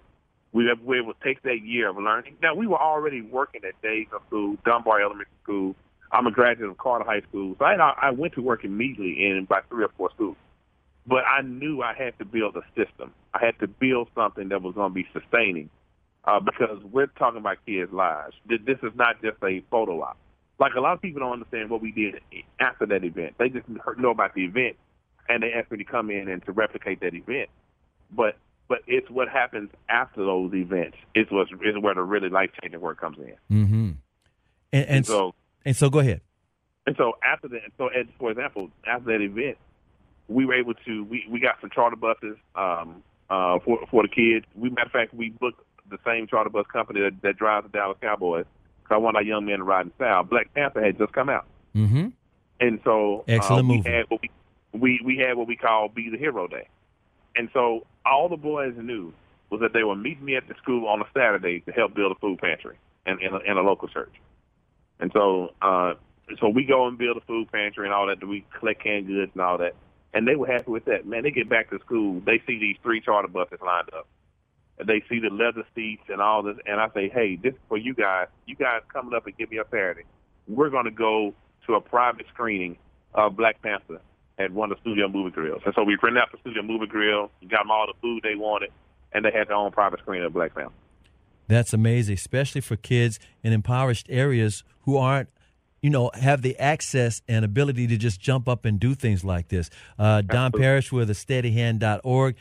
we 0.51 0.65
were 0.65 0.97
able 0.97 1.13
to 1.13 1.23
take 1.23 1.41
that 1.43 1.61
year 1.63 1.89
of 1.89 1.97
learning. 1.97 2.35
Now 2.41 2.55
we 2.55 2.67
were 2.67 2.81
already 2.81 3.21
working 3.21 3.61
at 3.67 3.79
Days 3.81 4.07
of 4.13 4.21
School, 4.27 4.57
Dunbar 4.65 5.01
Elementary 5.01 5.27
School. 5.43 5.75
I'm 6.11 6.25
a 6.25 6.31
graduate 6.31 6.71
of 6.71 6.77
Carter 6.77 7.05
High 7.05 7.21
School, 7.29 7.55
so 7.59 7.65
I, 7.65 7.75
I 7.75 8.11
went 8.11 8.33
to 8.33 8.41
work 8.41 8.65
immediately 8.65 9.25
in 9.25 9.45
about 9.45 9.69
three 9.69 9.83
or 9.83 9.91
four 9.95 10.09
schools. 10.15 10.37
But 11.05 11.23
I 11.25 11.41
knew 11.41 11.81
I 11.81 11.93
had 11.93 12.17
to 12.19 12.25
build 12.25 12.55
a 12.55 12.63
system. 12.75 13.13
I 13.33 13.45
had 13.45 13.59
to 13.59 13.67
build 13.67 14.09
something 14.15 14.49
that 14.49 14.61
was 14.61 14.73
going 14.75 14.89
to 14.89 14.93
be 14.93 15.07
sustaining, 15.13 15.69
uh, 16.25 16.39
because 16.39 16.83
we're 16.91 17.07
talking 17.07 17.39
about 17.39 17.57
kids' 17.65 17.91
lives. 17.91 18.35
This 18.47 18.77
is 18.83 18.91
not 18.95 19.21
just 19.21 19.37
a 19.43 19.63
photo 19.71 20.01
op. 20.01 20.17
Like 20.59 20.73
a 20.75 20.81
lot 20.81 20.93
of 20.93 21.01
people 21.01 21.21
don't 21.21 21.33
understand 21.33 21.69
what 21.69 21.81
we 21.81 21.91
did 21.91 22.15
after 22.59 22.85
that 22.87 23.03
event. 23.03 23.35
They 23.37 23.49
just 23.49 23.65
know 23.97 24.11
about 24.11 24.33
the 24.33 24.43
event, 24.43 24.75
and 25.29 25.41
they 25.41 25.53
asked 25.53 25.71
me 25.71 25.77
to 25.77 25.85
come 25.85 26.09
in 26.09 26.27
and 26.27 26.43
to 26.45 26.51
replicate 26.51 26.99
that 26.99 27.13
event. 27.13 27.49
But 28.11 28.35
but 28.67 28.79
it's 28.85 29.09
what 29.09 29.29
happens 29.29 29.69
after 29.87 30.23
those 30.23 30.53
events 30.53 30.97
is 31.15 31.25
what 31.31 31.47
is 31.47 31.75
where 31.79 31.95
the 31.95 32.03
really 32.03 32.29
life 32.29 32.51
changing 32.61 32.81
work 32.81 32.99
comes 32.99 33.17
in. 33.17 33.35
Mm-hmm. 33.55 33.91
And, 34.73 34.85
and 34.85 35.05
so 35.05 35.33
and 35.65 35.75
so, 35.75 35.89
go 35.89 35.99
ahead. 35.99 36.21
and 36.85 36.95
so 36.97 37.13
after 37.23 37.47
that, 37.49 37.61
so 37.77 37.87
as, 37.87 38.05
for 38.17 38.31
example, 38.31 38.69
after 38.85 39.17
that 39.17 39.21
event, 39.23 39.57
we 40.27 40.45
were 40.45 40.53
able 40.53 40.73
to 40.85 41.03
we, 41.05 41.25
we 41.29 41.39
got 41.39 41.55
some 41.61 41.69
charter 41.69 41.95
buses 41.95 42.37
um, 42.55 43.03
uh, 43.29 43.59
for 43.59 43.79
for 43.89 44.03
the 44.03 44.09
kids. 44.09 44.45
We 44.55 44.69
matter 44.69 44.87
of 44.87 44.91
fact, 44.91 45.13
we 45.13 45.29
booked 45.29 45.61
the 45.89 45.97
same 46.05 46.27
charter 46.27 46.49
bus 46.49 46.65
company 46.71 47.01
that, 47.01 47.21
that 47.21 47.37
drives 47.37 47.65
the 47.65 47.77
Dallas 47.77 47.97
Cowboys. 48.01 48.45
So 48.87 48.95
I 48.95 48.97
want 48.97 49.15
our 49.17 49.23
young 49.23 49.45
men 49.45 49.57
to 49.59 49.63
ride 49.63 49.85
in 49.85 49.93
style. 49.95 50.23
Black 50.23 50.53
Panther 50.53 50.83
had 50.83 50.97
just 50.97 51.13
come 51.13 51.29
out, 51.29 51.45
Mm-hmm. 51.75 52.07
and 52.59 52.79
so 52.83 53.23
Excellent 53.27 53.65
uh, 53.65 53.69
we 53.69 53.77
movie. 53.77 53.89
had 53.89 54.05
what 54.09 54.21
we, 54.21 54.29
we 54.73 55.01
we 55.05 55.17
had 55.17 55.37
what 55.37 55.47
we 55.47 55.55
call 55.55 55.89
Be 55.89 56.09
the 56.09 56.17
Hero 56.17 56.47
Day, 56.47 56.67
and 57.35 57.49
so 57.53 57.85
all 58.05 58.27
the 58.29 58.37
boys 58.37 58.73
knew 58.77 59.13
was 59.51 59.61
that 59.61 59.73
they 59.73 59.83
were 59.83 59.95
meeting 59.95 60.25
me 60.25 60.35
at 60.35 60.47
the 60.47 60.55
school 60.61 60.87
on 60.87 61.01
a 61.01 61.05
Saturday 61.13 61.59
to 61.61 61.71
help 61.71 61.93
build 61.95 62.11
a 62.11 62.15
food 62.19 62.39
pantry 62.39 62.77
in 63.05 63.19
in 63.21 63.33
a, 63.33 63.39
in 63.39 63.57
a 63.57 63.61
local 63.61 63.87
church, 63.87 64.13
and 64.99 65.11
so 65.13 65.53
uh, 65.61 65.93
so 66.39 66.49
we 66.49 66.63
go 66.65 66.87
and 66.87 66.97
build 66.97 67.17
a 67.17 67.21
food 67.21 67.51
pantry 67.51 67.85
and 67.85 67.93
all 67.93 68.07
that. 68.07 68.25
We 68.27 68.43
collect 68.59 68.83
canned 68.83 69.05
goods 69.07 69.31
and 69.33 69.41
all 69.43 69.59
that, 69.59 69.75
and 70.15 70.27
they 70.27 70.35
were 70.35 70.47
happy 70.47 70.71
with 70.71 70.85
that. 70.85 71.05
Man, 71.05 71.21
they 71.23 71.31
get 71.31 71.47
back 71.49 71.69
to 71.69 71.79
school, 71.79 72.21
they 72.25 72.41
see 72.47 72.57
these 72.59 72.77
three 72.81 73.01
charter 73.01 73.27
buses 73.27 73.59
lined 73.63 73.89
up. 73.93 74.07
They 74.85 75.03
see 75.09 75.19
the 75.19 75.29
leather 75.29 75.63
seats 75.75 76.03
and 76.07 76.21
all 76.21 76.43
this, 76.43 76.57
and 76.65 76.79
I 76.79 76.89
say, 76.93 77.09
"Hey, 77.09 77.35
this 77.35 77.53
is 77.53 77.59
for 77.67 77.77
you 77.77 77.93
guys. 77.93 78.27
You 78.45 78.55
guys 78.55 78.81
coming 78.91 79.13
up 79.13 79.27
and 79.27 79.37
give 79.37 79.51
me 79.51 79.57
a 79.57 79.65
Saturday. 79.65 80.03
We're 80.47 80.69
going 80.69 80.85
to 80.85 80.91
go 80.91 81.33
to 81.67 81.75
a 81.75 81.81
private 81.81 82.25
screening 82.33 82.77
of 83.13 83.35
Black 83.35 83.61
Panther 83.61 84.01
at 84.39 84.51
one 84.51 84.71
of 84.71 84.77
the 84.77 84.81
studio 84.81 85.07
movie 85.07 85.31
grills. 85.31 85.61
And 85.65 85.73
so 85.75 85.83
we 85.83 85.97
rented 86.01 86.21
out 86.21 86.31
the 86.31 86.39
studio 86.39 86.63
movie 86.63 86.87
grill, 86.87 87.29
got 87.47 87.63
them 87.63 87.71
all 87.71 87.85
the 87.87 87.93
food 88.01 88.23
they 88.23 88.35
wanted, 88.35 88.71
and 89.11 89.25
they 89.25 89.31
had 89.31 89.49
their 89.49 89.55
own 89.55 89.71
private 89.71 89.99
screening 89.99 90.25
of 90.25 90.33
Black 90.33 90.55
Panther. 90.55 90.73
That's 91.47 91.73
amazing, 91.73 92.13
especially 92.13 92.61
for 92.61 92.75
kids 92.75 93.19
in 93.43 93.53
impoverished 93.53 94.05
areas 94.09 94.63
who 94.81 94.97
aren't, 94.97 95.29
you 95.81 95.89
know, 95.89 96.11
have 96.13 96.41
the 96.41 96.57
access 96.59 97.21
and 97.27 97.43
ability 97.43 97.87
to 97.87 97.97
just 97.97 98.21
jump 98.21 98.47
up 98.47 98.65
and 98.65 98.79
do 98.79 98.93
things 98.93 99.23
like 99.23 99.47
this. 99.49 99.69
Uh, 99.97 100.21
Don. 100.21 100.51
Parrish 100.51 100.91
with 100.91 101.09
a 101.09 101.13
steadyhand.org. 101.13 102.35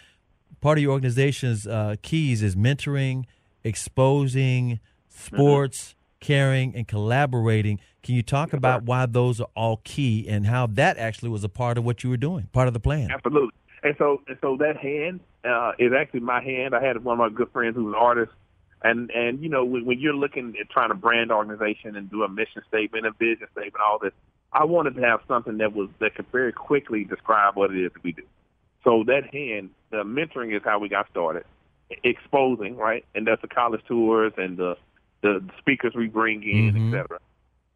Part 0.60 0.78
of 0.78 0.82
your 0.82 0.92
organization's 0.92 1.66
uh, 1.66 1.96
keys 2.02 2.42
is 2.42 2.56
mentoring, 2.56 3.24
exposing, 3.62 4.80
sports, 5.08 5.94
caring, 6.20 6.74
and 6.74 6.86
collaborating. 6.86 7.80
Can 8.02 8.14
you 8.14 8.22
talk 8.22 8.52
about 8.52 8.84
why 8.84 9.06
those 9.06 9.40
are 9.40 9.48
all 9.54 9.80
key 9.84 10.26
and 10.28 10.46
how 10.46 10.66
that 10.68 10.98
actually 10.98 11.28
was 11.28 11.44
a 11.44 11.48
part 11.48 11.78
of 11.78 11.84
what 11.84 12.02
you 12.02 12.10
were 12.10 12.16
doing, 12.16 12.48
part 12.52 12.68
of 12.68 12.74
the 12.74 12.80
plan? 12.80 13.10
Absolutely. 13.10 13.54
And 13.82 13.94
so, 13.98 14.22
and 14.26 14.36
so 14.40 14.56
that 14.56 14.76
hand 14.76 15.20
uh, 15.44 15.72
is 15.78 15.92
actually 15.92 16.20
my 16.20 16.42
hand. 16.42 16.74
I 16.74 16.82
had 16.82 17.02
one 17.04 17.14
of 17.14 17.18
my 17.18 17.36
good 17.36 17.50
friends 17.52 17.76
who's 17.76 17.86
an 17.86 17.94
artist, 17.94 18.32
and 18.82 19.10
and 19.10 19.40
you 19.40 19.48
know 19.48 19.64
when, 19.64 19.84
when 19.84 20.00
you're 20.00 20.14
looking 20.14 20.54
at 20.60 20.68
trying 20.70 20.88
to 20.88 20.94
brand 20.94 21.30
organization 21.30 21.94
and 21.96 22.10
do 22.10 22.24
a 22.24 22.28
mission 22.28 22.62
statement, 22.68 23.06
a 23.06 23.12
vision 23.12 23.46
statement, 23.52 23.76
all 23.84 23.98
this, 24.00 24.12
I 24.52 24.64
wanted 24.64 24.96
to 24.96 25.02
have 25.02 25.20
something 25.28 25.58
that 25.58 25.74
was 25.74 25.90
that 26.00 26.16
could 26.16 26.26
very 26.32 26.52
quickly 26.52 27.04
describe 27.04 27.56
what 27.56 27.70
it 27.70 27.78
is 27.84 27.92
that 27.92 28.02
we 28.02 28.12
do. 28.12 28.22
So 28.84 29.04
that 29.06 29.32
hand, 29.32 29.70
the 29.90 30.04
mentoring 30.04 30.54
is 30.56 30.62
how 30.64 30.78
we 30.78 30.88
got 30.88 31.08
started. 31.10 31.44
Exposing, 32.04 32.76
right, 32.76 33.04
and 33.14 33.26
that's 33.26 33.40
the 33.42 33.48
college 33.48 33.80
tours 33.88 34.32
and 34.36 34.56
the 34.56 34.76
the 35.22 35.42
speakers 35.58 35.94
we 35.96 36.06
bring 36.06 36.42
in, 36.44 36.74
Mhm. 36.74 36.88
et 36.88 37.02
cetera. 37.02 37.18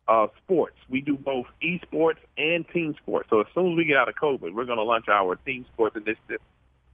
Uh, 0.07 0.27
sports. 0.45 0.77
We 0.89 1.01
do 1.01 1.17
both 1.17 1.47
esports 1.63 2.19
and 2.39 2.69
team 2.69 2.95
sports. 3.03 3.29
So 3.31 3.41
as 3.41 3.47
soon 3.55 3.73
as 3.73 3.77
we 3.77 3.85
get 3.85 3.97
out 3.97 4.09
of 4.09 4.15
COVID, 4.15 4.53
we're 4.53 4.65
going 4.65 4.79
to 4.79 4.85
launch 4.85 5.09
our 5.09 5.35
team 5.37 5.65
sports 5.73 5.97
initiative 5.97 6.41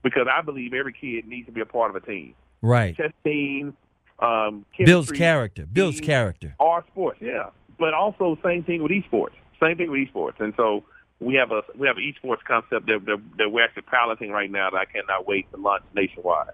because 0.01 0.27
I 0.31 0.41
believe 0.41 0.73
every 0.73 0.93
kid 0.93 1.27
needs 1.27 1.45
to 1.47 1.51
be 1.51 1.61
a 1.61 1.65
part 1.67 1.95
of 1.95 2.01
a 2.01 2.05
team. 2.05 2.33
Right. 2.63 2.95
Chess 2.95 3.11
team, 3.23 3.75
um, 4.19 4.65
Builds 4.77 5.11
character. 5.11 5.65
Builds 5.71 5.99
character. 6.01 6.55
Our 6.59 6.83
sports, 6.87 7.19
yeah. 7.21 7.49
But 7.77 7.93
also 7.93 8.37
same 8.43 8.63
thing 8.63 8.81
with 8.81 8.91
esports. 8.91 9.35
Same 9.61 9.77
thing 9.77 9.91
with 9.91 9.99
esports. 10.07 10.39
And 10.39 10.53
so 10.55 10.83
we 11.19 11.35
have 11.35 11.51
a 11.51 11.61
we 11.77 11.87
have 11.87 11.97
an 11.97 12.03
esports 12.03 12.43
concept 12.47 12.87
that, 12.87 13.05
that, 13.05 13.21
that 13.37 13.49
we're 13.49 13.63
actually 13.63 13.83
piloting 13.83 14.31
right 14.31 14.49
now 14.49 14.69
that 14.69 14.77
I 14.77 14.85
cannot 14.85 15.27
wait 15.27 15.51
to 15.51 15.57
launch 15.57 15.83
nationwide. 15.93 16.51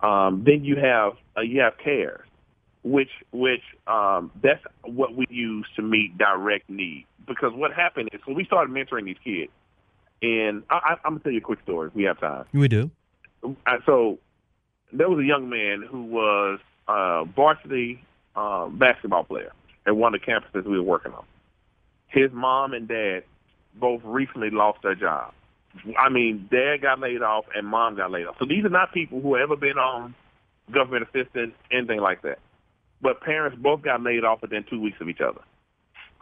Um, 0.00 0.42
then 0.44 0.64
you 0.64 0.76
have 0.76 1.12
uh, 1.36 1.42
you 1.42 1.60
have 1.60 1.74
cares, 1.78 2.26
which 2.82 3.10
which 3.32 3.62
um, 3.86 4.30
that's 4.42 4.62
what 4.82 5.14
we 5.14 5.26
use 5.28 5.66
to 5.76 5.82
meet 5.82 6.16
direct 6.16 6.70
need. 6.70 7.06
Because 7.26 7.52
what 7.52 7.72
happened 7.72 8.08
is 8.12 8.20
when 8.24 8.36
we 8.36 8.44
started 8.44 8.74
mentoring 8.74 9.04
these 9.04 9.18
kids, 9.22 9.52
and 10.22 10.62
I, 10.70 10.74
I, 10.74 10.90
I'm 11.04 11.12
gonna 11.12 11.20
tell 11.20 11.32
you 11.32 11.38
a 11.38 11.42
quick 11.42 11.60
story. 11.62 11.88
if 11.88 11.94
We 11.94 12.04
have 12.04 12.18
time. 12.18 12.46
We 12.52 12.68
do. 12.68 12.90
Uh, 13.44 13.76
so 13.84 14.18
there 14.92 15.08
was 15.08 15.18
a 15.18 15.26
young 15.26 15.50
man 15.50 15.86
who 15.88 16.04
was 16.04 16.58
a 16.88 17.24
varsity 17.36 18.02
uh, 18.34 18.68
basketball 18.68 19.24
player 19.24 19.52
at 19.86 19.94
one 19.94 20.14
of 20.14 20.20
the 20.20 20.26
campuses 20.26 20.64
we 20.64 20.78
were 20.78 20.82
working 20.82 21.12
on. 21.12 21.24
His 22.08 22.32
mom 22.32 22.72
and 22.72 22.88
dad 22.88 23.24
both 23.74 24.00
recently 24.04 24.50
lost 24.50 24.82
their 24.82 24.94
job. 24.94 25.32
I 25.98 26.08
mean, 26.08 26.48
dad 26.50 26.78
got 26.82 26.98
laid 26.98 27.22
off 27.22 27.44
and 27.54 27.66
mom 27.66 27.96
got 27.96 28.10
laid 28.10 28.26
off. 28.26 28.36
So 28.38 28.44
these 28.44 28.64
are 28.64 28.70
not 28.70 28.92
people 28.92 29.20
who 29.20 29.34
have 29.34 29.44
ever 29.44 29.56
been 29.56 29.78
on 29.78 30.14
government 30.72 31.08
assistance, 31.08 31.52
anything 31.70 32.00
like 32.00 32.22
that. 32.22 32.38
But 33.00 33.20
parents 33.20 33.56
both 33.60 33.82
got 33.82 34.02
laid 34.02 34.24
off 34.24 34.42
within 34.42 34.64
two 34.68 34.80
weeks 34.80 34.98
of 35.00 35.08
each 35.08 35.20
other. 35.20 35.40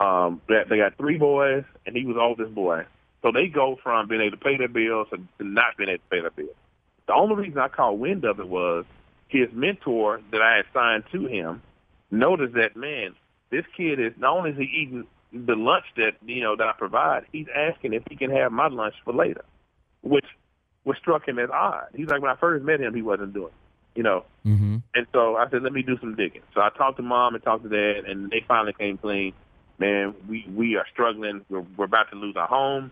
Um, 0.04 0.40
they, 0.48 0.62
they 0.68 0.76
got 0.76 0.96
three 0.96 1.18
boys, 1.18 1.64
and 1.86 1.96
he 1.96 2.04
was 2.04 2.16
oldest 2.20 2.54
boy. 2.54 2.84
So 3.22 3.32
they 3.32 3.48
go 3.48 3.76
from 3.82 4.06
being 4.08 4.20
able 4.20 4.36
to 4.36 4.44
pay 4.44 4.56
their 4.56 4.68
bills 4.68 5.08
to, 5.10 5.16
to 5.16 5.44
not 5.44 5.76
being 5.76 5.90
able 5.90 5.98
to 5.98 6.10
pay 6.10 6.20
their 6.20 6.30
bills. 6.30 6.56
The 7.06 7.14
only 7.14 7.34
reason 7.34 7.58
I 7.58 7.68
caught 7.68 7.98
wind 7.98 8.24
of 8.24 8.38
it 8.38 8.48
was 8.48 8.84
his 9.28 9.48
mentor 9.52 10.20
that 10.30 10.40
I 10.40 10.56
had 10.56 10.66
signed 10.72 11.04
to 11.12 11.26
him 11.26 11.62
noticed 12.10 12.54
that 12.54 12.76
man, 12.76 13.14
this 13.50 13.64
kid 13.76 13.98
is 13.98 14.12
not 14.18 14.36
only 14.36 14.50
is 14.50 14.58
he 14.58 14.64
eating 14.64 15.06
the 15.32 15.54
lunch 15.54 15.84
that 15.96 16.12
you 16.24 16.42
know 16.42 16.56
that 16.56 16.66
I 16.66 16.72
provide, 16.72 17.26
he's 17.32 17.46
asking 17.54 17.92
if 17.92 18.02
he 18.08 18.16
can 18.16 18.30
have 18.30 18.52
my 18.52 18.68
lunch 18.68 18.94
for 19.04 19.12
later, 19.12 19.44
which 20.02 20.24
which 20.84 20.98
struck 20.98 21.28
him 21.28 21.38
as 21.38 21.50
odd. 21.50 21.88
He's 21.94 22.08
like 22.08 22.22
when 22.22 22.30
I 22.30 22.36
first 22.36 22.64
met 22.64 22.80
him, 22.80 22.94
he 22.94 23.02
wasn't 23.02 23.34
doing, 23.34 23.48
it, 23.48 23.98
you 23.98 24.02
know. 24.02 24.24
Mm-hmm. 24.46 24.76
And 24.94 25.06
so 25.12 25.36
I 25.36 25.50
said, 25.50 25.62
let 25.62 25.72
me 25.72 25.82
do 25.82 25.98
some 25.98 26.14
digging. 26.14 26.40
So 26.54 26.62
I 26.62 26.70
talked 26.70 26.96
to 26.96 27.02
mom 27.02 27.34
and 27.34 27.44
talked 27.44 27.62
to 27.64 27.68
dad, 27.68 28.10
and 28.10 28.30
they 28.30 28.42
finally 28.48 28.72
came 28.72 28.96
clean. 28.96 29.34
Man, 29.78 30.14
we 30.28 30.46
we 30.54 30.76
are 30.76 30.86
struggling. 30.92 31.44
We're, 31.50 31.64
we're 31.76 31.84
about 31.84 32.10
to 32.10 32.16
lose 32.16 32.36
our 32.36 32.48
home, 32.48 32.90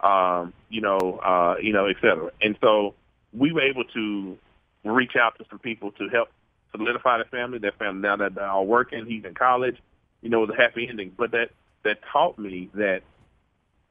um, 0.00 0.52
you 0.70 0.80
know, 0.80 1.20
uh, 1.22 1.56
you 1.60 1.72
know, 1.72 1.86
et 1.86 1.96
cetera. 1.96 2.30
And 2.40 2.56
so 2.60 2.94
we 3.32 3.52
were 3.52 3.62
able 3.62 3.84
to 3.84 4.38
reach 4.84 5.16
out 5.16 5.36
to 5.38 5.44
some 5.50 5.58
people 5.58 5.90
to 5.92 6.08
help 6.08 6.28
solidify 6.70 7.18
the 7.18 7.24
family. 7.24 7.58
That 7.58 7.78
family 7.78 8.02
now 8.02 8.16
that 8.16 8.34
they're 8.34 8.48
all 8.48 8.66
working, 8.66 9.04
he's 9.04 9.24
in 9.24 9.34
college. 9.34 9.76
You 10.22 10.30
know, 10.30 10.44
it 10.44 10.48
was 10.48 10.56
a 10.56 10.62
happy 10.62 10.86
ending. 10.88 11.12
But 11.16 11.32
that 11.32 11.50
that 11.84 11.98
taught 12.12 12.38
me 12.38 12.70
that, 12.74 13.02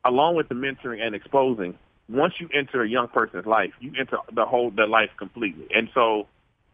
along 0.04 0.36
with 0.36 0.50
the 0.50 0.56
mentoring 0.56 1.02
and 1.02 1.16
exposing, 1.16 1.78
once 2.10 2.34
you 2.40 2.50
enter 2.54 2.82
a 2.82 2.90
young 2.90 3.08
person's 3.08 3.46
life, 3.46 3.72
you 3.80 3.94
enter 3.98 4.18
the 4.34 4.46
whole 4.46 4.72
their 4.72 4.88
life 4.88 5.10
completely. 5.18 5.68
And 5.74 5.90
so 5.94 6.28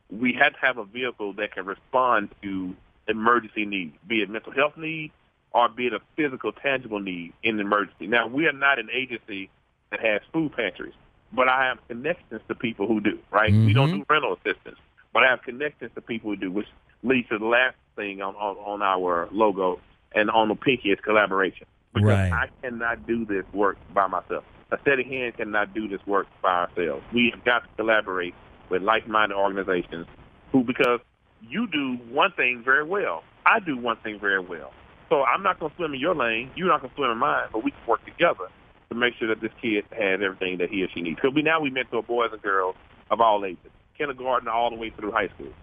we 0.10 0.34
had 0.34 0.50
to 0.50 0.60
have 0.60 0.78
a 0.78 0.86
vehicle 0.86 1.34
that 1.34 1.54
can 1.54 1.66
respond 1.66 2.30
to 2.42 2.76
emergency 3.08 3.66
needs, 3.66 3.96
be 4.08 4.22
it 4.22 4.30
mental 4.30 4.52
health 4.52 4.78
needs 4.78 5.14
or 5.52 5.70
be 5.70 5.88
it 5.88 5.94
a 5.94 6.00
physical, 6.16 6.52
tangible 6.52 7.00
need 7.00 7.34
in 7.44 7.60
an 7.60 7.66
emergency. 7.66 8.08
Now, 8.08 8.28
we 8.28 8.48
are 8.48 8.54
not 8.54 8.80
an 8.80 8.90
agency 8.94 9.50
that 9.92 10.00
has 10.02 10.22
food 10.34 10.54
pantries, 10.54 10.94
but 11.32 11.48
I 11.48 11.66
have 11.66 11.80
connections 11.88 12.42
to 12.48 12.56
people 12.56 12.88
who 12.88 13.00
do, 13.00 13.20
right? 13.32 13.52
Mm-hmm. 13.52 13.66
We 13.66 13.74
don't 13.74 13.92
do 13.92 14.06
rental 14.10 14.34
assistance, 14.34 14.78
but 15.14 15.24
I 15.24 15.30
have 15.30 15.42
connections 15.44 15.92
to 15.96 16.02
people 16.02 16.32
who 16.32 16.36
do, 16.36 16.52
which 16.52 16.68
leads 17.04 17.30
to 17.30 17.38
the 17.38 17.46
last 17.46 17.76
thing 17.96 18.22
on, 18.22 18.36
on, 18.36 18.58
on 18.58 18.82
our 18.82 19.30
logo 19.32 19.80
and 20.14 20.30
on 20.30 20.50
the 20.50 20.56
pinky 20.56 20.90
is 20.90 21.00
collaboration. 21.04 21.68
Because 21.94 22.10
right. 22.10 22.32
I 22.32 22.48
cannot 22.62 23.08
do 23.08 23.26
this 23.26 23.46
work 23.54 23.78
by 23.94 24.08
myself. 24.08 24.44
A 24.72 24.78
steady 24.82 25.04
hand 25.04 25.38
cannot 25.38 25.74
do 25.74 25.88
this 25.88 26.06
work 26.06 26.28
by 26.42 26.66
ourselves. 26.66 27.04
We 27.14 27.32
have 27.34 27.44
got 27.44 27.64
to 27.64 27.70
collaborate 27.78 28.36
with 28.70 28.82
like-minded 28.82 29.36
organizations 29.36 30.06
who, 30.52 30.64
because 30.64 31.00
you 31.42 31.68
do 31.68 31.98
one 32.12 32.32
thing 32.34 32.62
very 32.64 32.84
well, 32.84 33.24
I 33.46 33.60
do 33.60 33.78
one 33.78 33.98
thing 33.98 34.20
very 34.20 34.42
well. 34.42 34.74
So 35.10 35.24
I'm 35.24 35.42
not 35.42 35.60
going 35.60 35.72
to 35.72 35.76
swim 35.78 35.94
in 35.94 36.00
your 36.00 36.16
lane. 36.16 36.52
You're 36.56 36.68
not 36.68 36.82
going 36.82 36.90
to 36.90 36.96
swim 36.96 37.12
in 37.12 37.18
mine, 37.18 37.48
but 37.54 37.64
we 37.64 37.72
can 37.72 37.80
work 37.88 38.04
together 38.06 38.50
to 38.90 38.96
make 38.96 39.14
sure 39.18 39.30
that 39.30 39.42
this 39.42 39.52
kid 39.62 39.86
has 39.92 40.20
everything 40.24 40.58
that 40.58 40.70
he 40.70 40.84
or 40.84 40.88
she 40.94 41.02
needs. 41.02 41.16
Because 41.16 41.34
we 41.34 41.42
now 41.42 41.62
we 41.62 41.70
mentor 41.70 42.04
boys 42.04 42.30
and 42.34 42.42
girls 42.42 42.76
of 43.10 43.22
all 43.22 43.46
ages, 43.46 43.72
kindergarten 43.98 44.48
all 44.50 44.70
the 44.70 44.76
way 44.76 44.90
through 44.90 45.12
high 45.12 45.30
school. 45.30 45.54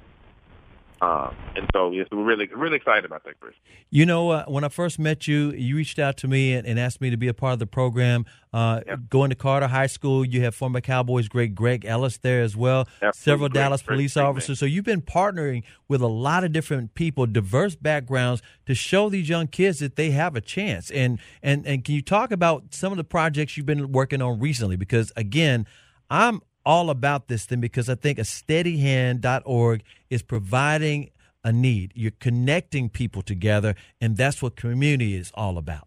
Um, 1.05 1.37
and 1.55 1.69
so, 1.75 1.91
yes, 1.91 2.07
we're 2.11 2.25
really, 2.25 2.49
really 2.55 2.77
excited 2.77 3.05
about 3.05 3.25
that, 3.25 3.39
Chris. 3.39 3.55
You 3.91 4.07
know, 4.07 4.31
uh, 4.31 4.45
when 4.47 4.65
I 4.65 4.69
first 4.69 4.99
met 4.99 5.29
you, 5.29 5.53
you 5.53 5.77
reached 5.77 5.99
out 5.99 6.17
to 6.19 6.29
me 6.29 6.55
and, 6.55 6.67
and 6.67 6.81
asked 6.81 7.01
me 7.01 7.11
to 7.11 7.19
be 7.19 7.29
a 7.29 7.35
part 7.35 7.53
of 7.53 7.59
the 7.59 7.67
program. 7.67 8.25
Uh, 8.55 8.81
yep. 8.87 9.01
Going 9.11 9.29
to 9.29 9.37
Carter 9.37 9.67
High 9.67 9.89
School, 9.89 10.25
you 10.25 10.43
have 10.43 10.55
former 10.55 10.81
Cowboys 10.81 11.29
great 11.29 11.55
Greg 11.55 11.85
Ellis 11.85 12.17
there 12.19 12.41
as 12.41 12.57
well, 12.57 12.89
Absolutely. 13.03 13.13
several 13.13 13.49
great, 13.51 13.61
Dallas 13.61 13.83
great, 13.83 13.97
police 13.97 14.15
great 14.15 14.23
officers. 14.23 14.49
Man. 14.49 14.57
So 14.57 14.67
you've 14.67 14.85
been 14.85 15.03
partnering 15.03 15.65
with 15.89 16.01
a 16.01 16.07
lot 16.07 16.43
of 16.43 16.53
different 16.53 16.95
people, 16.95 17.27
diverse 17.27 17.75
backgrounds, 17.77 18.41
to 18.65 18.75
show 18.75 19.11
these 19.11 19.29
young 19.29 19.47
kids 19.47 19.81
that 19.81 19.97
they 19.97 20.13
have 20.13 20.37
a 20.37 20.41
chance. 20.41 20.91
And 20.91 21.19
and 21.43 21.67
and 21.67 21.85
can 21.85 21.95
you 21.95 22.03
talk 22.03 22.33
about 22.33 22.73
some 22.73 22.93
of 22.93 22.97
the 22.97 23.05
projects 23.05 23.57
you've 23.57 23.67
been 23.67 23.93
working 23.93 24.23
on 24.23 24.39
recently? 24.41 24.77
Because 24.77 25.13
again, 25.17 25.67
I'm 26.09 26.41
all 26.67 26.91
about 26.91 27.29
this 27.29 27.45
thing 27.47 27.61
because 27.61 27.89
I 27.89 27.95
think 27.95 28.19
a 28.19 28.23
steadyhand.org 28.23 29.83
is 30.11 30.23
providing 30.23 31.11
a 31.45 31.53
need. 31.53 31.93
You're 31.95 32.13
connecting 32.13 32.89
people 32.89 33.23
together, 33.23 33.75
and 34.01 34.17
that's 34.17 34.43
what 34.43 34.57
community 34.57 35.15
is 35.15 35.31
all 35.35 35.59
about. 35.59 35.87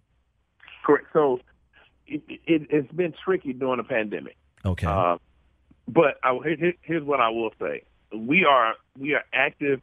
Correct. 0.86 1.08
So 1.14 1.40
it, 2.06 2.22
it, 2.46 2.72
has 2.72 2.86
been 2.96 3.14
tricky 3.24 3.54
during 3.54 3.78
the 3.78 3.84
pandemic. 3.84 4.38
Okay. 4.64 4.88
Uh, 4.88 5.18
but 5.88 6.18
I, 6.24 6.38
here, 6.44 6.74
here's 6.82 7.04
what 7.04 7.20
I 7.20 7.30
will 7.30 7.52
say: 7.60 7.84
we 8.16 8.46
are 8.46 8.76
we 8.98 9.14
are 9.14 9.24
active, 9.34 9.82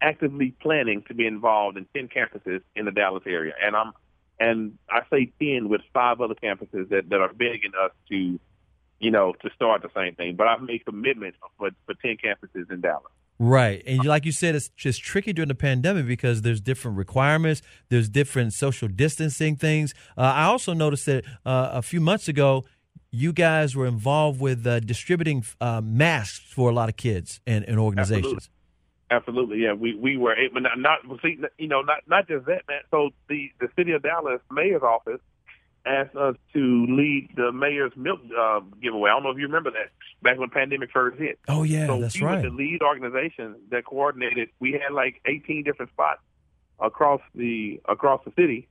actively 0.00 0.54
planning 0.60 1.02
to 1.08 1.14
be 1.14 1.26
involved 1.26 1.76
in 1.76 1.86
ten 1.94 2.08
campuses 2.08 2.62
in 2.76 2.84
the 2.84 2.92
Dallas 2.92 3.24
area, 3.26 3.54
and 3.60 3.74
I'm 3.74 3.92
and 4.38 4.78
I 4.88 5.00
say 5.10 5.32
ten 5.40 5.68
with 5.68 5.82
five 5.92 6.20
other 6.20 6.34
campuses 6.34 6.88
that, 6.88 7.08
that 7.10 7.20
are 7.20 7.32
begging 7.32 7.72
us 7.82 7.92
to, 8.10 8.38
you 9.02 9.10
know, 9.10 9.34
to 9.42 9.50
start 9.54 9.82
the 9.82 9.90
same 9.94 10.14
thing. 10.14 10.36
But 10.36 10.46
I've 10.46 10.62
made 10.62 10.84
commitments 10.84 11.36
for 11.58 11.70
for 11.84 11.94
ten 12.00 12.16
campuses 12.16 12.70
in 12.70 12.80
Dallas. 12.80 13.12
Right. 13.38 13.82
And 13.86 14.04
like 14.04 14.24
you 14.24 14.30
said, 14.30 14.54
it's 14.54 14.68
just 14.76 15.02
tricky 15.02 15.32
during 15.32 15.48
the 15.48 15.56
pandemic 15.56 16.06
because 16.06 16.42
there's 16.42 16.60
different 16.60 16.96
requirements, 16.96 17.60
there's 17.88 18.08
different 18.08 18.52
social 18.52 18.86
distancing 18.86 19.56
things. 19.56 19.94
Uh, 20.16 20.20
I 20.20 20.44
also 20.44 20.72
noticed 20.74 21.06
that 21.06 21.24
uh, 21.44 21.70
a 21.72 21.82
few 21.82 22.00
months 22.00 22.28
ago, 22.28 22.64
you 23.10 23.32
guys 23.32 23.74
were 23.74 23.86
involved 23.86 24.40
with 24.40 24.64
uh, 24.64 24.78
distributing 24.78 25.44
uh, 25.60 25.80
masks 25.82 26.52
for 26.52 26.70
a 26.70 26.72
lot 26.72 26.88
of 26.88 26.96
kids 26.96 27.40
and, 27.44 27.64
and 27.64 27.80
organizations. 27.80 28.48
Absolutely. 29.10 29.56
Absolutely. 29.58 29.58
yeah. 29.58 29.72
We 29.72 29.94
we 29.96 30.16
were 30.16 30.36
able 30.36 30.60
not, 30.60 30.78
not 30.78 31.00
see, 31.20 31.38
you 31.58 31.68
know 31.68 31.82
not 31.82 31.98
not 32.06 32.28
just 32.28 32.46
that 32.46 32.62
man. 32.68 32.80
So 32.92 33.10
the 33.28 33.50
the 33.60 33.68
city 33.76 33.90
of 33.92 34.02
Dallas 34.02 34.40
mayor's 34.50 34.82
office 34.82 35.20
asked 35.86 36.16
us 36.16 36.36
to 36.52 36.86
lead 36.88 37.30
the 37.36 37.52
mayor's 37.52 37.92
milk 37.96 38.20
uh, 38.38 38.60
giveaway. 38.80 39.10
I 39.10 39.14
don't 39.14 39.24
know 39.24 39.30
if 39.30 39.38
you 39.38 39.46
remember 39.46 39.70
that 39.72 39.90
back 40.22 40.38
when 40.38 40.48
the 40.48 40.54
pandemic 40.54 40.90
first 40.92 41.18
hit. 41.18 41.38
Oh 41.48 41.62
yeah, 41.62 41.86
so 41.86 42.00
that's 42.00 42.18
we 42.18 42.26
right. 42.26 42.42
were 42.42 42.50
the 42.50 42.54
lead 42.54 42.82
organization 42.82 43.56
that 43.70 43.84
coordinated. 43.84 44.50
We 44.60 44.72
had 44.72 44.94
like 44.94 45.20
18 45.26 45.64
different 45.64 45.90
spots 45.92 46.20
across 46.80 47.20
the 47.34 47.80
across 47.88 48.20
the 48.24 48.32
city, 48.36 48.68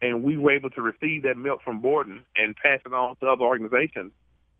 and 0.00 0.22
we 0.22 0.36
were 0.36 0.52
able 0.52 0.70
to 0.70 0.82
receive 0.82 1.22
that 1.24 1.36
milk 1.36 1.62
from 1.62 1.80
Borden 1.80 2.22
and 2.36 2.54
pass 2.56 2.80
it 2.84 2.92
on 2.92 3.16
to 3.16 3.26
other 3.26 3.44
organizations 3.44 4.12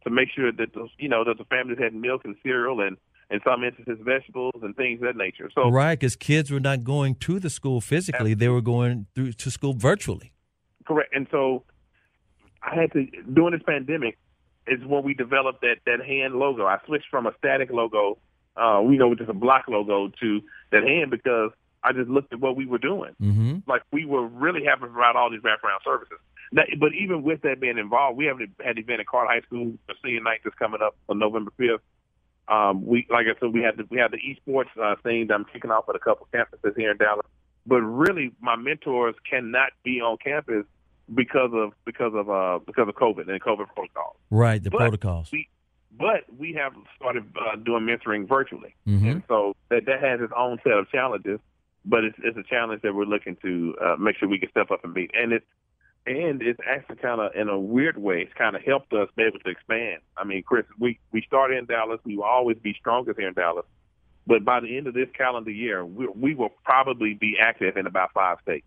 to 0.04 0.11
make 0.11 0.28
sure 0.35 0.52
that 0.52 0.74
those 0.74 0.90
you 0.98 1.09
know 1.09 1.24
that 1.24 1.38
the 1.38 1.44
families 1.44 1.78
had 1.78 1.94
milk 1.94 2.22
and 2.24 2.37
cereal 2.42 2.80
and 2.80 2.96
in 3.30 3.40
some 3.44 3.64
instances 3.64 3.98
vegetables 4.04 4.61
and 4.62 4.76
things 4.76 5.00
of 5.00 5.07
that 5.07 5.16
nature. 5.16 5.50
So 5.54 5.70
right, 5.70 5.98
because 5.98 6.16
kids 6.16 6.50
were 6.50 6.61
not 6.61 6.85
going 6.85 7.14
to 7.16 7.38
the 7.38 7.50
school 7.50 7.80
physically; 7.80 8.33
absolutely. 8.33 8.35
they 8.35 8.48
were 8.48 8.61
going 8.61 9.07
through 9.14 9.33
to 9.33 9.50
school 9.50 9.74
virtually. 9.74 10.33
Correct, 10.87 11.14
and 11.14 11.26
so 11.30 11.64
I 12.64 12.74
had 12.74 12.92
to 12.92 13.07
during 13.33 13.53
this 13.53 13.62
pandemic 13.66 14.18
is 14.66 14.85
when 14.85 15.05
we 15.05 15.14
developed 15.14 15.61
that 15.61 15.77
that 15.87 16.05
hand 16.05 16.35
logo. 16.35 16.66
I 16.66 16.79
switched 16.87 17.09
from 17.11 17.27
a 17.27 17.33
static 17.38 17.70
logo, 17.70 18.18
uh, 18.57 18.81
you 18.83 18.96
know, 18.96 19.14
just 19.14 19.31
a 19.31 19.35
block 19.35 19.64
logo 19.68 20.11
to 20.20 20.40
that 20.72 20.83
hand 20.83 21.11
because 21.11 21.50
I 21.83 21.92
just 21.92 22.09
looked 22.09 22.33
at 22.33 22.40
what 22.40 22.57
we 22.57 22.66
were 22.66 22.79
doing. 22.79 23.12
Mm-hmm. 23.20 23.59
Like 23.66 23.83
we 23.92 24.07
were 24.07 24.27
really 24.27 24.64
having 24.64 24.88
to 24.88 24.92
provide 24.92 25.16
all 25.16 25.31
these 25.31 25.42
wraparound 25.42 25.85
services. 25.85 26.18
Now, 26.53 26.62
but 26.79 26.92
even 26.94 27.22
with 27.22 27.42
that 27.42 27.61
being 27.61 27.79
involved, 27.79 28.16
we 28.16 28.27
haven't 28.27 28.53
had 28.61 28.77
an 28.77 28.83
event 28.83 29.00
at 29.00 29.07
Carter 29.07 29.33
High 29.33 29.40
School, 29.42 29.74
the 29.87 29.94
senior 30.03 30.22
night 30.22 30.40
that's 30.44 30.57
coming 30.57 30.81
up 30.83 30.96
on 31.09 31.18
November 31.18 31.53
fifth. 31.57 31.83
Um, 32.46 32.87
we, 32.87 33.07
like 33.11 33.27
I 33.27 33.38
said, 33.40 33.53
we 33.53 33.62
had 33.62 33.77
the, 33.77 33.87
we 33.90 33.98
had 33.98 34.11
the 34.12 34.18
esports 34.18 34.68
uh, 34.81 34.96
thing 35.03 35.27
that 35.29 35.35
I'm 35.35 35.46
kicking 35.46 35.70
off 35.70 35.88
at 35.88 35.96
a 35.96 35.98
couple 35.98 36.29
campuses 36.33 36.77
here 36.77 36.90
in 36.90 36.98
Dallas. 36.98 37.27
But 37.66 37.81
really, 37.81 38.33
my 38.40 38.57
mentors 38.57 39.14
cannot 39.29 39.72
be 39.83 40.00
on 40.00 40.18
campus 40.18 40.66
because 41.12 41.51
of 41.53 41.73
because 41.85 42.12
of 42.14 42.31
uh 42.31 42.59
because 42.67 42.88
of 42.88 42.95
COVID 42.95 43.29
and 43.29 43.40
COVID 43.40 43.67
protocols. 43.75 44.17
Right, 44.31 44.62
the 44.62 44.71
but 44.71 44.79
protocols. 44.79 45.31
We, 45.33 45.49
but 45.97 46.25
we 46.37 46.55
have 46.55 46.73
started 46.97 47.25
uh, 47.37 47.57
doing 47.57 47.85
mentoring 47.85 48.29
virtually, 48.29 48.75
mm-hmm. 48.87 49.09
and 49.09 49.23
so 49.29 49.55
that 49.69 49.87
that 49.87 50.01
has 50.01 50.21
its 50.21 50.33
own 50.37 50.59
set 50.64 50.73
of 50.73 50.90
challenges. 50.90 51.40
But 51.87 52.05
it's, 52.05 52.17
it's 52.25 52.38
a 52.38 52.43
challenge 52.43 52.81
that 52.83 52.95
we're 52.95 53.05
looking 53.05 53.37
to 53.43 53.77
uh, 53.81 53.97
make 53.97 54.17
sure 54.17 54.27
we 54.27 54.38
can 54.38 54.51
step 54.51 54.71
up 54.71 54.85
and 54.85 54.95
meet. 54.95 55.11
And 55.14 55.33
it's 55.33 55.45
and 56.07 56.43
it's 56.43 56.61
actually 56.67 56.97
kind 56.97 57.21
of 57.21 57.33
in 57.35 57.49
a 57.49 57.59
weird 57.59 57.97
way, 57.99 58.23
it's 58.23 58.33
kind 58.35 58.57
of 58.57 58.62
helped 58.62 58.93
us 58.93 59.09
be 59.17 59.25
able 59.25 59.38
to 59.40 59.51
expand. 59.51 60.01
I 60.17 60.25
mean, 60.25 60.43
Chris, 60.43 60.64
we 60.79 60.99
we 61.12 61.23
started 61.23 61.59
in 61.59 61.67
Dallas. 61.67 62.01
We 62.05 62.17
will 62.17 62.25
always 62.25 62.57
be 62.59 62.75
strongest 62.79 63.19
here 63.19 63.29
in 63.29 63.35
Dallas. 63.35 63.67
But 64.27 64.45
by 64.45 64.61
the 64.61 64.77
end 64.77 64.87
of 64.87 64.95
this 64.95 65.09
calendar 65.17 65.51
year, 65.51 65.85
we, 65.85 66.09
we 66.09 66.35
will 66.35 66.51
probably 66.64 67.14
be 67.14 67.37
active 67.38 67.77
in 67.77 67.87
about 67.87 68.12
five 68.14 68.38
states. 68.43 68.67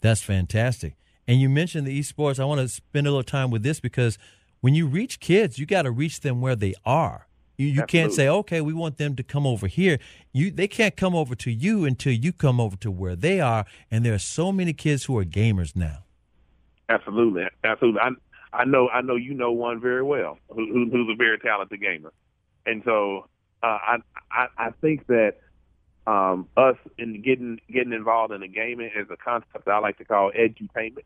That's 0.00 0.22
fantastic. 0.22 0.94
And 1.28 1.40
you 1.40 1.48
mentioned 1.48 1.86
the 1.86 1.98
esports. 1.98 2.38
I 2.38 2.44
want 2.44 2.60
to 2.60 2.68
spend 2.68 3.06
a 3.06 3.10
little 3.10 3.22
time 3.22 3.50
with 3.50 3.62
this 3.62 3.80
because 3.80 4.18
when 4.60 4.74
you 4.74 4.86
reach 4.86 5.20
kids, 5.20 5.58
you 5.58 5.66
got 5.66 5.82
to 5.82 5.90
reach 5.90 6.20
them 6.20 6.40
where 6.40 6.56
they 6.56 6.74
are. 6.84 7.26
You, 7.58 7.68
you 7.68 7.82
can't 7.84 8.12
say, 8.12 8.28
okay, 8.28 8.60
we 8.60 8.74
want 8.74 8.98
them 8.98 9.16
to 9.16 9.22
come 9.22 9.46
over 9.46 9.66
here. 9.66 9.98
You 10.32 10.50
they 10.50 10.68
can't 10.68 10.94
come 10.94 11.14
over 11.14 11.34
to 11.36 11.50
you 11.50 11.86
until 11.86 12.12
you 12.12 12.32
come 12.32 12.60
over 12.60 12.76
to 12.76 12.90
where 12.90 13.16
they 13.16 13.40
are. 13.40 13.64
And 13.90 14.04
there 14.04 14.12
are 14.12 14.18
so 14.18 14.52
many 14.52 14.74
kids 14.74 15.04
who 15.04 15.16
are 15.16 15.24
gamers 15.24 15.74
now. 15.74 16.04
Absolutely, 16.88 17.44
absolutely. 17.64 18.00
I 18.00 18.10
I 18.52 18.64
know 18.64 18.88
I 18.88 19.00
know 19.00 19.16
you 19.16 19.32
know 19.32 19.52
one 19.52 19.80
very 19.80 20.02
well 20.02 20.38
who, 20.50 20.88
who's 20.90 21.08
a 21.10 21.16
very 21.16 21.38
talented 21.38 21.80
gamer, 21.80 22.12
and 22.66 22.82
so 22.84 23.26
uh, 23.62 23.66
I, 23.66 23.96
I 24.30 24.46
I 24.58 24.70
think 24.82 25.06
that 25.06 25.38
um, 26.06 26.48
us 26.56 26.76
in 26.98 27.20
getting 27.22 27.60
getting 27.72 27.92
involved 27.92 28.32
in 28.32 28.40
the 28.40 28.48
gaming 28.48 28.90
is 28.96 29.08
a 29.10 29.16
concept 29.16 29.64
that 29.64 29.70
I 29.70 29.78
like 29.78 29.98
to 29.98 30.04
call 30.04 30.30
edutainment. 30.32 31.04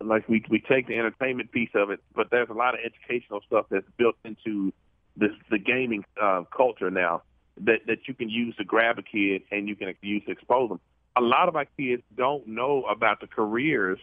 Like 0.00 0.28
we 0.28 0.44
we 0.48 0.60
take 0.60 0.86
the 0.86 0.98
entertainment 0.98 1.52
piece 1.52 1.70
of 1.74 1.90
it, 1.90 2.00
but 2.14 2.28
there's 2.30 2.48
a 2.48 2.54
lot 2.54 2.74
of 2.74 2.80
educational 2.84 3.40
stuff 3.46 3.66
that's 3.70 3.86
built 3.96 4.16
into 4.24 4.72
this 5.16 5.32
the 5.50 5.58
gaming 5.58 6.04
uh, 6.20 6.42
culture 6.56 6.90
now 6.90 7.22
that 7.60 7.86
that 7.86 8.08
you 8.08 8.14
can 8.14 8.28
use 8.28 8.54
to 8.56 8.64
grab 8.64 8.98
a 8.98 9.02
kid 9.02 9.42
and 9.50 9.68
you 9.68 9.76
can 9.76 9.94
use 10.02 10.22
to 10.26 10.32
expose 10.32 10.68
them. 10.68 10.80
A 11.16 11.20
lot 11.20 11.48
of 11.48 11.56
our 11.56 11.66
kids 11.76 12.02
don't 12.16 12.46
know 12.46 12.84
about 12.84 13.20
the 13.20 13.26
careers 13.26 13.98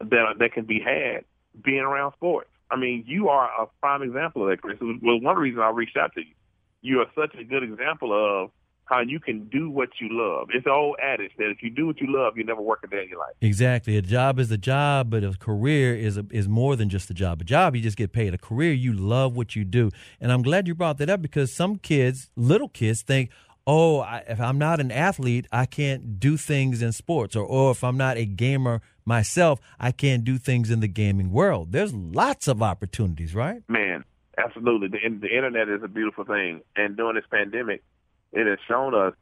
that 0.00 0.34
that 0.38 0.52
can 0.52 0.64
be 0.64 0.80
had 0.80 1.24
being 1.62 1.80
around 1.80 2.12
sports. 2.12 2.50
I 2.70 2.76
mean, 2.76 3.04
you 3.06 3.28
are 3.28 3.50
a 3.62 3.66
prime 3.80 4.02
example 4.02 4.42
of 4.44 4.50
that, 4.50 4.62
Chris. 4.62 4.78
Was, 4.80 4.98
well, 5.02 5.20
one 5.20 5.36
reason 5.36 5.60
I 5.60 5.70
reached 5.70 5.96
out 5.96 6.14
to 6.14 6.20
you. 6.20 6.34
You 6.82 7.00
are 7.00 7.06
such 7.14 7.34
a 7.38 7.44
good 7.44 7.62
example 7.62 8.12
of 8.12 8.50
how 8.90 9.00
you 9.00 9.20
can 9.20 9.44
do 9.48 9.70
what 9.70 9.88
you 10.00 10.08
love. 10.10 10.48
It's 10.52 10.64
the 10.64 10.72
old 10.72 10.96
adage 11.00 11.30
that 11.38 11.48
if 11.48 11.62
you 11.62 11.70
do 11.70 11.86
what 11.86 12.00
you 12.00 12.12
love, 12.12 12.36
you 12.36 12.44
never 12.44 12.60
work 12.60 12.80
a 12.84 12.88
day 12.88 13.04
in 13.04 13.08
your 13.08 13.20
life. 13.20 13.34
Exactly. 13.40 13.96
A 13.96 14.02
job 14.02 14.40
is 14.40 14.50
a 14.50 14.58
job, 14.58 15.10
but 15.10 15.22
a 15.22 15.32
career 15.38 15.94
is 15.94 16.16
a, 16.16 16.26
is 16.30 16.48
more 16.48 16.74
than 16.74 16.88
just 16.88 17.08
a 17.08 17.14
job. 17.14 17.40
A 17.40 17.44
job, 17.44 17.76
you 17.76 17.82
just 17.82 17.96
get 17.96 18.12
paid. 18.12 18.34
A 18.34 18.38
career, 18.38 18.72
you 18.72 18.92
love 18.92 19.36
what 19.36 19.54
you 19.54 19.64
do. 19.64 19.90
And 20.20 20.32
I'm 20.32 20.42
glad 20.42 20.66
you 20.66 20.74
brought 20.74 20.98
that 20.98 21.08
up 21.08 21.22
because 21.22 21.54
some 21.54 21.76
kids, 21.76 22.30
little 22.34 22.68
kids, 22.68 23.02
think, 23.02 23.30
oh, 23.64 24.00
I, 24.00 24.24
if 24.28 24.40
I'm 24.40 24.58
not 24.58 24.80
an 24.80 24.90
athlete, 24.90 25.46
I 25.52 25.66
can't 25.66 26.18
do 26.18 26.36
things 26.36 26.82
in 26.82 26.90
sports, 26.90 27.36
or 27.36 27.44
or 27.44 27.70
if 27.70 27.84
I'm 27.84 27.96
not 27.96 28.16
a 28.16 28.26
gamer 28.26 28.82
myself, 29.04 29.60
I 29.78 29.92
can't 29.92 30.24
do 30.24 30.36
things 30.36 30.68
in 30.68 30.80
the 30.80 30.88
gaming 30.88 31.30
world. 31.30 31.70
There's 31.70 31.94
lots 31.94 32.48
of 32.48 32.60
opportunities, 32.60 33.36
right? 33.36 33.62
Man, 33.68 34.04
absolutely. 34.36 34.88
The, 34.88 34.98
the 35.20 35.34
internet 35.34 35.68
is 35.68 35.82
a 35.84 35.88
beautiful 35.88 36.24
thing, 36.24 36.62
and 36.74 36.96
during 36.96 37.14
this 37.14 37.24
pandemic 37.30 37.84
it 38.32 38.46
has 38.46 38.58
shown 38.68 38.94
us 38.94 39.14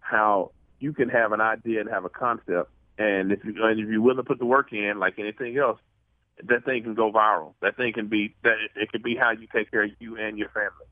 how 0.00 0.52
you 0.80 0.92
can 0.92 1.08
have 1.08 1.32
an 1.32 1.40
idea 1.40 1.80
and 1.80 1.90
have 1.90 2.04
a 2.04 2.08
concept, 2.08 2.70
and 2.98 3.32
if 3.32 3.44
you 3.44 3.54
and 3.64 3.80
if 3.80 3.88
you're 3.88 4.00
willing 4.00 4.16
to 4.18 4.24
put 4.24 4.38
the 4.38 4.46
work 4.46 4.72
in, 4.72 4.98
like 4.98 5.18
anything 5.18 5.56
else, 5.58 5.78
that 6.44 6.64
thing 6.64 6.82
can 6.82 6.94
go 6.94 7.12
viral. 7.12 7.54
That 7.60 7.76
thing 7.76 7.92
can 7.92 8.08
be 8.08 8.34
that 8.42 8.56
it 8.76 8.90
can 8.90 9.02
be 9.02 9.16
how 9.16 9.32
you 9.32 9.46
take 9.52 9.70
care 9.70 9.84
of 9.84 9.90
you 9.98 10.16
and 10.16 10.38
your 10.38 10.48
family. 10.50 10.86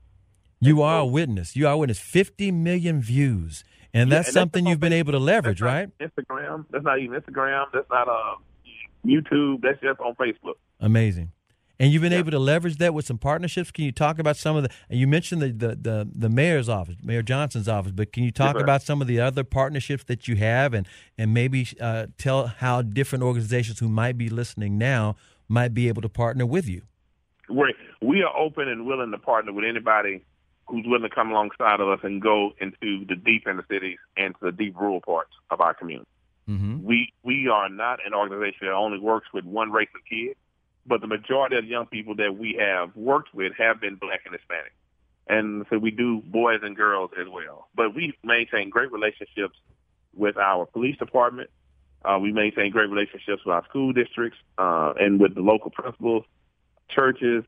You 0.59 0.81
are 0.81 0.99
a 0.99 1.05
witness. 1.05 1.55
You 1.55 1.67
are 1.67 1.73
a 1.73 1.77
witness. 1.77 1.99
Fifty 1.99 2.51
million 2.51 3.01
views, 3.01 3.63
and 3.93 4.11
that's 4.11 4.27
yeah, 4.27 4.29
and 4.29 4.33
something 4.33 4.63
that's 4.63 4.71
you've 4.71 4.79
been 4.79 4.93
able 4.93 5.11
to 5.13 5.19
leverage, 5.19 5.61
right? 5.61 5.89
Instagram. 5.99 6.65
That's 6.71 6.83
not 6.83 6.99
even 6.99 7.19
Instagram. 7.19 7.65
That's 7.73 7.89
not 7.89 8.07
uh, 8.07 8.35
YouTube. 9.05 9.61
That's 9.61 9.79
just 9.81 9.99
on 9.99 10.15
Facebook. 10.15 10.55
Amazing. 10.79 11.31
And 11.79 11.91
you've 11.91 12.01
been 12.01 12.13
able 12.13 12.31
to 12.31 12.39
leverage 12.39 12.77
that 12.77 12.93
with 12.93 13.05
some 13.05 13.19
partnerships. 13.19 13.69
Can 13.69 13.85
you 13.85 13.91
talk 13.91 14.17
about 14.17 14.35
some 14.35 14.55
of 14.55 14.63
the? 14.63 14.69
And 14.89 14.99
you 14.99 15.07
mentioned 15.07 15.41
the 15.41 15.49
the 15.49 15.75
the, 15.75 16.09
the 16.11 16.29
mayor's 16.29 16.69
office, 16.69 16.95
Mayor 17.03 17.21
Johnson's 17.21 17.67
office, 17.67 17.91
but 17.91 18.11
can 18.11 18.23
you 18.23 18.31
talk 18.31 18.59
about 18.59 18.81
some 18.81 19.01
of 19.01 19.07
the 19.07 19.19
other 19.19 19.43
partnerships 19.43 20.03
that 20.05 20.27
you 20.27 20.37
have, 20.37 20.73
and 20.73 20.87
and 21.17 21.33
maybe 21.33 21.67
uh, 21.79 22.07
tell 22.17 22.47
how 22.47 22.81
different 22.81 23.23
organizations 23.23 23.79
who 23.79 23.89
might 23.89 24.17
be 24.17 24.29
listening 24.29 24.77
now 24.77 25.15
might 25.47 25.73
be 25.73 25.87
able 25.87 26.01
to 26.01 26.09
partner 26.09 26.45
with 26.45 26.67
you? 26.67 26.81
we 27.49 27.73
we 28.01 28.23
are 28.23 28.35
open 28.37 28.67
and 28.67 28.85
willing 28.85 29.11
to 29.11 29.17
partner 29.17 29.53
with 29.53 29.65
anybody 29.65 30.23
who's 30.67 30.85
willing 30.85 31.09
to 31.09 31.15
come 31.15 31.31
alongside 31.31 31.79
of 31.79 31.87
us 31.87 31.99
and 32.03 32.21
go 32.21 32.51
into 32.59 33.05
the 33.07 33.15
deep 33.15 33.47
inner 33.47 33.65
cities 33.71 33.97
and 34.17 34.35
to 34.35 34.45
the 34.45 34.51
deep 34.51 34.75
rural 34.77 35.01
parts 35.01 35.31
of 35.49 35.61
our 35.61 35.73
community. 35.73 36.09
Mm-hmm. 36.49 36.83
We 36.83 37.13
we 37.23 37.47
are 37.47 37.69
not 37.69 37.99
an 38.05 38.13
organization 38.13 38.67
that 38.67 38.73
only 38.73 38.99
works 38.99 39.27
with 39.33 39.45
one 39.45 39.71
race 39.71 39.89
of 39.95 40.01
kids 40.05 40.37
but 40.87 41.01
the 41.01 41.07
majority 41.07 41.57
of 41.57 41.65
the 41.65 41.69
young 41.69 41.85
people 41.85 42.15
that 42.15 42.37
we 42.37 42.57
have 42.59 42.95
worked 42.95 43.33
with 43.33 43.53
have 43.57 43.81
been 43.81 43.95
black 43.95 44.21
and 44.25 44.33
Hispanic. 44.33 44.73
And 45.27 45.65
so 45.69 45.77
we 45.77 45.91
do 45.91 46.21
boys 46.25 46.61
and 46.63 46.75
girls 46.75 47.11
as 47.19 47.27
well. 47.27 47.67
But 47.75 47.93
we 47.93 48.17
maintain 48.23 48.69
great 48.69 48.91
relationships 48.91 49.57
with 50.15 50.37
our 50.37 50.65
police 50.65 50.97
department. 50.97 51.49
Uh, 52.05 52.17
we 52.21 52.31
maintain 52.31 52.71
great 52.71 52.89
relationships 52.89 53.43
with 53.45 53.53
our 53.53 53.65
school 53.65 53.91
districts 53.91 54.37
uh, 54.57 54.93
and 54.97 55.19
with 55.19 55.35
the 55.35 55.41
local 55.41 55.69
principals, 55.69 56.23
churches, 56.89 57.43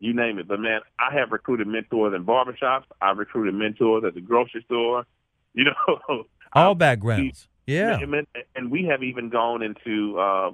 you 0.00 0.12
name 0.12 0.38
it. 0.38 0.46
But 0.46 0.60
man, 0.60 0.80
I 0.98 1.14
have 1.14 1.32
recruited 1.32 1.66
mentors 1.66 2.14
in 2.14 2.26
barbershops. 2.26 2.84
I've 3.00 3.16
recruited 3.16 3.54
mentors 3.54 4.04
at 4.04 4.14
the 4.14 4.20
grocery 4.20 4.62
store. 4.66 5.06
You 5.54 5.64
know, 5.64 6.24
all 6.52 6.74
backgrounds. 6.74 7.48
Yeah, 7.66 7.98
and, 7.98 8.26
and 8.54 8.70
we 8.70 8.84
have 8.84 9.02
even 9.02 9.30
gone 9.30 9.62
into 9.62 10.18
uh, 10.18 10.50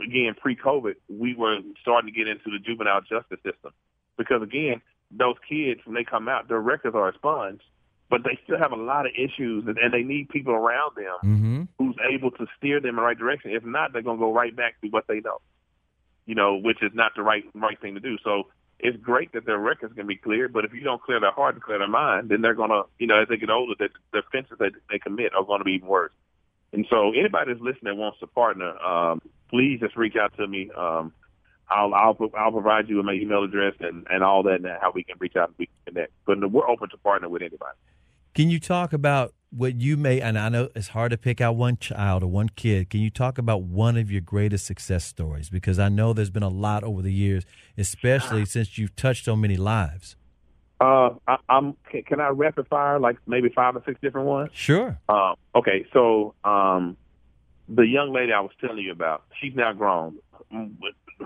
again 0.00 0.34
pre-COVID. 0.40 0.94
We 1.08 1.34
were 1.34 1.58
starting 1.82 2.12
to 2.12 2.16
get 2.16 2.26
into 2.26 2.50
the 2.50 2.58
juvenile 2.58 3.02
justice 3.02 3.38
system 3.44 3.72
because 4.16 4.42
again, 4.42 4.80
those 5.10 5.36
kids 5.48 5.80
when 5.84 5.94
they 5.94 6.04
come 6.04 6.28
out, 6.28 6.48
their 6.48 6.60
records 6.60 6.94
are 6.94 7.08
expunged, 7.08 7.64
but 8.08 8.22
they 8.24 8.38
still 8.44 8.58
have 8.58 8.72
a 8.72 8.76
lot 8.76 9.04
of 9.04 9.12
issues, 9.14 9.64
and, 9.66 9.76
and 9.76 9.92
they 9.92 10.02
need 10.02 10.30
people 10.30 10.54
around 10.54 10.96
them 10.96 11.16
mm-hmm. 11.22 11.62
who's 11.78 11.96
able 12.10 12.30
to 12.32 12.46
steer 12.56 12.80
them 12.80 12.90
in 12.90 12.96
the 12.96 13.02
right 13.02 13.18
direction. 13.18 13.50
If 13.50 13.64
not, 13.64 13.92
they're 13.92 14.02
going 14.02 14.16
to 14.16 14.24
go 14.24 14.32
right 14.32 14.54
back 14.54 14.80
to 14.80 14.88
what 14.88 15.06
they 15.06 15.20
know, 15.20 15.38
you 16.24 16.34
know, 16.34 16.56
which 16.56 16.82
is 16.82 16.92
not 16.94 17.12
the 17.14 17.22
right 17.22 17.44
right 17.54 17.78
thing 17.80 17.94
to 17.94 18.00
do. 18.00 18.16
So 18.24 18.48
it's 18.78 18.96
great 18.98 19.32
that 19.32 19.44
their 19.44 19.58
records 19.58 19.94
can 19.94 20.06
be 20.06 20.16
cleared, 20.16 20.52
but 20.52 20.64
if 20.64 20.72
you 20.72 20.80
don't 20.80 21.02
clear 21.02 21.20
their 21.20 21.32
heart 21.32 21.56
and 21.56 21.62
clear 21.62 21.78
their 21.78 21.88
mind, 21.88 22.28
then 22.28 22.42
they're 22.42 22.54
going 22.54 22.70
to, 22.70 22.84
you 22.98 23.06
know, 23.06 23.20
as 23.20 23.28
they 23.28 23.36
get 23.36 23.50
older, 23.50 23.74
the, 23.78 23.88
the 24.12 24.20
offenses 24.20 24.56
that 24.60 24.72
they 24.88 24.98
commit 24.98 25.34
are 25.34 25.44
going 25.44 25.60
to 25.60 25.64
be 25.64 25.72
even 25.72 25.88
worse. 25.88 26.12
And 26.72 26.86
so 26.90 27.12
anybody 27.12 27.52
that's 27.52 27.62
listening 27.62 27.94
that 27.94 27.96
wants 27.96 28.18
to 28.20 28.26
partner, 28.26 28.76
um, 28.78 29.22
please 29.50 29.80
just 29.80 29.96
reach 29.96 30.16
out 30.20 30.36
to 30.36 30.46
me. 30.46 30.70
Um, 30.76 31.12
I'll, 31.70 31.94
I'll, 31.94 32.16
I'll 32.36 32.52
provide 32.52 32.88
you 32.88 32.96
with 32.96 33.06
my 33.06 33.12
email 33.12 33.44
address 33.44 33.74
and, 33.80 34.06
and 34.10 34.22
all 34.22 34.42
that 34.44 34.56
and 34.56 34.66
how 34.80 34.92
we 34.94 35.04
can 35.04 35.16
reach 35.18 35.36
out 35.36 35.48
and 35.48 35.54
we 35.58 35.66
can 35.66 35.94
connect. 35.94 36.12
But 36.26 36.50
we're 36.50 36.68
open 36.68 36.88
to 36.90 36.96
partner 36.98 37.28
with 37.28 37.42
anybody. 37.42 37.76
Can 38.34 38.50
you 38.50 38.60
talk 38.60 38.92
about 38.92 39.34
what 39.50 39.80
you 39.80 39.96
may, 39.96 40.20
and 40.20 40.38
I 40.38 40.48
know 40.48 40.68
it's 40.74 40.88
hard 40.88 41.10
to 41.12 41.18
pick 41.18 41.40
out 41.40 41.56
one 41.56 41.78
child 41.78 42.22
or 42.22 42.26
one 42.26 42.50
kid. 42.50 42.90
Can 42.90 43.00
you 43.00 43.10
talk 43.10 43.38
about 43.38 43.62
one 43.62 43.96
of 43.96 44.10
your 44.10 44.20
greatest 44.20 44.66
success 44.66 45.04
stories? 45.04 45.48
Because 45.48 45.78
I 45.78 45.88
know 45.88 46.12
there's 46.12 46.30
been 46.30 46.42
a 46.42 46.48
lot 46.48 46.84
over 46.84 47.00
the 47.00 47.12
years, 47.12 47.44
especially 47.76 48.44
since 48.44 48.76
you've 48.76 48.94
touched 48.94 49.24
so 49.24 49.36
many 49.36 49.56
lives. 49.56 50.16
Uh, 50.80 51.10
I, 51.26 51.38
am 51.48 51.76
can, 51.90 52.02
can, 52.04 52.20
I 52.20 52.28
rapid 52.28 52.68
fire 52.68 53.00
like 53.00 53.16
maybe 53.26 53.48
five 53.48 53.74
or 53.74 53.82
six 53.84 54.00
different 54.00 54.28
ones? 54.28 54.50
Sure. 54.52 54.98
Um, 55.08 55.34
okay, 55.54 55.86
so 55.92 56.34
um, 56.44 56.96
the 57.68 57.82
young 57.82 58.12
lady 58.12 58.32
I 58.32 58.40
was 58.40 58.52
telling 58.60 58.78
you 58.78 58.92
about, 58.92 59.24
she's 59.40 59.54
now 59.54 59.72
grown. 59.72 60.18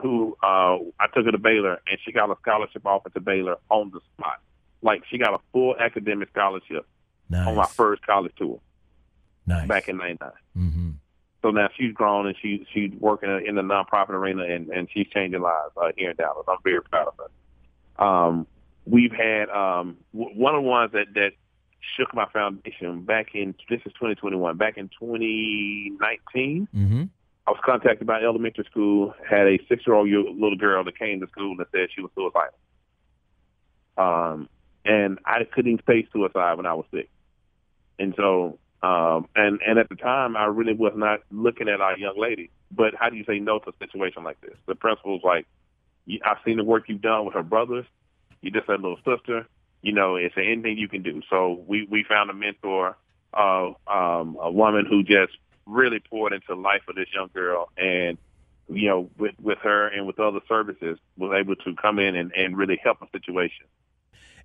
Who 0.00 0.36
uh, 0.42 0.78
I 0.98 1.06
took 1.14 1.26
her 1.26 1.32
to 1.32 1.38
Baylor, 1.38 1.80
and 1.86 1.98
she 2.02 2.12
got 2.12 2.30
a 2.30 2.36
scholarship 2.40 2.86
offer 2.86 3.10
to 3.10 3.20
Baylor 3.20 3.56
on 3.68 3.90
the 3.90 4.00
spot. 4.14 4.40
Like 4.80 5.02
she 5.10 5.18
got 5.18 5.34
a 5.34 5.38
full 5.52 5.76
academic 5.78 6.30
scholarship 6.30 6.86
nice. 7.28 7.46
on 7.46 7.54
my 7.54 7.66
first 7.66 8.04
college 8.06 8.32
tour. 8.36 8.58
Nice. 9.46 9.68
Back 9.68 9.88
in 9.88 9.98
'99. 9.98 10.30
Mm-hmm. 10.56 10.90
So 11.42 11.50
now 11.50 11.68
she's 11.76 11.92
grown 11.92 12.26
and 12.26 12.36
she 12.40 12.66
she's 12.72 12.92
working 12.98 13.28
in 13.46 13.54
the 13.56 13.62
nonprofit 13.62 14.10
arena 14.10 14.44
and 14.44 14.70
and 14.70 14.88
she's 14.92 15.08
changing 15.08 15.42
lives 15.42 15.72
uh, 15.76 15.92
here 15.96 16.10
in 16.10 16.16
Dallas. 16.16 16.46
I'm 16.48 16.56
very 16.64 16.82
proud 16.82 17.08
of 17.08 17.14
her. 17.18 18.04
Um, 18.04 18.46
we've 18.86 19.12
had 19.12 19.48
um, 19.50 19.96
w- 20.12 20.38
one 20.38 20.54
of 20.54 20.62
the 20.62 20.68
ones 20.68 20.92
that 20.92 21.14
that 21.14 21.32
shook 21.96 22.14
my 22.14 22.26
foundation 22.32 23.02
back 23.02 23.34
in 23.34 23.54
this 23.68 23.80
is 23.84 23.92
2021. 23.94 24.56
Back 24.56 24.78
in 24.78 24.88
2019, 24.88 26.68
mm-hmm. 26.74 27.04
I 27.46 27.50
was 27.50 27.60
contacted 27.64 28.06
by 28.06 28.22
elementary 28.22 28.64
school. 28.64 29.14
Had 29.28 29.46
a 29.46 29.58
six 29.68 29.86
year 29.86 29.96
old 29.96 30.08
little 30.08 30.56
girl 30.56 30.84
that 30.84 30.98
came 30.98 31.20
to 31.20 31.26
school 31.28 31.56
and 31.58 31.66
said 31.72 31.88
she 31.94 32.00
was 32.00 32.10
suicidal. 32.14 32.54
Um, 33.98 34.48
and 34.84 35.18
I 35.24 35.44
couldn't 35.44 35.72
even 35.72 35.84
face 35.84 36.06
suicide 36.12 36.54
when 36.54 36.66
I 36.66 36.74
was 36.74 36.86
sick. 36.92 37.10
And 37.98 38.14
so, 38.16 38.58
um, 38.82 39.28
and 39.36 39.60
and 39.66 39.78
at 39.78 39.88
the 39.88 39.96
time, 39.96 40.36
I 40.36 40.46
really 40.46 40.74
was 40.74 40.92
not 40.96 41.20
looking 41.30 41.68
at 41.68 41.80
our 41.80 41.96
young 41.98 42.18
lady. 42.18 42.50
But 42.70 42.94
how 42.94 43.10
do 43.10 43.16
you 43.16 43.24
say 43.24 43.38
no 43.38 43.58
to 43.60 43.70
a 43.70 43.72
situation 43.78 44.24
like 44.24 44.40
this? 44.40 44.56
The 44.66 44.74
principal 44.74 45.20
was 45.20 45.22
like, 45.22 45.46
"I've 46.24 46.38
seen 46.44 46.56
the 46.56 46.64
work 46.64 46.84
you've 46.88 47.02
done 47.02 47.24
with 47.24 47.34
her 47.34 47.42
brothers. 47.42 47.86
You 48.42 48.50
just 48.50 48.68
a 48.68 48.72
little 48.72 48.98
sister. 49.04 49.46
You 49.80 49.92
know, 49.92 50.16
it's 50.16 50.34
anything 50.36 50.78
you 50.78 50.88
can 50.88 51.02
do. 51.02 51.22
So 51.30 51.62
we 51.66 51.86
we 51.88 52.04
found 52.04 52.30
a 52.30 52.34
mentor, 52.34 52.96
uh, 53.32 53.72
um, 53.86 54.36
a 54.40 54.50
woman 54.50 54.86
who 54.86 55.02
just 55.02 55.32
really 55.66 56.00
poured 56.00 56.32
into 56.32 56.54
life 56.54 56.82
of 56.88 56.96
this 56.96 57.08
young 57.14 57.30
girl, 57.32 57.70
and 57.76 58.18
you 58.68 58.88
know, 58.88 59.10
with 59.18 59.34
with 59.40 59.58
her 59.58 59.88
and 59.88 60.06
with 60.06 60.20
other 60.20 60.40
services, 60.48 60.98
was 61.16 61.36
able 61.38 61.56
to 61.56 61.74
come 61.76 61.98
in 61.98 62.16
and, 62.16 62.32
and 62.36 62.56
really 62.56 62.80
help 62.82 63.02
a 63.02 63.06
situation. 63.12 63.66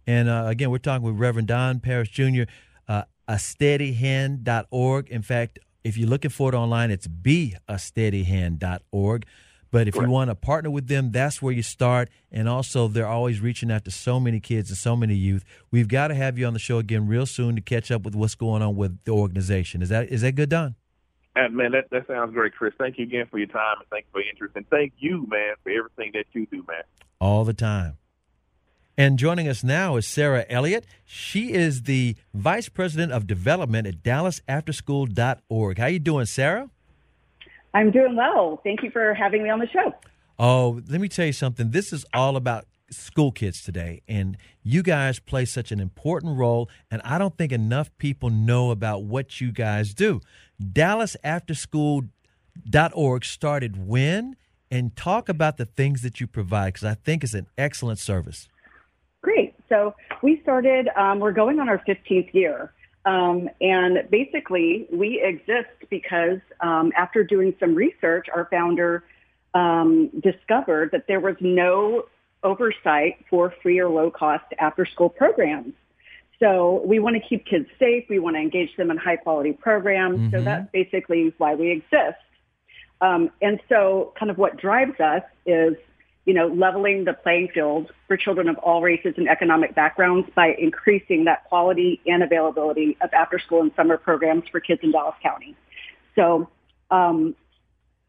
And 0.06 0.30
uh, 0.30 0.46
again, 0.48 0.70
we're 0.72 0.78
talking 0.78 1.06
with 1.06 1.20
Reverend 1.20 1.50
Don 1.50 1.80
Parrish 1.80 2.10
Jr. 2.10 2.44
Uh, 2.88 3.04
a 3.28 3.34
steadyhand.org. 3.34 5.10
In 5.10 5.22
fact, 5.22 5.60
if 5.84 5.98
you're 5.98 6.10
looking 6.10 6.32
for 6.32 6.54
it 6.54 6.56
online, 6.56 6.92
it's 6.92 7.08
beasteadyhand.org. 7.08 9.26
But 9.72 9.88
if 9.88 9.94
Correct. 9.94 10.08
you 10.08 10.14
want 10.14 10.30
to 10.30 10.36
partner 10.36 10.70
with 10.70 10.88
them, 10.88 11.12
that's 11.12 11.42
where 11.42 11.54
you 11.54 11.64
start. 11.64 12.10
And 12.32 12.48
also, 12.48 12.88
they're 12.88 13.08
always 13.08 13.40
reaching 13.40 13.72
out 13.72 13.86
to 13.86 13.92
so 13.92 14.20
many 14.20 14.40
kids 14.40 14.70
and 14.70 14.78
so 14.78 14.96
many 14.96 15.16
youth. 15.16 15.44
We've 15.72 15.88
got 15.88 16.08
to 16.10 16.16
have 16.16 16.38
you 16.38 16.46
on 16.46 16.54
the 16.54 16.60
show 16.60 16.78
again 16.78 17.08
real 17.08 17.26
soon 17.26 17.56
to 17.56 17.62
catch 17.62 17.92
up 17.92 18.04
with 18.04 18.16
what's 18.16 18.36
going 18.36 18.62
on 18.62 18.76
with 18.76 19.04
the 19.04 19.12
organization. 19.12 19.82
Is 19.82 19.90
that 19.90 20.10
is 20.10 20.22
that 20.22 20.34
good, 20.34 20.50
Don? 20.50 20.76
Uh, 21.36 21.50
man, 21.50 21.72
that, 21.72 21.90
that 21.92 22.08
sounds 22.08 22.34
great, 22.34 22.54
Chris. 22.56 22.74
Thank 22.80 22.98
you 22.98 23.06
again 23.06 23.28
for 23.30 23.38
your 23.38 23.48
time 23.48 23.76
and 23.80 23.88
thank 23.90 24.06
you 24.06 24.12
for 24.12 24.22
your 24.22 24.30
interest. 24.32 24.56
And 24.56 24.68
thank 24.70 24.94
you, 24.98 25.28
man, 25.30 25.54
for 25.64 25.72
everything 25.72 26.12
that 26.14 26.26
you 26.34 26.48
do, 26.48 26.66
man. 26.68 26.84
All 27.20 27.46
the 27.46 27.54
time. 27.54 27.98
And 28.98 29.20
joining 29.20 29.48
us 29.48 29.64
now 29.64 29.96
is 29.98 30.08
Sarah 30.08 30.46
Elliott. 30.50 30.88
She 31.06 31.54
is 31.54 31.84
the 31.84 32.16
Vice 32.34 32.70
President 32.70 33.12
of 33.12 33.28
Development 33.28 33.86
at 33.86 34.02
DallasAfterschool.org. 34.02 35.78
How 35.78 35.86
you 35.86 36.00
doing, 36.00 36.26
Sarah? 36.26 36.72
I'm 37.78 37.92
doing 37.92 38.16
well. 38.16 38.60
Thank 38.64 38.82
you 38.82 38.90
for 38.90 39.14
having 39.14 39.44
me 39.44 39.50
on 39.50 39.60
the 39.60 39.68
show. 39.68 39.94
Oh, 40.40 40.82
let 40.90 41.00
me 41.00 41.08
tell 41.08 41.28
you 41.28 41.34
something. 41.34 41.70
This 41.70 41.94
is 41.94 42.08
all 42.12 42.36
about 42.36 42.66
school 42.90 43.32
kids 43.32 43.62
today, 43.62 44.02
and 44.08 44.36
you 44.64 44.82
guys 44.82 45.20
play 45.20 45.46
such 45.46 45.72
an 45.72 45.80
important 45.80 46.40
role. 46.40 46.72
And 46.90 47.04
I 47.04 47.20
don't 47.20 47.38
think 47.38 47.52
enough 47.52 47.96
people 48.00 48.32
know 48.32 48.72
about 48.72 49.04
what 49.04 49.40
you 49.40 49.52
guys 49.52 49.94
do. 49.94 50.22
DallasAfterschool.org 50.60 53.26
started 53.26 53.88
when, 53.88 54.36
and 54.72 54.96
talk 54.96 55.30
about 55.30 55.58
the 55.58 55.66
things 55.66 56.02
that 56.02 56.20
you 56.20 56.26
provide 56.26 56.74
because 56.74 56.86
I 56.86 56.96
think 56.96 57.24
it's 57.24 57.36
an 57.36 57.46
excellent 57.60 58.00
service. 58.00 58.48
Great. 59.22 59.54
So 59.70 59.94
we 60.24 60.40
started. 60.42 60.90
Um, 60.96 61.20
we're 61.20 61.32
going 61.32 61.60
on 61.60 61.70
our 61.70 61.84
15th 61.88 62.34
year. 62.34 62.74
Um, 63.08 63.50
and 63.62 64.06
basically, 64.12 64.86
we 64.92 65.22
exist 65.24 65.90
because 65.90 66.40
um, 66.60 66.92
after 66.98 67.24
doing 67.24 67.56
some 67.58 67.74
research, 67.74 68.28
our 68.36 68.50
founder 68.52 69.06
um, 69.54 70.10
discovered 70.22 70.92
that 70.92 71.06
there 71.08 71.22
was 71.22 71.38
no 71.40 72.04
oversight 72.44 73.24
for 73.30 73.54
free 73.64 73.80
or 73.80 73.88
low 73.90 74.12
cost 74.12 74.44
after 74.60 74.86
school 74.86 75.10
programs. 75.10 75.74
So 76.40 76.84
we 76.86 77.00
want 77.00 77.16
to 77.16 77.22
keep 77.22 77.46
kids 77.46 77.68
safe. 77.80 78.04
We 78.10 78.20
want 78.20 78.36
to 78.36 78.42
engage 78.42 78.76
them 78.76 78.92
in 78.92 78.98
high 78.98 79.16
quality 79.16 79.54
programs. 79.54 80.20
Mm-hmm. 80.20 80.36
So 80.36 80.42
that's 80.44 80.70
basically 80.74 81.34
why 81.38 81.56
we 81.56 81.72
exist. 81.72 82.20
Um, 83.00 83.32
and 83.42 83.62
so 83.70 84.14
kind 84.20 84.30
of 84.30 84.38
what 84.38 84.58
drives 84.58 85.00
us 85.00 85.24
is 85.46 85.76
you 86.28 86.34
know, 86.34 86.48
leveling 86.48 87.06
the 87.06 87.14
playing 87.14 87.48
field 87.54 87.90
for 88.06 88.18
children 88.18 88.50
of 88.50 88.58
all 88.58 88.82
races 88.82 89.14
and 89.16 89.30
economic 89.30 89.74
backgrounds 89.74 90.30
by 90.36 90.54
increasing 90.60 91.24
that 91.24 91.46
quality 91.46 92.02
and 92.06 92.22
availability 92.22 92.98
of 93.00 93.10
after 93.14 93.40
school 93.40 93.62
and 93.62 93.72
summer 93.78 93.98
programs 93.98 94.44
for 94.52 94.60
kids 94.60 94.82
in 94.84 94.92
Dallas 94.92 95.16
County. 95.24 95.56
So 96.16 96.50
um, 96.92 97.34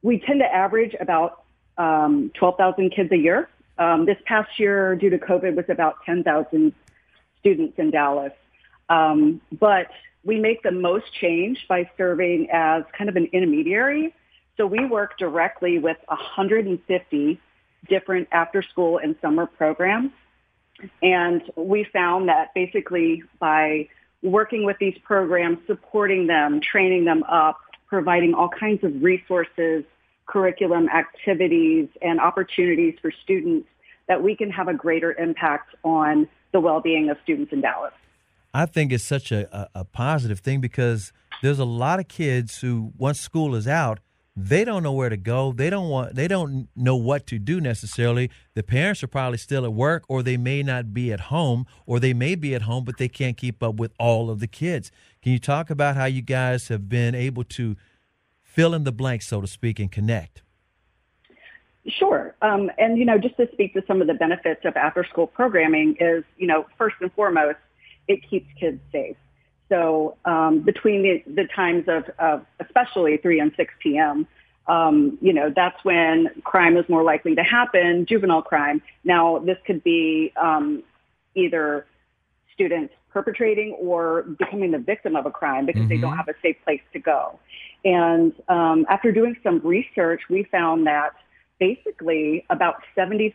we 0.03 0.19
tend 0.19 0.41
to 0.41 0.53
average 0.53 0.97
about 0.99 1.45
um, 1.79 2.33
12,000 2.35 2.91
kids 2.91 3.13
a 3.13 3.17
year. 3.17 3.49
Um, 3.79 4.05
this 4.05 4.19
past 4.27 4.59
year, 4.59 4.97
due 4.97 5.11
to 5.11 5.19
COVID, 5.19 5.55
was 5.55 5.67
about 5.69 5.99
10,000 6.05 6.73
students 7.39 7.79
in 7.79 7.93
Dallas. 7.93 8.33
Um, 8.89 9.41
but 9.61 9.87
we 10.25 10.41
make 10.41 10.65
the 10.65 10.73
most 10.73 11.05
change 11.21 11.67
by 11.69 11.89
serving 11.97 12.49
as 12.53 12.83
kind 12.97 13.09
of 13.09 13.15
an 13.15 13.29
intermediary. 13.33 14.13
So 14.57 14.67
we 14.67 14.85
work 14.87 15.19
directly 15.19 15.79
with 15.79 15.99
150 16.09 17.41
different 17.89 18.29
after 18.33 18.63
school 18.63 18.99
and 18.99 19.17
summer 19.21 19.47
programs. 19.47 20.11
And 21.03 21.43
we 21.57 21.85
found 21.93 22.29
that 22.29 22.55
basically 22.55 23.23
by 23.41 23.89
working 24.23 24.65
with 24.65 24.77
these 24.79 24.97
programs, 25.05 25.59
supporting 25.67 26.27
them, 26.27 26.61
training 26.61 27.05
them 27.05 27.23
up, 27.25 27.59
providing 27.87 28.35
all 28.35 28.49
kinds 28.49 28.85
of 28.85 29.03
resources, 29.03 29.85
curriculum, 30.27 30.89
activities, 30.89 31.89
and 32.03 32.21
opportunities 32.21 32.95
for 33.01 33.11
students, 33.11 33.69
that 34.09 34.23
we 34.23 34.37
can 34.37 34.51
have 34.51 34.69
a 34.69 34.75
greater 34.75 35.13
impact 35.15 35.75
on 35.85 36.29
the 36.53 36.61
well-being 36.61 37.11
of 37.11 37.17
students 37.23 37.53
in 37.53 37.61
Dallas. 37.61 37.93
I 38.55 38.67
think 38.67 38.93
it's 38.93 39.05
such 39.05 39.31
a, 39.31 39.49
a, 39.57 39.81
a 39.81 39.85
positive 39.85 40.41
thing 40.41 40.61
because 40.61 41.13
there's 41.43 41.59
a 41.59 41.65
lot 41.65 42.01
of 42.01 42.09
kids 42.09 42.61
who, 42.61 42.93
once 42.97 43.21
school 43.21 43.55
is 43.55 43.69
out, 43.69 44.01
they 44.41 44.65
don't 44.65 44.85
know 44.85 44.93
where 44.93 45.09
to 45.09 45.17
go. 45.17 45.53
They 45.53 45.69
don't 45.69 45.89
want 45.89 46.15
they 46.15 46.29
don't 46.29 46.69
know 46.77 46.95
what 46.95 47.27
to 47.27 47.41
do 47.41 47.61
necessarily. 47.61 48.31
The 48.55 48.63
parents 48.63 49.03
are 49.03 49.09
probably 49.09 49.39
still 49.39 49.65
at 49.65 49.73
work 49.73 50.05
or 50.09 50.23
they 50.23 50.37
may 50.37 50.63
not 50.63 50.95
be 50.95 51.13
at 51.13 51.21
home 51.21 51.67
or 51.87 51.99
they 51.99 52.15
may 52.15 52.37
be 52.37 52.55
at 52.55 52.63
home 52.63 52.85
but 52.85 52.99
they 52.99 53.09
can't 53.09 53.37
keep 53.37 53.65
up 53.65 53.75
with 53.75 53.93
all 53.99 54.31
of 54.31 54.39
the 54.39 54.47
kids. 54.47 54.93
Can 55.23 55.33
you 55.33 55.41
talk 55.41 55.71
about 55.71 55.97
how 55.97 56.05
you 56.05 56.23
guys 56.23 56.69
have 56.69 56.89
been 56.89 57.17
able 57.17 57.43
to 57.45 57.77
fill 58.41 58.75
in 58.75 58.85
the 58.85 58.93
blanks 58.93 59.27
so 59.27 59.41
to 59.41 59.49
speak 59.49 59.81
and 59.81 59.91
connect? 59.91 60.43
Sure. 61.89 62.37
Um, 62.41 62.71
and 62.79 62.97
you 62.97 63.05
know, 63.05 63.19
just 63.19 63.37
to 63.39 63.49
speak 63.53 63.75
to 63.75 63.83
some 63.89 64.01
of 64.01 64.07
the 64.07 64.15
benefits 64.15 64.61
of 64.65 64.77
after 64.77 65.05
school 65.05 65.27
programming 65.27 65.97
is, 65.99 66.23
you 66.37 66.47
know, 66.47 66.67
first 66.77 66.97
and 67.01 67.13
foremost, 67.15 67.59
it 68.07 68.21
keeps 68.29 68.47
kids 68.61 68.81
safe. 68.93 69.17
So 69.69 70.17
um, 70.25 70.61
between 70.61 71.03
the, 71.03 71.23
the 71.27 71.49
times 71.55 71.85
of, 71.89 72.05
of 72.19 72.47
especially 72.61 73.19
3 73.19 73.41
and 73.41 73.53
6 73.57 73.75
p.m., 73.81 74.27
um, 74.67 75.17
you 75.23 75.33
know, 75.33 75.51
that's 75.55 75.83
when 75.83 76.29
crime 76.45 76.77
is 76.77 76.87
more 76.89 77.03
likely 77.03 77.35
to 77.35 77.43
happen, 77.43 78.05
juvenile 78.07 78.43
crime. 78.43 78.83
Now, 79.03 79.39
this 79.39 79.57
could 79.67 79.83
be 79.83 80.33
um, 80.37 80.83
either 81.35 81.87
students 82.53 82.93
perpetrating 83.11 83.73
or 83.81 84.23
becoming 84.23 84.71
the 84.73 84.79
victim 84.79 85.17
of 85.17 85.25
a 85.25 85.31
crime 85.31 85.65
because 85.65 85.81
mm-hmm. 85.83 85.89
they 85.89 85.97
don't 85.97 86.11
mm-hmm. 86.11 86.19
have 86.19 86.29
a 86.29 86.35
safe 86.43 86.57
place 86.65 86.83
to 86.93 86.99
go. 86.99 87.39
And 87.85 88.33
um, 88.49 88.85
after 88.91 89.11
doing 89.13 89.37
some 89.43 89.61
research, 89.61 90.23
we 90.29 90.45
found 90.45 90.87
that 90.87 91.15
basically 91.59 92.45
about 92.51 92.83
70% 92.97 93.33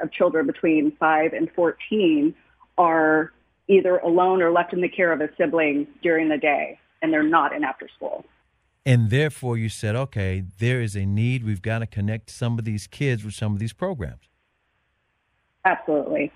of 0.00 0.12
children 0.12 0.46
between 0.46 0.92
5 0.96 1.32
and 1.32 1.50
14 1.52 2.34
are 2.78 3.32
either 3.68 3.98
alone 3.98 4.42
or 4.42 4.50
left 4.50 4.72
in 4.72 4.80
the 4.80 4.88
care 4.88 5.12
of 5.12 5.20
a 5.20 5.28
sibling 5.36 5.86
during 6.02 6.28
the 6.28 6.38
day, 6.38 6.78
and 7.00 7.12
they're 7.12 7.22
not 7.22 7.54
in 7.54 7.64
after 7.64 7.88
school. 7.96 8.24
And 8.86 9.08
therefore, 9.08 9.56
you 9.56 9.70
said, 9.70 9.96
okay, 9.96 10.44
there 10.58 10.82
is 10.82 10.94
a 10.94 11.06
need. 11.06 11.44
We've 11.44 11.62
got 11.62 11.78
to 11.78 11.86
connect 11.86 12.28
some 12.28 12.58
of 12.58 12.66
these 12.66 12.86
kids 12.86 13.24
with 13.24 13.34
some 13.34 13.54
of 13.54 13.58
these 13.58 13.72
programs. 13.72 14.28
Absolutely. 15.64 16.30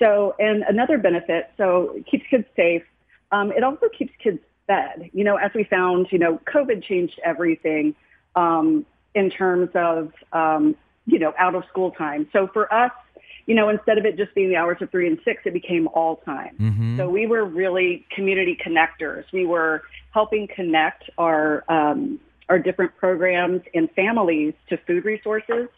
So, 0.00 0.34
and 0.40 0.64
another 0.64 0.98
benefit, 0.98 1.50
so 1.56 1.92
it 1.94 2.06
keeps 2.06 2.24
kids 2.28 2.46
safe. 2.56 2.82
Um, 3.30 3.52
it 3.52 3.62
also 3.62 3.86
keeps 3.96 4.12
kids 4.22 4.40
fed. 4.66 5.10
You 5.12 5.22
know, 5.22 5.36
as 5.36 5.52
we 5.54 5.62
found, 5.64 6.08
you 6.10 6.18
know, 6.18 6.40
COVID 6.52 6.82
changed 6.82 7.20
everything 7.24 7.94
um, 8.34 8.84
in 9.14 9.30
terms 9.30 9.70
of, 9.74 10.12
um, 10.32 10.74
you 11.06 11.20
know, 11.20 11.32
out 11.38 11.54
of 11.54 11.62
school 11.70 11.92
time. 11.92 12.28
So 12.32 12.48
for 12.52 12.72
us, 12.72 12.90
you 13.46 13.54
know, 13.54 13.68
instead 13.68 13.98
of 13.98 14.04
it 14.04 14.16
just 14.16 14.34
being 14.34 14.48
the 14.48 14.56
hours 14.56 14.78
of 14.80 14.90
three 14.90 15.06
and 15.06 15.18
six, 15.24 15.42
it 15.44 15.52
became 15.52 15.88
all 15.88 16.16
time. 16.16 16.56
Mm-hmm. 16.58 16.98
So 16.98 17.08
we 17.08 17.26
were 17.26 17.44
really 17.44 18.06
community 18.14 18.56
connectors. 18.64 19.24
We 19.32 19.46
were 19.46 19.82
helping 20.12 20.48
connect 20.48 21.10
our 21.18 21.64
um, 21.68 22.20
our 22.48 22.58
different 22.58 22.96
programs 22.96 23.62
and 23.74 23.90
families 23.92 24.54
to 24.68 24.76
food 24.86 25.04
resources. 25.04 25.68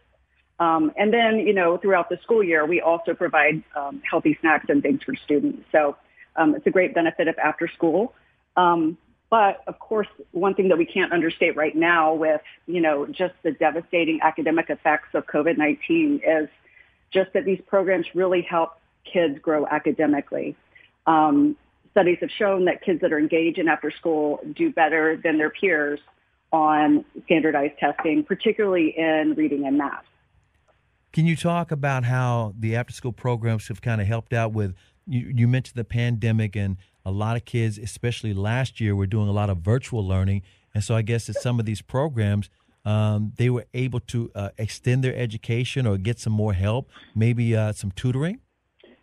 Um, 0.58 0.92
and 0.96 1.12
then, 1.12 1.38
you 1.38 1.52
know, 1.52 1.76
throughout 1.76 2.08
the 2.08 2.18
school 2.22 2.42
year, 2.42 2.64
we 2.64 2.80
also 2.80 3.14
provide 3.14 3.62
um, 3.76 4.02
healthy 4.08 4.36
snacks 4.40 4.66
and 4.68 4.82
things 4.82 5.02
for 5.04 5.14
students. 5.14 5.64
So 5.70 5.96
um, 6.34 6.54
it's 6.54 6.66
a 6.66 6.70
great 6.70 6.94
benefit 6.94 7.28
of 7.28 7.36
after 7.38 7.68
school. 7.68 8.14
Um, 8.56 8.96
but 9.28 9.62
of 9.66 9.78
course, 9.78 10.06
one 10.32 10.54
thing 10.54 10.68
that 10.68 10.78
we 10.78 10.86
can't 10.86 11.12
understate 11.12 11.56
right 11.56 11.74
now 11.74 12.14
with, 12.14 12.40
you 12.66 12.80
know, 12.80 13.06
just 13.06 13.34
the 13.42 13.52
devastating 13.52 14.20
academic 14.22 14.70
effects 14.70 15.08
of 15.14 15.26
COVID-19 15.26 16.20
is 16.24 16.48
just 17.12 17.32
that 17.34 17.44
these 17.44 17.60
programs 17.66 18.06
really 18.14 18.42
help 18.42 18.78
kids 19.10 19.38
grow 19.40 19.66
academically. 19.66 20.56
Um, 21.06 21.56
studies 21.92 22.18
have 22.20 22.30
shown 22.30 22.66
that 22.66 22.82
kids 22.82 23.00
that 23.00 23.12
are 23.12 23.18
engaged 23.18 23.58
in 23.58 23.68
after 23.68 23.90
school 23.90 24.40
do 24.54 24.72
better 24.72 25.16
than 25.22 25.38
their 25.38 25.50
peers 25.50 26.00
on 26.52 27.04
standardized 27.24 27.78
testing, 27.78 28.24
particularly 28.24 28.94
in 28.96 29.34
reading 29.36 29.66
and 29.66 29.78
math. 29.78 30.04
Can 31.12 31.24
you 31.24 31.36
talk 31.36 31.70
about 31.70 32.04
how 32.04 32.52
the 32.58 32.76
after 32.76 32.92
school 32.92 33.12
programs 33.12 33.68
have 33.68 33.80
kind 33.80 34.00
of 34.00 34.06
helped 34.06 34.32
out 34.32 34.52
with? 34.52 34.74
You, 35.06 35.32
you 35.34 35.48
mentioned 35.48 35.76
the 35.76 35.84
pandemic, 35.84 36.56
and 36.56 36.76
a 37.04 37.10
lot 37.10 37.36
of 37.36 37.44
kids, 37.44 37.78
especially 37.78 38.34
last 38.34 38.80
year, 38.80 38.94
were 38.94 39.06
doing 39.06 39.28
a 39.28 39.32
lot 39.32 39.48
of 39.48 39.58
virtual 39.58 40.06
learning. 40.06 40.42
And 40.74 40.84
so 40.84 40.94
I 40.94 41.02
guess 41.02 41.26
that 41.28 41.36
some 41.36 41.58
of 41.58 41.64
these 41.64 41.80
programs 41.80 42.50
um, 42.87 43.33
they 43.37 43.51
were 43.51 43.66
able 43.75 44.01
to 44.01 44.31
uh, 44.35 44.51
extend 44.57 45.05
their 45.05 45.14
education 45.14 45.87
or 45.87 45.99
get 45.99 46.18
some 46.18 46.33
more 46.33 46.55
help, 46.55 46.88
maybe 47.14 47.55
uh, 47.55 47.72
some 47.72 47.90
tutoring? 47.90 48.40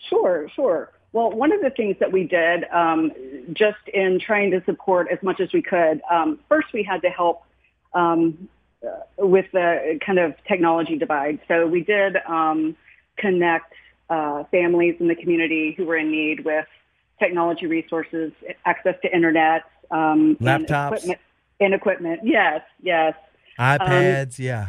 Sure, 0.10 0.50
sure. 0.56 0.92
Well, 1.12 1.30
one 1.30 1.52
of 1.52 1.62
the 1.62 1.70
things 1.70 1.98
that 2.00 2.12
we 2.12 2.24
did 2.24 2.64
um, 2.72 3.12
just 3.54 3.88
in 3.94 4.20
trying 4.20 4.50
to 4.52 4.64
support 4.66 5.10
as 5.12 5.22
much 5.22 5.40
as 5.40 5.50
we 5.54 5.62
could, 5.62 6.02
um, 6.10 6.40
first 6.50 6.68
we 6.74 6.82
had 6.82 7.02
to 7.04 7.10
help 7.10 7.44
um, 7.94 8.48
uh, 8.84 9.26
with 9.28 9.46
the 9.52 10.00
kind 10.04 10.18
of 10.18 10.34
technology 10.48 10.98
divide. 10.98 11.40
So 11.48 11.68
we 11.68 11.84
did 11.84 12.18
um, 12.28 12.76
connect 13.18 13.74
uh, 14.10 14.46
families 14.46 14.96
in 15.00 15.08
the 15.08 15.16
community 15.16 15.74
who 15.78 15.86
were 15.86 15.98
in 15.98 16.10
need 16.10 16.46
with 16.46 16.66
technology 17.20 17.68
resources, 17.68 18.32
access 18.66 18.96
to 19.04 19.14
internet, 19.14 19.64
um, 19.92 20.36
laptops, 20.42 20.54
and 20.54 20.94
equipment, 20.96 21.20
and 21.60 21.74
equipment. 21.74 22.20
Yes, 22.24 22.62
yes. 22.82 23.14
iPads, 23.60 24.40
um, 24.40 24.46
yeah. 24.46 24.68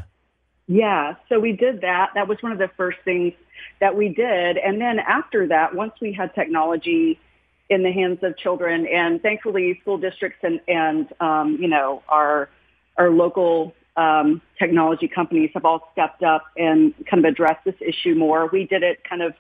Yeah, 0.67 1.15
so 1.29 1.39
we 1.41 1.53
did 1.53 1.83
that. 1.83 2.11
That 2.15 2.27
was 2.27 2.39
one 2.43 2.53
of 2.53 2.59
the 2.59 2.71
first 2.77 2.99
things 3.05 3.35
that 3.81 3.97
we 3.97 4.09
did. 4.09 4.57
And 4.57 4.81
then 4.81 4.99
after 4.99 5.47
that, 5.49 5.75
once 5.75 5.93
we 6.01 6.13
had 6.13 6.35
technology 6.35 7.21
in 7.69 7.83
the 7.83 7.93
hands 7.93 8.19
of 8.23 8.37
children, 8.37 8.87
and 8.87 9.21
thankfully 9.23 9.79
school 9.83 9.99
districts 9.99 10.39
and, 10.43 10.61
and 10.69 11.13
um, 11.21 11.59
you 11.61 11.69
know, 11.69 12.03
our, 12.09 12.49
our 12.97 13.11
local 13.11 13.75
um, 13.97 14.41
technology 14.59 15.09
companies 15.09 15.51
have 15.55 15.65
all 15.65 15.89
stepped 15.93 16.23
up 16.23 16.45
and 16.57 16.95
kind 17.07 17.25
of 17.25 17.31
addressed 17.31 17.65
this 17.65 17.75
issue 17.81 18.15
more. 18.15 18.49
We 18.49 18.67
did 18.67 18.83
it 18.83 19.03
kind 19.09 19.23
of 19.23 19.35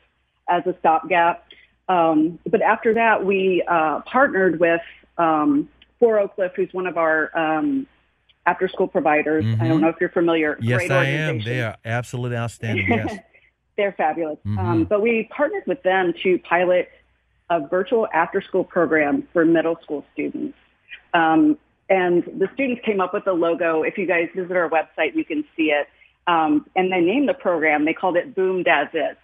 as 0.49 0.67
a 0.67 0.75
stopgap. 0.79 1.47
Um, 1.89 2.39
but 2.47 2.63
after 2.63 2.95
that, 2.95 3.25
we 3.25 3.63
uh, 3.69 4.01
partnered 4.01 4.61
with 4.61 4.81
um, 5.19 5.69
For 5.99 6.19
Oak 6.19 6.35
Cliff, 6.35 6.53
who's 6.57 6.73
one 6.73 6.87
of 6.87 6.97
our 6.97 7.37
um, 7.37 7.87
after 8.47 8.69
school 8.69 8.89
providers. 8.89 9.45
Mm-hmm. 9.45 9.63
I 9.63 9.69
don't 9.69 9.77
mm-hmm. 9.77 9.85
know 9.85 9.89
if 9.91 9.97
you're 10.01 10.11
familiar. 10.11 10.59
Yes, 10.61 10.79
Great 10.79 10.91
I 10.91 11.05
am. 11.07 11.41
They 11.41 11.63
are 11.63 11.77
absolutely 11.85 12.37
outstanding. 12.37 12.87
Yes. 12.89 13.19
They're 13.77 13.93
fabulous. 13.93 14.39
Um, 14.47 14.85
but 14.85 15.03
we 15.03 15.29
partnered 15.37 15.65
with 15.67 15.83
them 15.83 16.15
to 16.23 16.39
pilot 16.49 16.91
a 17.51 17.67
virtual 17.67 18.07
after 18.15 18.41
school 18.41 18.63
program 18.63 19.27
for 19.33 19.45
middle 19.45 19.77
school 19.83 20.05
students. 20.13 20.57
Um, 21.13 21.59
and 21.91 22.23
the 22.23 22.49
students 22.55 22.83
came 22.85 23.01
up 23.01 23.13
with 23.13 23.27
a 23.27 23.33
logo. 23.33 23.83
If 23.83 23.99
you 23.99 24.07
guys 24.07 24.29
visit 24.35 24.57
our 24.57 24.71
website, 24.71 25.17
you 25.17 25.25
can 25.25 25.45
see 25.57 25.73
it. 25.73 25.89
Um, 26.29 26.67
and 26.77 26.93
they 26.93 27.01
named 27.01 27.29
the 27.29 27.35
program. 27.35 27.85
They 27.85 27.93
called 27.93 28.17
it 28.17 28.35
Boom 28.37 28.63
As 28.67 28.89
Is. 28.95 29.17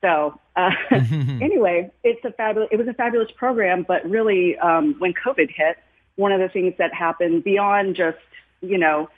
So 0.00 0.38
uh, 0.56 0.70
anyway, 0.90 1.90
it's 2.02 2.24
a 2.24 2.32
fabulous. 2.32 2.68
It 2.70 2.76
was 2.76 2.88
a 2.88 2.94
fabulous 2.94 3.30
program, 3.36 3.84
but 3.86 4.08
really, 4.08 4.56
um, 4.58 4.96
when 4.98 5.14
COVID 5.14 5.50
hit, 5.50 5.78
one 6.16 6.32
of 6.32 6.40
the 6.40 6.48
things 6.48 6.74
that 6.78 6.92
happened 6.92 7.44
beyond 7.44 7.96
just 7.96 8.18
you 8.64 8.78
know 8.78 9.08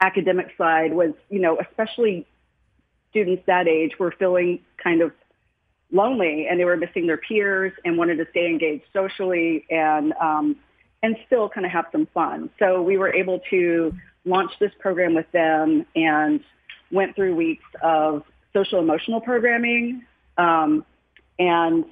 academic 0.00 0.48
side 0.58 0.92
was 0.92 1.12
you 1.30 1.40
know 1.40 1.58
especially 1.60 2.26
students 3.10 3.42
that 3.46 3.68
age 3.68 3.98
were 3.98 4.12
feeling 4.18 4.60
kind 4.82 5.00
of 5.00 5.12
lonely 5.92 6.46
and 6.48 6.58
they 6.58 6.64
were 6.64 6.76
missing 6.76 7.06
their 7.06 7.16
peers 7.16 7.72
and 7.84 7.96
wanted 7.96 8.16
to 8.16 8.26
stay 8.30 8.46
engaged 8.46 8.84
socially 8.92 9.64
and 9.70 10.12
um, 10.20 10.56
and 11.02 11.16
still 11.26 11.48
kind 11.48 11.66
of 11.66 11.70
have 11.70 11.84
some 11.92 12.06
fun. 12.14 12.50
So 12.58 12.82
we 12.82 12.96
were 12.96 13.12
able 13.12 13.40
to 13.50 13.94
launch 14.24 14.52
this 14.58 14.72
program 14.80 15.14
with 15.14 15.30
them 15.32 15.84
and 15.94 16.40
went 16.90 17.14
through 17.14 17.36
weeks 17.36 17.64
of 17.82 18.24
social 18.54 18.78
emotional 18.78 19.20
programming. 19.20 20.02
Um, 20.38 20.84
and 21.38 21.84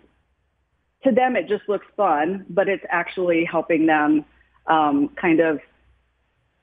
to 1.05 1.13
them, 1.13 1.37
it 1.37 1.47
just 1.47 1.69
looks 1.69 1.87
fun, 1.97 2.47
but 2.49 2.69
it's 2.69 2.85
actually 2.89 3.45
helping 3.45 3.87
them 3.87 4.25
um, 4.67 5.11
kind 5.11 5.41
of 5.41 5.61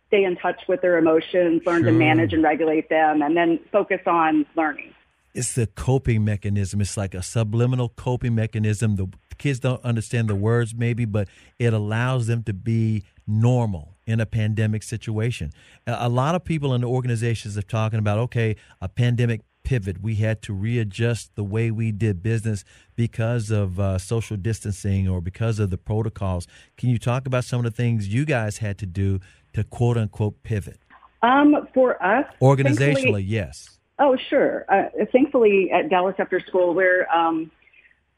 stay 0.10 0.24
in 0.24 0.36
touch 0.36 0.62
with 0.68 0.82
their 0.82 0.97
emotions, 0.97 1.62
learn 1.66 1.84
to 1.84 1.91
manage 1.91 2.34
and 2.34 2.43
regulate 2.43 2.89
them, 2.89 3.22
and 3.22 3.38
then 3.38 3.60
focus 3.72 4.01
on 4.05 4.45
learning. 4.55 4.93
It's 5.36 5.53
the 5.53 5.68
coping 5.68 6.26
mechanism. 6.26 6.82
It's 6.82 6.97
like 6.97 7.14
a 7.14 7.22
subliminal 7.22 7.89
coping 7.89 8.34
mechanism. 8.34 8.95
The 8.95 9.07
kids 9.38 9.60
don't 9.60 9.84
understand 9.86 10.28
the 10.28 10.36
words, 10.36 10.74
maybe, 10.76 11.05
but 11.05 11.28
it 11.60 11.72
allows 11.72 12.26
them 12.26 12.43
to 12.43 12.53
be 12.53 13.03
normal 13.28 13.95
in 14.07 14.20
a 14.20 14.26
pandemic 14.26 14.82
situation. 14.82 15.51
A 15.86 15.97
a 16.01 16.10
lot 16.10 16.34
of 16.34 16.43
people 16.43 16.74
in 16.74 16.82
the 16.82 16.88
organizations 16.88 17.55
are 17.55 17.62
talking 17.62 17.99
about, 17.99 18.18
okay, 18.18 18.55
a 18.82 18.89
pandemic 18.89 19.41
pivot. 19.64 20.01
We 20.01 20.16
had 20.16 20.41
to 20.43 20.53
readjust 20.53 21.36
the 21.36 21.43
way 21.43 21.70
we 21.70 21.91
did 21.91 22.24
business 22.24 22.66
because 22.95 23.51
of 23.51 23.80
uh, 23.80 23.99
social 23.99 24.36
distancing 24.36 25.07
or 25.07 25.22
because 25.22 25.60
of 25.60 25.70
the 25.70 25.78
protocols. 25.78 26.47
Can 26.76 26.89
you 26.89 26.97
talk 26.97 27.28
about 27.28 27.43
some 27.43 27.64
of 27.64 27.66
the 27.66 27.76
things 27.76 28.07
you 28.07 28.26
guys 28.26 28.57
had 28.57 28.80
to 28.80 28.88
do 28.88 29.20
to 29.53 29.63
quote 29.63 29.97
unquote 29.97 30.41
pivot? 30.43 30.79
Um, 31.21 31.67
for 31.73 32.01
us, 32.01 32.25
Organizationally, 32.41 33.23
yes. 33.25 33.77
Oh, 33.97 34.15
sure. 34.29 34.65
Uh, 34.69 35.05
thankfully, 35.11 35.69
at 35.71 35.89
Dallas 35.89 36.15
After 36.17 36.39
School, 36.39 36.73
we're 36.73 37.07
um, 37.09 37.51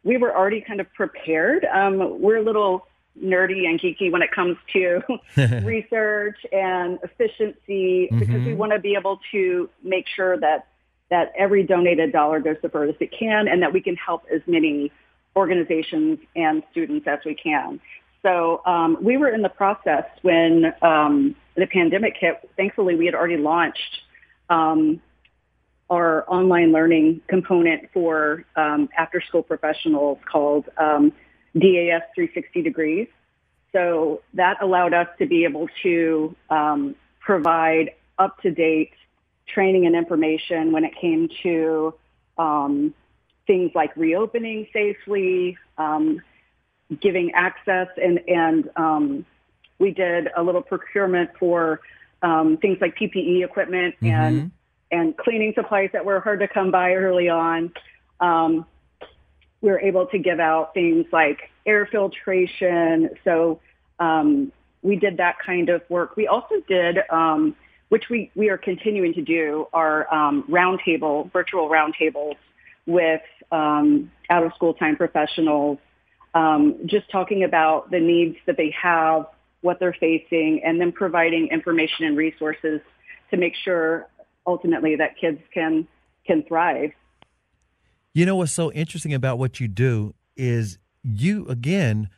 we 0.03 0.17
were 0.17 0.35
already 0.35 0.61
kind 0.61 0.79
of 0.79 0.91
prepared. 0.93 1.65
Um, 1.65 2.21
we're 2.21 2.37
a 2.37 2.43
little 2.43 2.87
nerdy 3.21 3.67
and 3.67 3.79
geeky 3.79 4.11
when 4.11 4.21
it 4.21 4.31
comes 4.31 4.57
to 4.73 5.01
research 5.63 6.37
and 6.51 6.97
efficiency 7.03 8.07
because 8.11 8.45
we 8.45 8.53
want 8.53 8.71
to 8.71 8.79
be 8.79 8.95
able 8.95 9.19
to 9.31 9.69
make 9.83 10.05
sure 10.15 10.39
that 10.39 10.67
that 11.09 11.33
every 11.37 11.63
donated 11.63 12.13
dollar 12.13 12.39
goes 12.39 12.55
the 12.61 12.69
furthest 12.69 13.01
it 13.01 13.11
can 13.17 13.47
and 13.47 13.61
that 13.61 13.73
we 13.73 13.81
can 13.81 13.95
help 13.97 14.23
as 14.33 14.41
many 14.47 14.91
organizations 15.35 16.19
and 16.35 16.63
students 16.71 17.05
as 17.07 17.19
we 17.25 17.35
can. 17.35 17.79
So 18.23 18.61
um, 18.65 18.97
we 19.01 19.17
were 19.17 19.29
in 19.29 19.41
the 19.41 19.49
process 19.49 20.05
when 20.21 20.73
um, 20.81 21.35
the 21.55 21.65
pandemic 21.65 22.15
hit. 22.19 22.49
Thankfully, 22.55 22.95
we 22.95 23.05
had 23.05 23.15
already 23.15 23.37
launched 23.37 24.01
um, 24.49 25.01
our 25.89 26.29
online 26.31 26.71
learning 26.71 27.21
component 27.27 27.89
for 27.93 28.45
um, 28.55 28.89
after 28.97 29.21
school 29.21 29.43
professionals 29.43 30.19
called 30.31 30.65
um, 30.77 31.11
DAS 31.55 32.03
360 32.15 32.61
degrees. 32.61 33.07
So 33.71 34.21
that 34.35 34.61
allowed 34.61 34.93
us 34.93 35.07
to 35.17 35.25
be 35.25 35.43
able 35.43 35.67
to 35.83 36.35
um, 36.49 36.95
provide 37.19 37.91
up 38.19 38.39
to 38.41 38.51
date 38.51 38.91
training 39.47 39.85
and 39.85 39.95
information 39.95 40.71
when 40.71 40.83
it 40.83 40.93
came 40.99 41.27
to 41.43 41.93
things 43.47 43.71
like 43.75 43.95
reopening 43.97 44.67
safely, 44.71 45.57
um, 45.77 46.21
giving 46.99 47.31
access, 47.31 47.87
and, 48.01 48.19
and 48.27 48.69
um, 48.75 49.25
we 49.79 49.91
did 49.91 50.27
a 50.35 50.43
little 50.43 50.61
procurement 50.61 51.31
for 51.39 51.81
um, 52.21 52.57
things 52.57 52.77
like 52.81 52.95
PPE 52.97 53.43
equipment 53.43 53.95
and 54.01 54.51
and 54.91 55.15
cleaning 55.17 55.53
supplies 55.55 55.89
that 55.93 56.03
were 56.03 56.19
hard 56.19 56.41
to 56.41 56.47
come 56.47 56.69
by 56.69 56.93
early 56.93 57.29
on. 57.29 57.71
Um, 58.19 58.65
we 59.61 59.69
were 59.69 59.79
able 59.79 60.07
to 60.07 60.19
give 60.19 60.39
out 60.39 60.73
things 60.73 61.05
like 61.11 61.49
air 61.65 61.87
filtration. 61.89 63.09
So 63.23 63.61
um, 63.99 64.51
we 64.81 64.95
did 64.95 65.17
that 65.17 65.37
kind 65.39 65.69
of 65.69 65.81
work. 65.89 66.17
We 66.17 66.27
also 66.27 66.55
did, 66.67 66.97
um, 67.09 67.55
which 67.89 68.09
we, 68.09 68.31
we 68.35 68.49
are 68.49 68.57
continuing 68.57 69.13
to 69.13 69.21
do, 69.21 69.67
our 69.73 70.11
um, 70.13 70.43
roundtable, 70.49 71.31
virtual 71.31 71.69
roundtables 71.69 72.35
with 72.85 73.21
um, 73.51 74.11
out 74.29 74.43
of 74.43 74.53
school 74.55 74.73
time 74.73 74.95
professionals, 74.95 75.77
um, 76.33 76.77
just 76.85 77.09
talking 77.11 77.43
about 77.43 77.91
the 77.91 77.99
needs 77.99 78.37
that 78.45 78.57
they 78.57 78.73
have, 78.81 79.25
what 79.61 79.79
they're 79.79 79.95
facing, 79.99 80.61
and 80.63 80.79
then 80.79 80.91
providing 80.91 81.47
information 81.51 82.05
and 82.05 82.17
resources 82.17 82.81
to 83.29 83.37
make 83.37 83.53
sure 83.63 84.07
ultimately 84.45 84.95
that 84.95 85.17
kids 85.19 85.39
can 85.53 85.87
can 86.25 86.43
thrive. 86.43 86.91
You 88.13 88.25
know 88.25 88.35
what's 88.35 88.51
so 88.51 88.71
interesting 88.73 89.13
about 89.13 89.39
what 89.39 89.59
you 89.59 89.67
do 89.67 90.13
is 90.35 90.77
you 91.03 91.47
again 91.47 92.09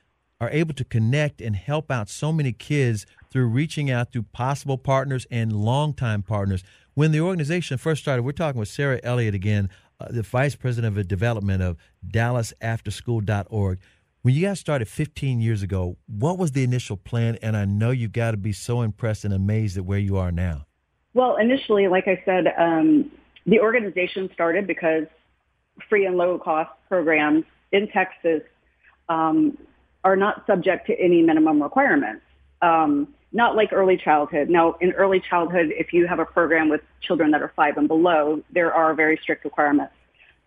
are 0.41 0.49
able 0.49 0.73
to 0.73 0.83
connect 0.83 1.39
and 1.39 1.55
help 1.55 1.89
out 1.89 2.09
so 2.09 2.33
many 2.33 2.51
kids 2.51 3.05
through 3.31 3.47
reaching 3.47 3.89
out 3.89 4.11
to 4.11 4.23
possible 4.23 4.77
partners 4.77 5.25
and 5.31 5.53
longtime 5.53 6.21
partners. 6.21 6.63
When 6.95 7.11
the 7.11 7.21
organization 7.21 7.77
first 7.77 8.01
started, 8.01 8.23
we're 8.23 8.33
talking 8.33 8.59
with 8.59 8.67
Sarah 8.67 8.99
Elliott 9.03 9.33
again, 9.33 9.69
uh, 9.99 10.07
the 10.09 10.21
vice 10.21 10.55
president 10.55 10.97
of 10.97 11.07
development 11.07 11.63
of 11.63 11.77
DallasAfterschool.org. 12.07 13.79
When 14.23 14.33
you 14.33 14.47
guys 14.47 14.57
started 14.57 14.87
15 14.87 15.41
years 15.41 15.63
ago, 15.63 15.97
what 16.07 16.37
was 16.37 16.53
the 16.53 16.63
initial 16.63 16.95
plan? 16.95 17.37
And 17.41 17.57
I 17.57 17.65
know 17.65 17.91
you've 17.91 18.13
got 18.13 18.31
to 18.31 18.37
be 18.37 18.53
so 18.53 18.81
impressed 18.81 19.25
and 19.25 19.33
amazed 19.33 19.77
at 19.77 19.83
where 19.83 19.99
you 19.99 20.15
are 20.15 20.31
now. 20.31 20.65
Well, 21.13 21.35
initially, 21.35 21.89
like 21.89 22.07
I 22.07 22.23
said, 22.23 22.45
um, 22.57 23.11
the 23.45 23.59
organization 23.59 24.29
started 24.33 24.65
because 24.65 25.07
free 25.89 26.05
and 26.05 26.15
low 26.15 26.39
cost 26.39 26.71
programs 26.87 27.43
in 27.73 27.89
Texas 27.89 28.43
um, 29.09 29.57
are 30.05 30.15
not 30.15 30.45
subject 30.47 30.87
to 30.87 30.97
any 30.97 31.21
minimum 31.21 31.61
requirements. 31.61 32.21
Um, 32.61 33.13
not 33.33 33.57
like 33.57 33.73
early 33.73 33.97
childhood. 33.97 34.49
Now, 34.49 34.77
in 34.79 34.93
early 34.93 35.21
childhood, 35.29 35.73
if 35.77 35.91
you 35.91 36.07
have 36.07 36.19
a 36.19 36.25
program 36.25 36.69
with 36.69 36.79
children 37.01 37.31
that 37.31 37.41
are 37.41 37.51
five 37.57 37.75
and 37.75 37.89
below, 37.89 38.41
there 38.53 38.73
are 38.73 38.93
very 38.93 39.19
strict 39.21 39.43
requirements. 39.43 39.93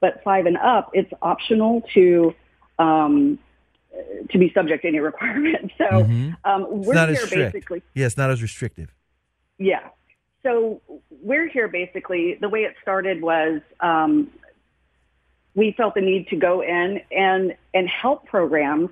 But 0.01 0.22
five 0.24 0.47
and 0.47 0.57
up, 0.57 0.93
it's 0.95 1.12
optional 1.20 1.83
to 1.93 2.35
um, 2.79 3.39
to 4.30 4.39
be 4.39 4.53
subject 4.53 4.82
to 4.82 4.89
any 4.89 4.99
requirement. 5.12 5.72
So 5.78 5.84
Mhm. 5.84 6.37
um, 6.45 6.66
we're 6.68 6.95
not 6.95 7.09
here 7.11 7.26
basically. 7.26 7.82
Yeah, 7.95 8.07
it's 8.07 8.16
not 8.16 8.30
as 8.30 8.43
restrictive. 8.43 8.93
Yeah. 9.59 9.80
So 10.43 10.80
we're 11.11 11.49
here 11.49 11.68
basically. 11.68 12.34
The 12.41 12.49
way 12.49 12.61
it 12.61 12.74
started 12.82 13.20
was 13.22 13.61
um, 13.80 14.30
we 15.55 15.72
felt 15.72 15.95
the 15.95 16.01
need 16.01 16.28
to 16.28 16.37
go 16.37 16.61
in 16.62 17.01
and 17.11 17.57
and 17.74 17.89
help 17.89 18.26
programs 18.26 18.91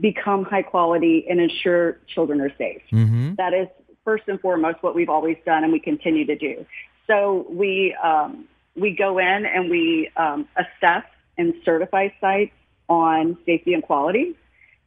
become 0.00 0.44
high 0.44 0.62
quality 0.62 1.26
and 1.28 1.40
ensure 1.40 1.98
children 2.06 2.40
are 2.40 2.52
safe. 2.56 2.82
Mm-hmm. 2.92 3.34
That 3.36 3.54
is 3.54 3.68
first 4.04 4.24
and 4.28 4.40
foremost 4.40 4.82
what 4.82 4.94
we've 4.94 5.08
always 5.08 5.36
done 5.44 5.64
and 5.64 5.72
we 5.72 5.80
continue 5.80 6.24
to 6.26 6.36
do. 6.36 6.64
So 7.06 7.46
we 7.50 7.94
um, 8.02 8.46
we 8.74 8.92
go 8.94 9.18
in 9.18 9.46
and 9.46 9.70
we 9.70 10.10
um, 10.16 10.48
assess 10.56 11.04
and 11.38 11.54
certify 11.64 12.08
sites 12.20 12.52
on 12.88 13.36
safety 13.46 13.74
and 13.74 13.82
quality, 13.82 14.36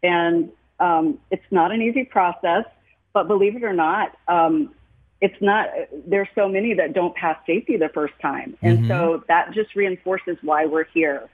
and 0.03 0.49
um, 0.79 1.19
it's 1.31 1.43
not 1.51 1.71
an 1.71 1.81
easy 1.81 2.03
process. 2.03 2.65
But 3.11 3.27
believe 3.27 3.55
it 3.55 3.63
or 3.63 3.73
not, 3.73 4.15
um, 4.27 4.73
it's 5.19 5.41
not. 5.41 5.67
There's 6.07 6.27
so 6.35 6.47
many 6.47 6.73
that 6.75 6.93
don't 6.93 7.15
pass 7.15 7.37
safety 7.45 7.77
the 7.77 7.89
first 7.89 8.13
time, 8.21 8.57
and 8.61 8.87
so 8.87 9.23
that 9.27 9.51
just 9.53 9.75
reinforces 9.75 10.37
why 10.41 10.65
we're 10.65 10.85
here. 10.85 11.29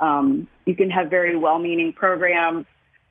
Um, 0.00 0.48
you 0.66 0.74
can 0.74 0.90
have 0.90 1.08
very 1.08 1.36
well-meaning 1.36 1.92
programs, 1.94 2.66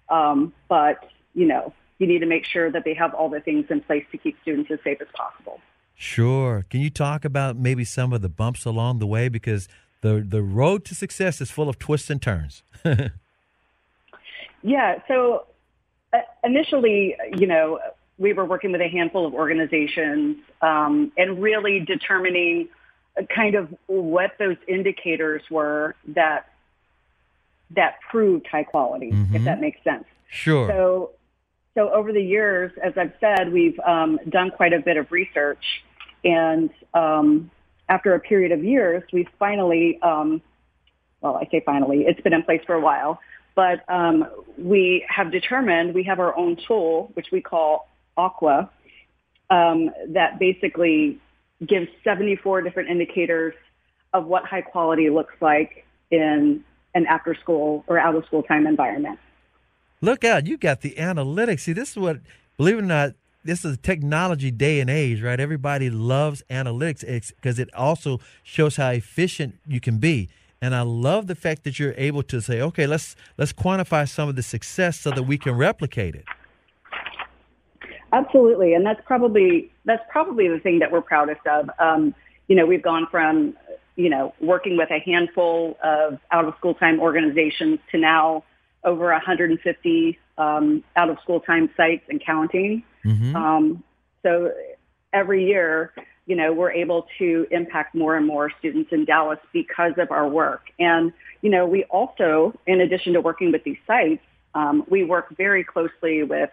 um, 0.09 0.53
but 0.69 1.09
you 1.33 1.47
know 1.47 1.73
you 1.97 2.07
need 2.07 2.19
to 2.19 2.25
make 2.25 2.45
sure 2.45 2.71
that 2.71 2.83
they 2.83 2.93
have 2.93 3.13
all 3.13 3.29
the 3.29 3.39
things 3.39 3.65
in 3.69 3.81
place 3.81 4.05
to 4.11 4.17
keep 4.17 4.37
students 4.41 4.69
as 4.71 4.79
safe 4.83 4.99
as 5.01 5.07
possible. 5.13 5.59
Sure. 5.95 6.65
Can 6.69 6.81
you 6.81 6.89
talk 6.89 7.23
about 7.23 7.55
maybe 7.55 7.83
some 7.83 8.13
of 8.13 8.21
the 8.21 8.29
bumps 8.29 8.65
along 8.65 8.99
the 8.99 9.07
way 9.07 9.29
because 9.29 9.67
the 10.03 10.23
the 10.25 10.43
road 10.43 10.85
to 10.85 10.95
success 10.95 11.41
is 11.41 11.49
full 11.49 11.67
of 11.67 11.79
twists 11.79 12.09
and 12.09 12.21
turns. 12.21 12.63
Yeah. 14.63 14.99
So 15.07 15.45
uh, 16.13 16.19
initially, 16.43 17.15
you 17.37 17.45
know, 17.45 17.79
we 18.17 18.33
were 18.33 18.45
working 18.45 18.71
with 18.71 18.81
a 18.81 18.87
handful 18.87 19.25
of 19.27 19.33
organizations 19.33 20.37
um, 20.61 21.11
and 21.17 21.41
really 21.41 21.81
determining 21.81 22.69
kind 23.33 23.55
of 23.55 23.73
what 23.87 24.31
those 24.39 24.57
indicators 24.67 25.43
were 25.51 25.95
that 26.07 26.49
that 27.71 27.95
proved 28.09 28.47
high 28.47 28.63
quality, 28.63 29.11
mm-hmm. 29.11 29.35
if 29.35 29.43
that 29.43 29.59
makes 29.59 29.83
sense. 29.83 30.05
Sure. 30.29 30.67
So, 30.67 31.11
so 31.73 31.91
over 31.91 32.13
the 32.13 32.21
years, 32.21 32.71
as 32.83 32.93
I've 32.97 33.13
said, 33.19 33.51
we've 33.51 33.79
um, 33.79 34.19
done 34.29 34.51
quite 34.51 34.73
a 34.73 34.79
bit 34.79 34.97
of 34.97 35.11
research, 35.11 35.63
and 36.23 36.69
um, 36.93 37.49
after 37.89 38.13
a 38.13 38.19
period 38.19 38.51
of 38.51 38.63
years, 38.63 39.03
we 39.11 39.27
finally, 39.38 39.99
um, 40.01 40.41
well, 41.21 41.36
I 41.36 41.47
say 41.51 41.61
finally, 41.65 42.05
it's 42.07 42.21
been 42.21 42.34
in 42.34 42.43
place 42.43 42.61
for 42.65 42.75
a 42.75 42.81
while, 42.81 43.19
but 43.55 43.88
um, 43.89 44.25
we 44.57 45.05
have 45.09 45.31
determined 45.31 45.93
we 45.93 46.03
have 46.03 46.19
our 46.19 46.36
own 46.38 46.57
tool, 46.67 47.11
which 47.13 47.27
we 47.31 47.41
call 47.41 47.89
Aqua, 48.17 48.69
um, 49.49 49.89
that 50.09 50.39
basically 50.39 51.19
gives 51.65 51.88
74 52.03 52.61
different 52.61 52.89
indicators 52.89 53.53
of 54.13 54.25
what 54.25 54.45
high 54.45 54.61
quality 54.61 55.09
looks 55.09 55.34
like 55.41 55.86
in 56.11 56.63
an 56.95 57.05
after 57.07 57.36
school 57.36 57.84
or 57.88 57.97
out 57.97 58.15
of 58.15 58.25
school 58.25 58.43
time 58.43 58.67
environment. 58.67 59.19
Look 60.01 60.23
out, 60.23 60.45
you 60.45 60.57
got 60.57 60.81
the 60.81 60.95
analytics. 60.97 61.61
See, 61.61 61.73
this 61.73 61.91
is 61.91 61.97
what, 61.97 62.19
believe 62.57 62.75
it 62.75 62.79
or 62.79 62.81
not, 62.81 63.13
this 63.43 63.65
is 63.65 63.75
a 63.75 63.77
technology 63.77 64.51
day 64.51 64.79
and 64.79 64.89
age, 64.89 65.21
right? 65.21 65.39
Everybody 65.39 65.89
loves 65.89 66.43
analytics 66.49 67.33
because 67.35 67.59
it 67.59 67.73
also 67.73 68.19
shows 68.43 68.77
how 68.77 68.89
efficient 68.89 69.55
you 69.67 69.79
can 69.79 69.97
be. 69.97 70.29
And 70.61 70.73
I 70.73 70.81
love 70.81 71.27
the 71.27 71.35
fact 71.35 71.65
that 71.65 71.77
you're 71.77 71.93
able 71.97 72.23
to 72.23 72.41
say, 72.41 72.61
okay, 72.61 72.87
let's 72.87 73.17
let's 73.37 73.51
quantify 73.51 74.07
some 74.07 74.29
of 74.29 74.37
the 74.37 74.43
success 74.43 74.97
so 74.97 75.11
that 75.11 75.23
we 75.23 75.37
can 75.37 75.55
replicate 75.55 76.15
it. 76.15 76.25
Absolutely, 78.13 78.73
and 78.73 78.85
that's 78.85 79.01
probably 79.05 79.71
that's 79.83 80.03
probably 80.09 80.47
the 80.47 80.59
thing 80.59 80.79
that 80.79 80.91
we're 80.91 81.01
proudest 81.01 81.45
of. 81.47 81.69
Um, 81.79 82.15
you 82.47 82.55
know, 82.55 82.65
we've 82.65 82.81
gone 82.81 83.07
from 83.11 83.57
you 83.97 84.09
know 84.09 84.33
working 84.39 84.77
with 84.77 84.89
a 84.89 84.99
handful 84.99 85.77
of 85.83 86.19
out 86.31 86.45
of 86.45 86.53
school 86.59 86.75
time 86.75 87.01
organizations 87.01 87.79
to 87.91 87.97
now 87.97 88.43
over 88.86 89.05
150 89.11 90.19
um, 90.38 90.84
out 90.95 91.09
of 91.09 91.17
school 91.21 91.39
time 91.39 91.69
sites 91.77 92.03
and 92.09 92.23
counting. 92.23 92.84
Mm-hmm. 93.05 93.36
Um, 93.36 93.84
so 94.23 94.51
every 95.11 95.45
year, 95.45 95.93
you 96.25 96.36
know, 96.36 96.53
we're 96.53 96.71
able 96.71 97.07
to 97.19 97.47
impact 97.51 97.95
more 97.95 98.15
and 98.15 98.25
more 98.25 98.51
students 98.59 98.91
in 98.91 99.05
Dallas 99.05 99.39
because 99.51 99.93
of 99.97 100.11
our 100.11 100.27
work. 100.27 100.63
And 100.79 101.13
you 101.41 101.49
know, 101.49 101.65
we 101.65 101.84
also, 101.86 102.57
in 102.65 102.79
addition 102.79 103.13
to 103.13 103.21
working 103.21 103.51
with 103.51 103.63
these 103.65 103.77
sites, 103.86 104.23
um, 104.55 104.86
we 104.89 105.03
work 105.03 105.36
very 105.36 105.63
closely 105.63 106.23
with 106.23 106.49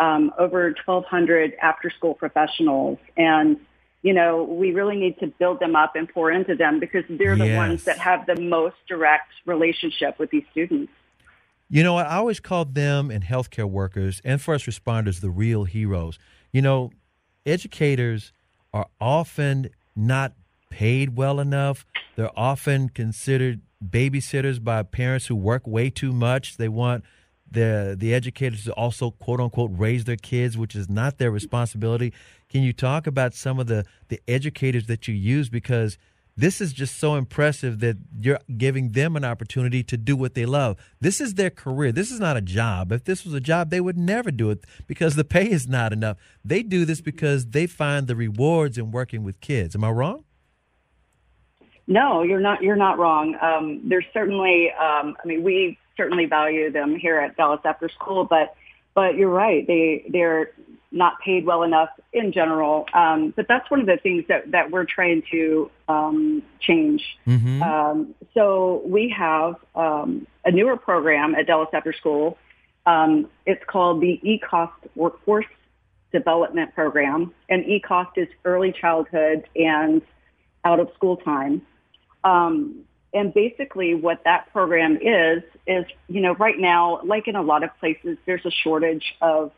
um, 0.00 0.32
over 0.38 0.74
1,200 0.84 1.54
after-school 1.62 2.14
professionals, 2.14 2.98
and 3.16 3.58
you 4.02 4.12
know 4.12 4.42
we 4.42 4.72
really 4.72 4.96
need 4.96 5.18
to 5.20 5.28
build 5.28 5.60
them 5.60 5.76
up 5.76 5.94
and 5.94 6.08
pour 6.08 6.30
into 6.32 6.56
them 6.56 6.80
because 6.80 7.04
they're 7.08 7.36
the 7.36 7.46
yes. 7.46 7.56
ones 7.56 7.84
that 7.84 7.98
have 7.98 8.26
the 8.26 8.40
most 8.40 8.76
direct 8.88 9.30
relationship 9.46 10.18
with 10.18 10.30
these 10.30 10.44
students. 10.50 10.92
You 11.68 11.82
know, 11.82 11.96
I 11.96 12.16
always 12.16 12.40
called 12.40 12.74
them 12.74 13.10
and 13.10 13.24
healthcare 13.24 13.68
workers 13.68 14.20
and 14.24 14.40
first 14.40 14.66
responders 14.66 15.20
the 15.20 15.30
real 15.30 15.64
heroes. 15.64 16.18
You 16.52 16.62
know, 16.62 16.90
educators 17.46 18.32
are 18.72 18.86
often 19.00 19.70
not 19.96 20.34
paid 20.70 21.16
well 21.16 21.40
enough. 21.40 21.86
They're 22.16 22.38
often 22.38 22.88
considered 22.90 23.60
babysitters 23.84 24.62
by 24.62 24.82
parents 24.82 25.26
who 25.26 25.36
work 25.36 25.66
way 25.66 25.90
too 25.90 26.12
much. 26.12 26.56
They 26.56 26.68
want 26.68 27.04
the 27.50 27.96
the 27.98 28.12
educators 28.12 28.64
to 28.64 28.72
also 28.72 29.10
quote 29.12 29.40
unquote 29.40 29.70
raise 29.74 30.04
their 30.04 30.16
kids, 30.16 30.58
which 30.58 30.74
is 30.74 30.88
not 30.88 31.18
their 31.18 31.30
responsibility. 31.30 32.12
Can 32.48 32.62
you 32.62 32.72
talk 32.72 33.06
about 33.06 33.34
some 33.34 33.58
of 33.58 33.66
the 33.66 33.84
the 34.08 34.20
educators 34.28 34.86
that 34.86 35.08
you 35.08 35.14
use 35.14 35.48
because 35.48 35.98
this 36.36 36.60
is 36.60 36.72
just 36.72 36.98
so 36.98 37.14
impressive 37.14 37.80
that 37.80 37.96
you're 38.18 38.40
giving 38.56 38.92
them 38.92 39.16
an 39.16 39.24
opportunity 39.24 39.82
to 39.84 39.96
do 39.96 40.16
what 40.16 40.34
they 40.34 40.46
love. 40.46 40.76
This 41.00 41.20
is 41.20 41.34
their 41.34 41.50
career. 41.50 41.92
This 41.92 42.10
is 42.10 42.18
not 42.18 42.36
a 42.36 42.40
job. 42.40 42.90
If 42.90 43.04
this 43.04 43.24
was 43.24 43.34
a 43.34 43.40
job, 43.40 43.70
they 43.70 43.80
would 43.80 43.96
never 43.96 44.30
do 44.30 44.50
it 44.50 44.64
because 44.86 45.14
the 45.14 45.24
pay 45.24 45.48
is 45.48 45.68
not 45.68 45.92
enough. 45.92 46.16
They 46.44 46.62
do 46.62 46.84
this 46.84 47.00
because 47.00 47.46
they 47.46 47.66
find 47.66 48.06
the 48.06 48.16
rewards 48.16 48.78
in 48.78 48.90
working 48.90 49.22
with 49.22 49.40
kids. 49.40 49.74
Am 49.76 49.84
I 49.84 49.90
wrong? 49.90 50.24
No, 51.86 52.22
you're 52.22 52.40
not. 52.40 52.62
You're 52.62 52.76
not 52.76 52.98
wrong. 52.98 53.36
Um, 53.40 53.82
there's 53.84 54.06
certainly. 54.12 54.70
Um, 54.72 55.16
I 55.22 55.26
mean, 55.26 55.42
we 55.42 55.78
certainly 55.96 56.24
value 56.24 56.72
them 56.72 56.96
here 56.96 57.18
at 57.18 57.36
Dallas 57.36 57.60
After 57.64 57.88
School, 57.90 58.24
but 58.24 58.54
but 58.94 59.16
you're 59.16 59.30
right. 59.30 59.66
They 59.66 60.04
they're 60.08 60.52
not 60.94 61.20
paid 61.20 61.44
well 61.44 61.64
enough 61.64 61.90
in 62.12 62.32
general. 62.32 62.86
Um, 62.94 63.34
but 63.36 63.46
that's 63.48 63.68
one 63.70 63.80
of 63.80 63.86
the 63.86 63.98
things 64.02 64.24
that 64.28 64.50
that 64.52 64.70
we're 64.70 64.84
trying 64.84 65.22
to 65.32 65.70
um, 65.88 66.42
change. 66.60 67.02
Mm-hmm. 67.26 67.62
Um, 67.62 68.14
so 68.32 68.82
we 68.86 69.14
have 69.16 69.56
um, 69.74 70.26
a 70.44 70.50
newer 70.50 70.76
program 70.76 71.34
at 71.34 71.46
Dallas 71.46 71.68
After 71.72 71.92
School. 71.92 72.38
Um, 72.86 73.28
it's 73.44 73.64
called 73.66 74.00
the 74.00 74.20
ECOST 74.24 74.90
Workforce 74.94 75.46
Development 76.12 76.72
Program, 76.74 77.34
and 77.48 77.64
ECOST 77.64 78.16
is 78.16 78.28
early 78.44 78.72
childhood 78.72 79.48
and 79.56 80.00
out 80.64 80.80
of 80.80 80.90
school 80.94 81.16
time. 81.16 81.62
Um, 82.22 82.84
and 83.12 83.32
basically 83.32 83.94
what 83.94 84.22
that 84.24 84.52
program 84.52 84.98
is, 85.00 85.42
is, 85.66 85.84
you 86.08 86.20
know, 86.20 86.34
right 86.34 86.58
now, 86.58 87.00
like 87.04 87.28
in 87.28 87.36
a 87.36 87.42
lot 87.42 87.62
of 87.62 87.70
places, 87.78 88.18
there's 88.26 88.44
a 88.44 88.50
shortage 88.50 89.14
of, 89.20 89.52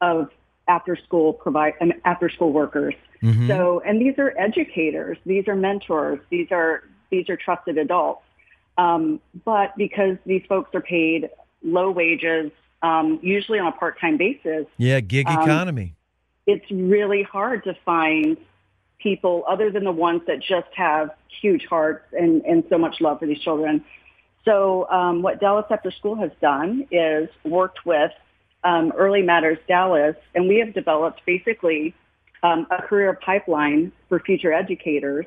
of 0.00 0.30
after 0.68 0.96
school 0.96 1.32
provide, 1.32 1.74
um, 1.80 1.92
after 2.04 2.28
school 2.28 2.52
workers. 2.52 2.94
Mm-hmm. 3.22 3.48
So, 3.48 3.82
and 3.84 4.00
these 4.00 4.14
are 4.18 4.34
educators, 4.38 5.18
these 5.26 5.48
are 5.48 5.56
mentors, 5.56 6.20
these 6.30 6.48
are, 6.50 6.84
these 7.10 7.28
are 7.28 7.36
trusted 7.36 7.78
adults. 7.78 8.22
Um, 8.78 9.20
but 9.44 9.76
because 9.76 10.16
these 10.24 10.42
folks 10.48 10.74
are 10.74 10.80
paid 10.80 11.30
low 11.62 11.90
wages, 11.90 12.50
um, 12.82 13.20
usually 13.22 13.58
on 13.58 13.68
a 13.68 13.72
part-time 13.72 14.16
basis. 14.16 14.66
Yeah, 14.76 15.00
gig 15.00 15.28
um, 15.28 15.42
economy. 15.42 15.94
It's 16.46 16.68
really 16.70 17.22
hard 17.22 17.64
to 17.64 17.76
find 17.84 18.36
people 18.98 19.44
other 19.48 19.70
than 19.70 19.84
the 19.84 19.92
ones 19.92 20.22
that 20.26 20.40
just 20.40 20.68
have 20.74 21.10
huge 21.40 21.66
hearts 21.66 22.06
and, 22.12 22.42
and 22.44 22.64
so 22.68 22.78
much 22.78 23.00
love 23.00 23.18
for 23.20 23.26
these 23.26 23.40
children. 23.40 23.84
So 24.44 24.88
um, 24.90 25.22
what 25.22 25.40
Dallas 25.40 25.66
After 25.70 25.90
School 25.92 26.16
has 26.16 26.30
done 26.40 26.86
is 26.90 27.28
worked 27.44 27.86
with 27.86 28.10
um, 28.64 28.92
Early 28.96 29.22
Matters 29.22 29.58
Dallas, 29.68 30.16
and 30.34 30.48
we 30.48 30.58
have 30.58 30.74
developed 30.74 31.22
basically 31.26 31.94
um, 32.42 32.66
a 32.70 32.82
career 32.82 33.18
pipeline 33.24 33.92
for 34.08 34.20
future 34.20 34.52
educators. 34.52 35.26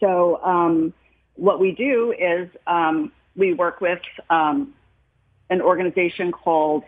So 0.00 0.42
um, 0.42 0.92
what 1.34 1.60
we 1.60 1.72
do 1.72 2.12
is 2.18 2.48
um, 2.66 3.12
we 3.36 3.54
work 3.54 3.80
with 3.80 4.00
um, 4.30 4.74
an 5.50 5.60
organization 5.60 6.32
called 6.32 6.84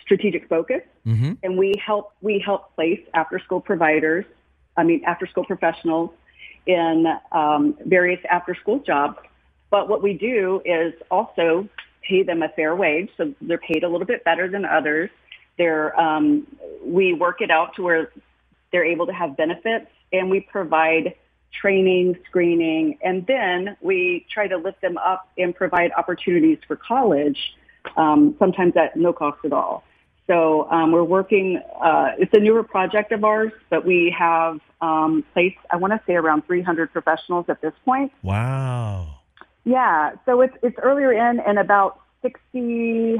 Strategic 0.00 0.48
Focus, 0.48 0.82
mm-hmm. 1.06 1.32
and 1.42 1.56
we 1.56 1.74
help 1.84 2.12
we 2.20 2.42
help 2.44 2.74
place 2.74 3.00
after 3.14 3.38
school 3.38 3.60
providers 3.60 4.24
I 4.76 4.84
mean, 4.84 5.02
after 5.04 5.26
school 5.26 5.44
professionals 5.44 6.10
in 6.66 7.06
um, 7.32 7.76
various 7.84 8.20
after 8.30 8.54
school 8.54 8.80
jobs. 8.80 9.18
But 9.70 9.88
what 9.88 10.02
we 10.02 10.14
do 10.14 10.62
is 10.64 10.94
also 11.10 11.68
pay 12.08 12.22
them 12.22 12.42
a 12.42 12.48
fair 12.48 12.74
wage. 12.74 13.10
So 13.16 13.34
they're 13.40 13.58
paid 13.58 13.84
a 13.84 13.88
little 13.88 14.06
bit 14.06 14.24
better 14.24 14.48
than 14.48 14.64
others. 14.64 15.10
They're, 15.58 15.98
um, 15.98 16.46
we 16.84 17.12
work 17.14 17.40
it 17.40 17.50
out 17.50 17.76
to 17.76 17.82
where 17.82 18.12
they're 18.72 18.84
able 18.84 19.06
to 19.06 19.12
have 19.12 19.36
benefits 19.36 19.86
and 20.12 20.30
we 20.30 20.40
provide 20.40 21.14
training, 21.52 22.16
screening, 22.26 22.98
and 23.02 23.26
then 23.26 23.76
we 23.80 24.26
try 24.32 24.48
to 24.48 24.56
lift 24.56 24.80
them 24.80 24.96
up 24.98 25.28
and 25.36 25.54
provide 25.54 25.92
opportunities 25.96 26.58
for 26.66 26.76
college, 26.76 27.38
um, 27.96 28.34
sometimes 28.38 28.74
at 28.76 28.96
no 28.96 29.12
cost 29.12 29.38
at 29.44 29.52
all. 29.52 29.84
So 30.26 30.70
um, 30.70 30.92
we're 30.92 31.04
working. 31.04 31.60
Uh, 31.82 32.12
it's 32.18 32.32
a 32.32 32.38
newer 32.38 32.62
project 32.62 33.12
of 33.12 33.24
ours, 33.24 33.52
but 33.70 33.84
we 33.84 34.14
have 34.16 34.60
um, 34.80 35.24
placed, 35.32 35.58
I 35.70 35.76
want 35.76 35.92
to 35.92 36.00
say, 36.06 36.14
around 36.14 36.46
300 36.46 36.92
professionals 36.92 37.46
at 37.48 37.60
this 37.60 37.74
point. 37.84 38.12
Wow. 38.22 39.18
Yeah. 39.64 40.12
So 40.26 40.40
it's 40.40 40.54
it's 40.62 40.76
earlier 40.82 41.12
in, 41.12 41.40
and 41.40 41.58
about 41.58 42.00
60, 42.22 43.16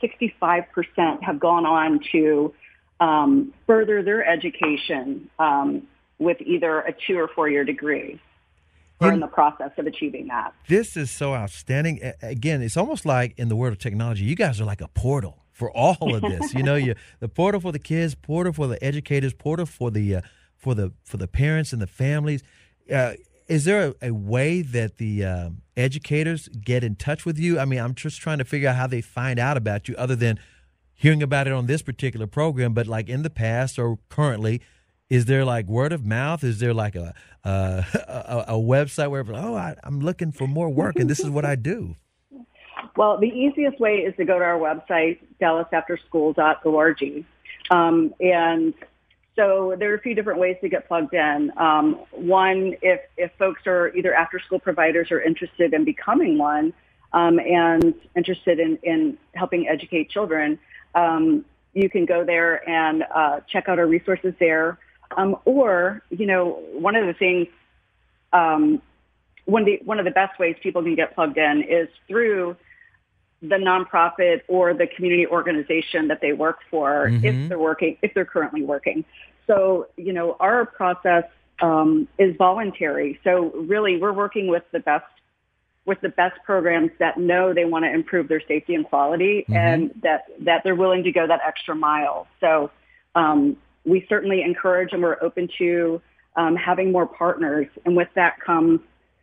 65 0.00 0.64
percent 0.72 1.24
have 1.24 1.38
gone 1.38 1.66
on 1.66 2.00
to 2.12 2.54
um, 3.00 3.52
further 3.66 4.02
their 4.02 4.26
education 4.26 5.30
um, 5.38 5.86
with 6.18 6.38
either 6.40 6.80
a 6.80 6.92
two 7.06 7.18
or 7.18 7.28
four 7.28 7.48
year 7.48 7.64
degree. 7.64 8.20
We're 9.00 9.12
in 9.12 9.20
the 9.20 9.28
process 9.28 9.70
of 9.78 9.86
achieving 9.86 10.26
that. 10.26 10.52
This 10.66 10.96
is 10.96 11.08
so 11.08 11.32
outstanding. 11.32 12.00
Again, 12.20 12.62
it's 12.62 12.76
almost 12.76 13.06
like 13.06 13.32
in 13.38 13.48
the 13.48 13.54
world 13.54 13.72
of 13.72 13.78
technology, 13.78 14.24
you 14.24 14.34
guys 14.34 14.60
are 14.60 14.64
like 14.64 14.80
a 14.80 14.88
portal 14.88 15.44
for 15.52 15.70
all 15.70 16.14
of 16.14 16.22
this. 16.22 16.52
you 16.54 16.64
know, 16.64 16.74
you 16.74 16.94
the 17.20 17.28
portal 17.28 17.60
for 17.60 17.70
the 17.70 17.78
kids, 17.78 18.16
portal 18.16 18.52
for 18.52 18.66
the 18.66 18.82
educators, 18.82 19.34
portal 19.34 19.66
for 19.66 19.92
the 19.92 20.16
uh, 20.16 20.20
for 20.56 20.74
the 20.74 20.92
for 21.04 21.16
the 21.16 21.28
parents 21.28 21.72
and 21.72 21.80
the 21.80 21.86
families. 21.86 22.42
Uh, 22.92 23.12
is 23.48 23.64
there 23.64 23.88
a, 23.88 24.08
a, 24.08 24.10
way 24.12 24.62
that 24.62 24.98
the 24.98 25.24
um, 25.24 25.62
educators 25.76 26.48
get 26.48 26.84
in 26.84 26.96
touch 26.96 27.24
with 27.24 27.38
you? 27.38 27.58
I 27.58 27.64
mean, 27.64 27.80
I'm 27.80 27.94
just 27.94 28.20
trying 28.20 28.38
to 28.38 28.44
figure 28.44 28.68
out 28.68 28.76
how 28.76 28.86
they 28.86 29.00
find 29.00 29.38
out 29.38 29.56
about 29.56 29.88
you, 29.88 29.96
other 29.96 30.14
than 30.14 30.38
hearing 30.94 31.22
about 31.22 31.46
it 31.46 31.52
on 31.52 31.66
this 31.66 31.82
particular 31.82 32.26
program. 32.26 32.74
But 32.74 32.86
like 32.86 33.08
in 33.08 33.22
the 33.22 33.30
past 33.30 33.78
or 33.78 33.98
currently, 34.08 34.60
is 35.08 35.24
there 35.24 35.44
like 35.44 35.66
word 35.66 35.92
of 35.92 36.04
mouth? 36.04 36.44
Is 36.44 36.60
there 36.60 36.74
like 36.74 36.94
a 36.94 37.14
a, 37.44 37.48
a, 37.94 38.44
a 38.48 38.54
website 38.54 39.10
where 39.10 39.24
oh 39.34 39.54
I, 39.54 39.74
I'm 39.82 40.00
looking 40.00 40.32
for 40.32 40.46
more 40.46 40.68
work 40.68 40.96
and 40.96 41.08
this 41.08 41.20
is 41.20 41.30
what 41.30 41.44
I 41.44 41.54
do? 41.54 41.96
Well, 42.96 43.18
the 43.18 43.28
easiest 43.28 43.80
way 43.80 43.98
is 43.98 44.14
to 44.16 44.24
go 44.24 44.38
to 44.38 44.44
our 44.44 44.58
website, 44.58 45.18
dallasafterschool.org. 45.40 47.24
Um, 47.70 48.14
and 48.20 48.74
so 49.38 49.76
there 49.78 49.92
are 49.92 49.94
a 49.94 50.00
few 50.00 50.16
different 50.16 50.40
ways 50.40 50.56
to 50.62 50.68
get 50.68 50.88
plugged 50.88 51.14
in. 51.14 51.52
Um, 51.56 52.00
one, 52.10 52.74
if, 52.82 53.00
if 53.16 53.30
folks 53.38 53.62
are 53.68 53.94
either 53.94 54.12
after 54.12 54.40
school 54.40 54.58
providers 54.58 55.12
or 55.12 55.22
interested 55.22 55.72
in 55.72 55.84
becoming 55.84 56.38
one 56.38 56.72
um, 57.12 57.38
and 57.38 57.94
interested 58.16 58.58
in, 58.58 58.78
in 58.82 59.16
helping 59.34 59.68
educate 59.68 60.10
children, 60.10 60.58
um, 60.96 61.44
you 61.72 61.88
can 61.88 62.04
go 62.04 62.24
there 62.24 62.68
and 62.68 63.04
uh, 63.14 63.38
check 63.48 63.68
out 63.68 63.78
our 63.78 63.86
resources 63.86 64.34
there. 64.40 64.78
Um, 65.16 65.36
or, 65.44 66.02
you 66.10 66.26
know, 66.26 66.60
one 66.72 66.96
of 66.96 67.06
the 67.06 67.14
things, 67.14 67.46
um, 68.32 68.82
one 69.44 69.62
of 69.62 69.66
the, 69.66 69.80
one 69.84 70.00
of 70.00 70.04
the 70.04 70.10
best 70.10 70.36
ways 70.40 70.56
people 70.60 70.82
can 70.82 70.96
get 70.96 71.14
plugged 71.14 71.38
in 71.38 71.62
is 71.62 71.88
through 72.08 72.56
the 73.40 73.54
nonprofit 73.54 74.40
or 74.48 74.74
the 74.74 74.88
community 74.88 75.28
organization 75.28 76.08
that 76.08 76.20
they 76.20 76.32
work 76.32 76.58
for 76.68 77.08
Mhm. 77.08 77.24
if 77.24 77.48
they're 77.48 77.58
working, 77.58 77.96
if 78.02 78.12
they're 78.12 78.24
currently 78.24 78.62
working. 78.62 79.04
So, 79.48 79.88
you 79.96 80.12
know, 80.12 80.36
our 80.38 80.64
process 80.64 81.24
um, 81.60 82.06
is 82.18 82.36
voluntary. 82.36 83.18
So 83.24 83.50
really 83.50 83.96
we're 83.96 84.12
working 84.12 84.46
with 84.46 84.62
the 84.72 84.78
best 84.80 85.06
with 85.86 86.00
the 86.02 86.10
best 86.10 86.38
programs 86.44 86.90
that 86.98 87.16
know 87.18 87.54
they 87.54 87.64
want 87.64 87.82
to 87.86 87.90
improve 87.90 88.28
their 88.28 88.42
safety 88.46 88.74
and 88.74 88.84
quality 88.84 89.46
Mhm. 89.48 89.56
and 89.56 90.00
that, 90.02 90.26
that 90.40 90.62
they're 90.62 90.74
willing 90.74 91.02
to 91.04 91.10
go 91.10 91.26
that 91.26 91.40
extra 91.46 91.74
mile. 91.74 92.28
So 92.40 92.70
um, 93.14 93.56
we 93.86 94.04
certainly 94.06 94.42
encourage 94.42 94.92
and 94.92 95.02
we're 95.02 95.16
open 95.22 95.48
to 95.56 96.02
um, 96.36 96.56
having 96.56 96.92
more 96.92 97.06
partners. 97.06 97.68
And 97.86 97.96
with 97.96 98.08
that 98.16 98.38
comes, 98.38 98.80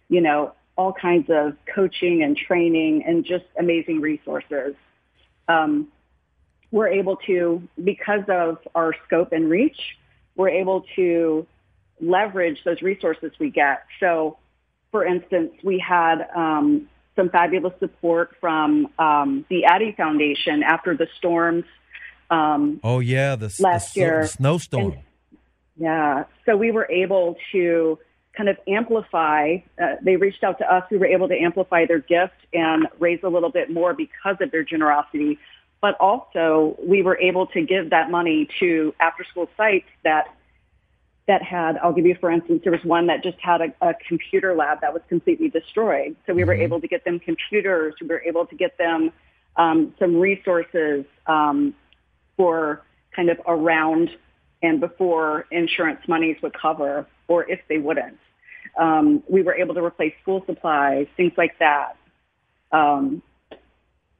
you 0.09 0.21
know, 0.21 0.53
all 0.75 0.91
kinds 0.91 1.29
of 1.29 1.55
coaching 1.73 2.23
and 2.23 2.35
training 2.35 3.03
and 3.05 3.23
just 3.23 3.45
amazing 3.59 4.01
resources. 4.01 4.73
Um, 5.47 5.89
we're 6.71 6.87
able 6.87 7.17
to, 7.27 7.61
because 7.83 8.23
of 8.27 8.57
our 8.73 8.93
scope 9.05 9.31
and 9.33 9.51
reach, 9.51 9.79
we're 10.35 10.49
able 10.49 10.85
to 10.95 11.45
leverage 12.01 12.57
those 12.65 12.81
resources 12.81 13.31
we 13.39 13.49
get. 13.49 13.83
So, 13.99 14.37
for 14.91 15.05
instance, 15.05 15.51
we 15.63 15.79
had 15.79 16.27
um, 16.35 16.89
some 17.15 17.29
fabulous 17.29 17.73
support 17.79 18.35
from 18.41 18.87
um, 18.99 19.45
the 19.49 19.65
Addie 19.65 19.93
Foundation 19.95 20.63
after 20.63 20.95
the 20.95 21.07
storms. 21.17 21.65
Um, 22.29 22.79
Oh 22.83 22.99
yeah, 22.99 23.35
the, 23.35 23.53
Last 23.59 23.93
the, 23.93 24.01
year. 24.01 24.21
the 24.23 24.27
snowstorm. 24.27 24.93
And- 24.93 25.01
yeah. 25.77 26.23
So 26.45 26.55
we 26.55 26.71
were 26.71 26.89
able 26.89 27.35
to 27.51 27.99
kind 28.35 28.49
of 28.49 28.57
amplify. 28.67 29.57
Uh, 29.81 29.95
they 30.01 30.15
reached 30.15 30.43
out 30.43 30.57
to 30.59 30.73
us. 30.73 30.83
We 30.89 30.97
were 30.97 31.05
able 31.05 31.27
to 31.27 31.35
amplify 31.35 31.85
their 31.85 31.99
gift 31.99 32.33
and 32.53 32.87
raise 32.99 33.19
a 33.23 33.29
little 33.29 33.51
bit 33.51 33.69
more 33.69 33.93
because 33.93 34.37
of 34.41 34.51
their 34.51 34.63
generosity. 34.63 35.37
But 35.85 35.97
also, 35.99 36.75
we 36.83 37.03
were 37.03 37.15
able 37.19 37.45
to 37.45 37.61
give 37.61 37.91
that 37.91 38.09
money 38.09 38.49
to 38.59 38.91
after-school 38.99 39.47
sites 39.55 39.85
that 40.03 40.25
that 41.27 41.43
had. 41.43 41.77
I'll 41.77 41.93
give 41.93 42.07
you, 42.07 42.17
for 42.19 42.31
instance, 42.31 42.61
there 42.63 42.71
was 42.71 42.83
one 42.83 43.05
that 43.05 43.21
just 43.21 43.37
had 43.39 43.61
a, 43.61 43.71
a 43.87 43.93
computer 44.07 44.55
lab 44.55 44.81
that 44.81 44.95
was 44.95 45.03
completely 45.07 45.47
destroyed. 45.47 46.15
So 46.25 46.33
we 46.33 46.43
were 46.43 46.55
Mhm. 46.55 46.61
able 46.61 46.81
to 46.81 46.87
get 46.87 47.05
them 47.05 47.19
computers. 47.19 47.93
We 48.01 48.07
were 48.07 48.23
able 48.25 48.47
to 48.47 48.55
get 48.55 48.79
them 48.79 49.13
um, 49.57 49.93
some 49.99 50.19
resources 50.19 51.05
um, 51.27 51.75
for 52.35 52.81
kind 53.15 53.29
of 53.29 53.39
around 53.45 54.09
and 54.63 54.79
before 54.79 55.45
insurance 55.51 56.01
monies 56.07 56.37
would 56.41 56.53
cover 56.53 57.05
or 57.27 57.47
if 57.47 57.59
they 57.67 57.77
wouldn't. 57.77 58.17
Um, 58.75 59.21
we 59.29 59.43
were 59.43 59.53
able 59.53 59.75
to 59.75 59.83
replace 59.83 60.15
school 60.23 60.43
supplies, 60.47 61.05
things 61.15 61.33
like 61.37 61.59
that. 61.59 61.95
Um, 62.71 63.21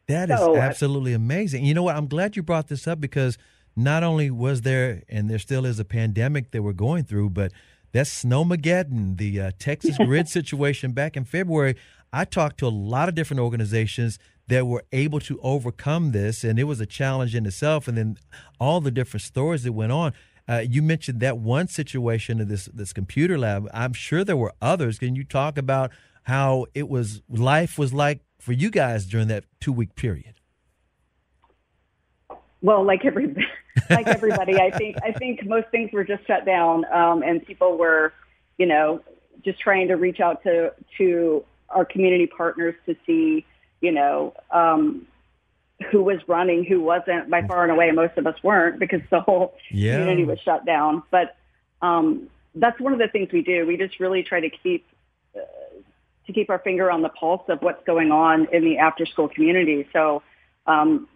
That 0.08 0.30
is 0.30 0.40
So- 0.40 0.58
absolutely 0.58 1.14
amazing. 1.14 1.66
You 1.66 1.74
know 1.74 1.84
what? 1.84 1.96
I'm 1.96 2.08
glad 2.08 2.36
you 2.36 2.44
brought 2.44 2.68
this 2.68 2.88
up 2.88 3.00
because 3.02 3.38
not 3.76 4.04
only 4.04 4.30
was 4.30 4.62
there 4.62 5.04
and 5.10 5.30
there 5.30 5.40
still 5.40 5.66
is 5.66 5.80
a 5.80 5.86
pandemic 5.86 6.52
that 6.52 6.62
we're 6.64 6.74
going 6.74 7.04
through, 7.04 7.32
but 7.32 7.52
that 7.92 8.06
snowmageddon, 8.06 9.18
the 9.18 9.40
uh, 9.42 9.52
Texas 9.58 9.98
grid 10.06 10.28
situation 10.28 10.92
back 10.92 11.18
in 11.18 11.24
February, 11.26 11.76
I 12.14 12.26
talked 12.26 12.58
to 12.60 12.68
a 12.68 12.70
lot 12.70 13.10
of 13.10 13.16
different 13.16 13.40
organizations 13.42 14.20
that 14.48 14.68
were 14.68 14.84
able 14.92 15.20
to 15.22 15.40
overcome 15.42 16.12
this, 16.12 16.44
and 16.44 16.60
it 16.60 16.66
was 16.66 16.80
a 16.80 16.86
challenge 16.86 17.34
in 17.36 17.46
itself. 17.46 17.88
And 17.88 17.98
then 17.98 18.18
all 18.60 18.80
the 18.80 18.92
different 18.92 19.24
stories 19.24 19.64
that 19.64 19.74
went 19.74 19.92
on. 19.92 20.14
Uh, 20.48 20.64
you 20.70 20.84
mentioned 20.84 21.20
that 21.22 21.40
one 21.40 21.68
situation 21.68 22.40
of 22.40 22.48
this 22.48 22.66
this 22.66 22.94
computer 22.94 23.36
lab. 23.36 23.68
I'm 23.74 23.94
sure 23.94 24.24
there 24.24 24.38
were 24.38 24.54
others. 24.62 25.00
Can 25.00 25.16
you 25.16 25.24
talk 25.24 25.58
about 25.58 25.92
how 26.24 26.68
it 26.76 26.88
was 26.88 27.24
life 27.28 27.80
was 27.80 27.94
like 27.94 28.22
for 28.46 28.54
you 28.54 28.70
guys 28.70 29.08
during 29.08 29.28
that 29.30 29.44
two 29.60 29.74
week 29.74 29.96
period? 29.96 30.36
well, 32.62 32.84
like 32.86 33.04
every, 33.06 33.28
like 33.90 34.08
everybody, 34.08 34.60
I 34.60 34.72
think 34.72 34.98
I 35.04 35.12
think 35.14 35.46
most 35.46 35.68
things 35.70 35.92
were 35.92 36.04
just 36.04 36.26
shut 36.28 36.46
down, 36.46 36.86
um, 36.94 37.24
and 37.24 37.44
people 37.46 37.78
were, 37.78 38.14
you 38.58 38.66
know, 38.68 39.02
just 39.44 39.60
trying 39.60 39.88
to 39.88 39.96
reach 39.96 40.20
out 40.20 40.44
to 40.44 40.74
to 41.00 41.44
our 41.70 41.86
community 41.86 42.28
partners 42.28 42.76
to 42.86 42.96
see, 43.06 43.46
you 43.82 43.92
know, 43.92 44.34
um, 44.52 45.08
who 45.92 46.04
was 46.04 46.20
running, 46.28 46.64
who 46.64 46.82
wasn't. 46.82 47.30
By 47.30 47.46
far 47.48 47.64
and 47.64 47.72
away, 47.72 47.90
most 47.92 48.16
of 48.18 48.28
us 48.28 48.36
weren't 48.44 48.80
because 48.80 49.02
the 49.10 49.22
whole 49.22 49.56
Yeah. 49.72 49.98
community 49.98 50.26
was 50.26 50.40
shut 50.40 50.66
down. 50.66 51.02
But 51.10 51.36
um, 51.82 52.30
that's 52.54 52.80
one 52.80 52.94
of 52.94 53.00
the 53.00 53.08
things 53.08 53.32
we 53.32 53.42
do. 53.42 53.66
We 53.66 53.76
just 53.76 54.00
really 54.00 54.22
try 54.24 54.40
to 54.40 54.50
keep 54.50 54.86
uh, 55.36 55.40
to 56.28 56.34
keep 56.34 56.50
our 56.50 56.60
finger 56.60 56.92
on 56.92 57.02
the 57.02 57.10
pulse 57.10 57.44
of 57.50 57.62
what's 57.62 57.84
going 57.86 58.12
on 58.12 58.48
in 58.52 58.64
the 58.64 58.78
after 58.78 59.06
school 59.06 59.28
community. 59.28 59.88
So, 59.94 60.24
um, 60.66 61.08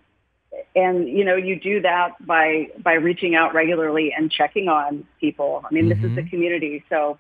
and 0.76 1.08
you 1.08 1.24
know, 1.24 1.36
you 1.36 1.60
do 1.60 1.82
that 1.82 2.26
by 2.26 2.70
by 2.80 2.94
reaching 2.94 3.36
out 3.36 3.54
regularly 3.54 4.14
and 4.16 4.32
checking 4.32 4.68
on 4.68 5.06
people. 5.20 5.64
I 5.70 5.74
mean, 5.74 5.90
this 5.90 6.00
is 6.00 6.18
a 6.18 6.24
community, 6.24 6.84
so 6.90 7.18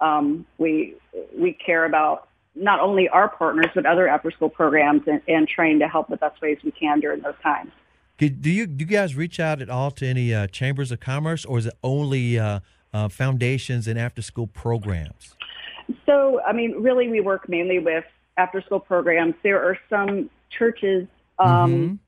um, 0.00 0.46
we 0.58 0.94
we 1.36 1.52
care 1.52 1.84
about 1.84 2.28
not 2.54 2.80
only 2.80 3.08
our 3.08 3.28
partners 3.28 3.68
but 3.74 3.86
other 3.86 4.08
after 4.08 4.30
school 4.30 4.50
programs 4.50 5.02
and, 5.06 5.22
and 5.26 5.48
trying 5.48 5.78
to 5.78 5.88
help 5.88 6.08
the 6.08 6.16
best 6.16 6.40
ways 6.42 6.58
we 6.62 6.70
can 6.70 7.00
during 7.00 7.22
those 7.22 7.34
times. 7.42 7.72
Do 8.18 8.26
you 8.26 8.66
do 8.66 8.84
you 8.84 8.90
guys 8.90 9.16
reach 9.16 9.40
out 9.40 9.60
at 9.62 9.70
all 9.70 9.90
to 9.92 10.06
any 10.06 10.34
uh, 10.34 10.46
chambers 10.48 10.92
of 10.92 11.00
commerce, 11.00 11.44
or 11.44 11.58
is 11.58 11.66
it 11.66 11.74
only 11.82 12.38
uh, 12.38 12.60
uh, 12.92 13.08
foundations 13.08 13.88
and 13.88 13.98
after 13.98 14.22
school 14.22 14.46
programs? 14.46 15.34
So, 16.06 16.40
I 16.42 16.52
mean, 16.52 16.82
really, 16.82 17.08
we 17.08 17.20
work 17.20 17.48
mainly 17.48 17.78
with 17.78 18.04
after-school 18.36 18.80
programs. 18.80 19.34
There 19.42 19.62
are 19.62 19.78
some 19.90 20.30
churches. 20.50 21.06
Um, 21.38 21.72
Mhm. 21.72 21.98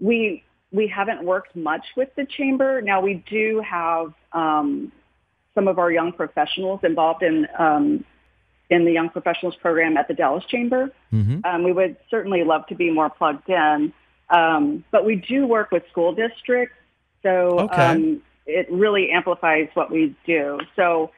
We 0.00 0.42
we 0.72 0.86
haven't 0.88 1.22
worked 1.22 1.54
much 1.54 1.84
with 1.96 2.08
the 2.16 2.24
chamber. 2.24 2.80
Now, 2.80 3.00
we 3.00 3.22
do 3.28 3.60
have 3.60 4.12
um, 4.32 4.90
some 5.54 5.68
of 5.68 5.78
our 5.78 5.92
young 5.92 6.12
professionals 6.12 6.80
involved 6.82 7.22
in 7.22 7.46
um, 7.58 8.04
in 8.70 8.84
the 8.84 8.92
young 8.92 9.10
professionals 9.10 9.54
program 9.56 9.96
at 9.96 10.08
the 10.08 10.14
Dallas 10.14 10.44
Chamber. 10.46 10.90
Mm-hmm. 11.12 11.40
Um, 11.44 11.62
we 11.62 11.72
would 11.72 11.96
certainly 12.10 12.42
love 12.42 12.66
to 12.68 12.74
be 12.74 12.90
more 12.90 13.10
plugged 13.10 13.48
in, 13.50 13.92
um, 14.30 14.82
but 14.90 15.04
we 15.04 15.16
do 15.16 15.46
work 15.46 15.70
with 15.70 15.82
school 15.90 16.14
districts, 16.14 16.76
so 17.22 17.60
Okay. 17.60 17.76
um, 17.76 18.22
it 18.46 18.66
really 18.70 19.10
amplifies 19.10 19.68
what 19.74 19.90
we 19.90 20.16
do. 20.26 20.58
So 20.74 21.10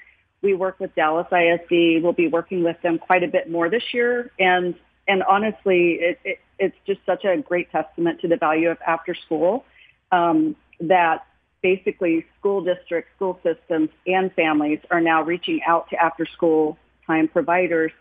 we 0.45 0.55
work 0.55 0.78
with 0.78 0.95
Dallas 0.95 1.26
ISD. 1.32 2.03
We'll 2.03 2.12
be 2.12 2.28
working 2.28 2.62
with 2.62 2.80
them 2.82 2.99
quite 2.99 3.24
a 3.24 3.28
bit 3.28 3.51
more 3.51 3.68
this 3.68 3.82
year, 3.92 4.30
and 4.38 4.74
and 5.09 5.22
honestly, 5.24 5.95
it, 5.95 6.18
it, 6.24 6.38
it's 6.59 6.76
just 6.86 7.01
such 7.05 7.24
a 7.24 7.36
great 7.38 7.70
testament 7.72 8.20
to 8.20 8.28
the 8.28 8.36
value 8.36 8.70
of 8.70 8.78
after 8.86 9.14
school 9.14 9.64
um, 10.12 10.55
that 10.80 11.26
basically 11.62 12.24
school 12.38 12.62
districts, 12.62 13.11
school 13.16 13.38
systems, 13.42 13.88
and 14.07 14.32
families 14.34 14.78
are 14.90 15.01
now 15.01 15.22
reaching 15.22 15.61
out 15.66 15.88
to 15.90 15.97
after 15.97 16.26
school 16.26 16.78
time 17.07 17.26
providers 17.26 17.92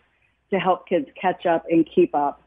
to 0.52 0.60
help 0.60 0.88
kids 0.88 1.08
catch 1.20 1.46
up 1.46 1.66
and 1.70 1.88
keep 1.94 2.14
up 2.14 2.42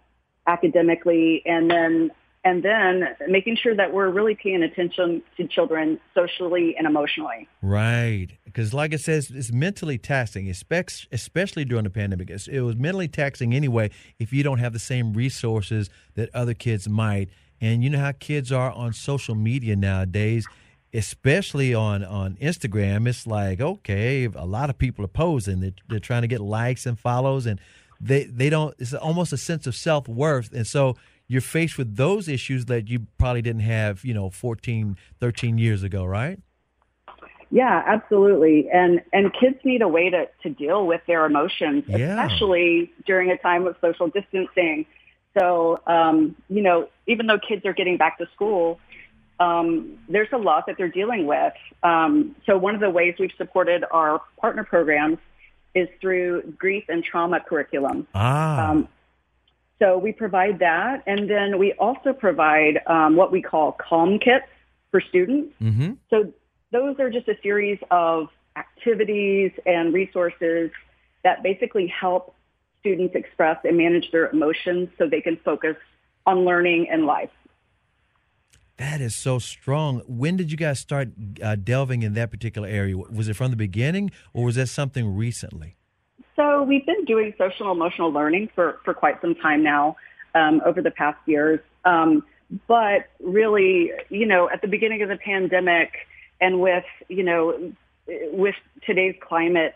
academically 0.46 1.42
and 1.44 1.70
then 1.70 2.10
and 2.46 2.62
then 2.62 3.08
making 3.26 3.56
sure 3.60 3.74
that 3.74 3.92
we're 3.92 4.08
really 4.08 4.36
paying 4.40 4.62
attention 4.62 5.20
to 5.36 5.48
children 5.48 5.98
socially 6.14 6.76
and 6.78 6.86
emotionally. 6.86 7.48
Right, 7.60 8.28
because 8.44 8.72
like 8.72 8.94
I 8.94 8.98
says, 8.98 9.32
it's 9.34 9.50
mentally 9.50 9.98
taxing, 9.98 10.48
especially 10.48 11.64
during 11.64 11.82
the 11.82 11.90
pandemic. 11.90 12.30
It 12.30 12.60
was 12.60 12.76
mentally 12.76 13.08
taxing 13.08 13.52
anyway 13.52 13.90
if 14.20 14.32
you 14.32 14.44
don't 14.44 14.58
have 14.58 14.72
the 14.72 14.78
same 14.78 15.12
resources 15.12 15.90
that 16.14 16.32
other 16.32 16.54
kids 16.54 16.88
might. 16.88 17.30
And 17.60 17.82
you 17.82 17.90
know 17.90 17.98
how 17.98 18.12
kids 18.12 18.52
are 18.52 18.70
on 18.70 18.92
social 18.92 19.34
media 19.34 19.74
nowadays, 19.74 20.46
especially 20.94 21.74
on 21.74 22.04
on 22.04 22.36
Instagram. 22.36 23.08
It's 23.08 23.26
like 23.26 23.60
okay, 23.60 24.26
a 24.26 24.46
lot 24.46 24.70
of 24.70 24.78
people 24.78 25.04
are 25.04 25.08
posing. 25.08 25.58
They're, 25.62 25.72
they're 25.88 25.98
trying 25.98 26.22
to 26.22 26.28
get 26.28 26.40
likes 26.40 26.86
and 26.86 26.96
follows, 26.96 27.44
and 27.44 27.58
they 28.00 28.22
they 28.24 28.50
don't. 28.50 28.72
It's 28.78 28.94
almost 28.94 29.32
a 29.32 29.36
sense 29.36 29.66
of 29.66 29.74
self 29.74 30.06
worth, 30.06 30.52
and 30.52 30.66
so 30.66 30.96
you're 31.28 31.40
faced 31.40 31.76
with 31.78 31.96
those 31.96 32.28
issues 32.28 32.66
that 32.66 32.88
you 32.88 33.06
probably 33.18 33.42
didn't 33.42 33.62
have, 33.62 34.04
you 34.04 34.14
know, 34.14 34.30
14, 34.30 34.96
13 35.20 35.58
years 35.58 35.82
ago, 35.82 36.04
right? 36.04 36.38
Yeah, 37.50 37.82
absolutely. 37.86 38.68
And 38.70 39.02
and 39.12 39.32
kids 39.32 39.58
need 39.64 39.80
a 39.82 39.88
way 39.88 40.10
to, 40.10 40.28
to 40.42 40.50
deal 40.50 40.86
with 40.86 41.00
their 41.06 41.24
emotions, 41.26 41.84
Yeah. 41.86 41.96
especially 42.24 42.92
during 43.06 43.30
a 43.30 43.38
time 43.38 43.66
of 43.66 43.76
social 43.80 44.08
distancing. 44.08 44.84
So, 45.38 45.80
um, 45.86 46.34
you 46.48 46.62
know, 46.62 46.88
even 47.06 47.26
though 47.26 47.38
kids 47.38 47.64
are 47.66 47.72
getting 47.72 47.98
back 47.98 48.18
to 48.18 48.26
school, 48.34 48.80
um, 49.38 49.98
there's 50.08 50.28
a 50.32 50.38
lot 50.38 50.66
that 50.66 50.76
they're 50.78 50.88
dealing 50.88 51.26
with. 51.26 51.52
Um, 51.82 52.34
so 52.46 52.56
one 52.58 52.74
of 52.74 52.80
the 52.80 52.90
ways 52.90 53.14
we've 53.18 53.30
supported 53.36 53.84
our 53.92 54.22
partner 54.40 54.64
programs 54.64 55.18
is 55.74 55.88
through 56.00 56.54
grief 56.58 56.84
and 56.88 57.04
trauma 57.04 57.38
curriculum. 57.40 58.06
Ah, 58.14 58.70
Um, 58.70 58.88
so 59.78 59.98
we 59.98 60.12
provide 60.12 60.58
that, 60.60 61.02
and 61.06 61.28
then 61.28 61.58
we 61.58 61.72
also 61.74 62.12
provide 62.12 62.80
um, 62.86 63.16
what 63.16 63.30
we 63.30 63.42
call 63.42 63.72
calm 63.72 64.18
kits 64.18 64.46
for 64.90 65.00
students. 65.00 65.54
mm-hmm. 65.60 65.92
So 66.08 66.32
those 66.72 66.98
are 66.98 67.10
just 67.10 67.28
a 67.28 67.36
series 67.42 67.78
of 67.90 68.28
activities 68.56 69.52
and 69.66 69.92
resources 69.92 70.70
that 71.24 71.42
basically 71.42 71.86
help 71.88 72.34
students 72.80 73.14
express 73.14 73.58
and 73.64 73.76
manage 73.76 74.10
their 74.12 74.30
emotions 74.30 74.88
so 74.96 75.08
they 75.08 75.20
can 75.20 75.36
focus 75.44 75.76
on 76.24 76.44
learning 76.44 76.88
and 76.90 77.04
life. 77.04 77.30
That 78.78 79.00
is 79.00 79.14
so 79.14 79.38
strong. 79.38 80.02
When 80.06 80.36
did 80.36 80.50
you 80.50 80.56
guys 80.56 80.80
start 80.80 81.08
uh, 81.42 81.56
delving 81.56 82.02
in 82.02 82.14
that 82.14 82.30
particular 82.30 82.68
area? 82.68 82.96
Was 82.96 83.28
it 83.28 83.34
from 83.34 83.50
the 83.50 83.56
beginning, 83.56 84.10
or 84.34 84.44
was 84.44 84.56
that 84.56 84.68
something 84.68 85.16
recently? 85.16 85.76
So 86.36 86.62
we've 86.62 86.84
been 86.84 87.04
doing 87.06 87.34
social 87.38 87.70
and 87.70 87.76
emotional 87.76 88.12
learning 88.12 88.50
for, 88.54 88.78
for 88.84 88.94
quite 88.94 89.20
some 89.20 89.34
time 89.34 89.62
now 89.62 89.96
um, 90.34 90.60
over 90.64 90.82
the 90.82 90.90
past 90.90 91.18
years. 91.26 91.60
Um, 91.84 92.24
but 92.68 93.08
really, 93.20 93.90
you 94.10 94.26
know, 94.26 94.48
at 94.48 94.60
the 94.60 94.68
beginning 94.68 95.02
of 95.02 95.08
the 95.08 95.16
pandemic 95.16 96.06
and 96.40 96.60
with, 96.60 96.84
you 97.08 97.22
know, 97.22 97.72
with 98.06 98.54
today's 98.84 99.16
climate, 99.20 99.74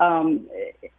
um, 0.00 0.48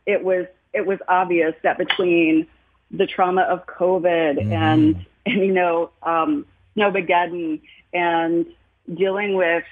it 0.05 0.23
was 0.23 0.47
it 0.73 0.85
was 0.85 0.97
obvious 1.07 1.53
that 1.63 1.77
between 1.77 2.47
the 2.89 3.05
trauma 3.05 3.41
of 3.41 3.65
COVID 3.67 4.41
and, 4.51 5.05
and 5.25 5.41
you 5.45 5.51
know 5.51 5.91
um, 6.01 6.45
Snowmageddon 6.75 7.61
and 7.93 8.45
dealing 8.91 9.35
with 9.35 9.65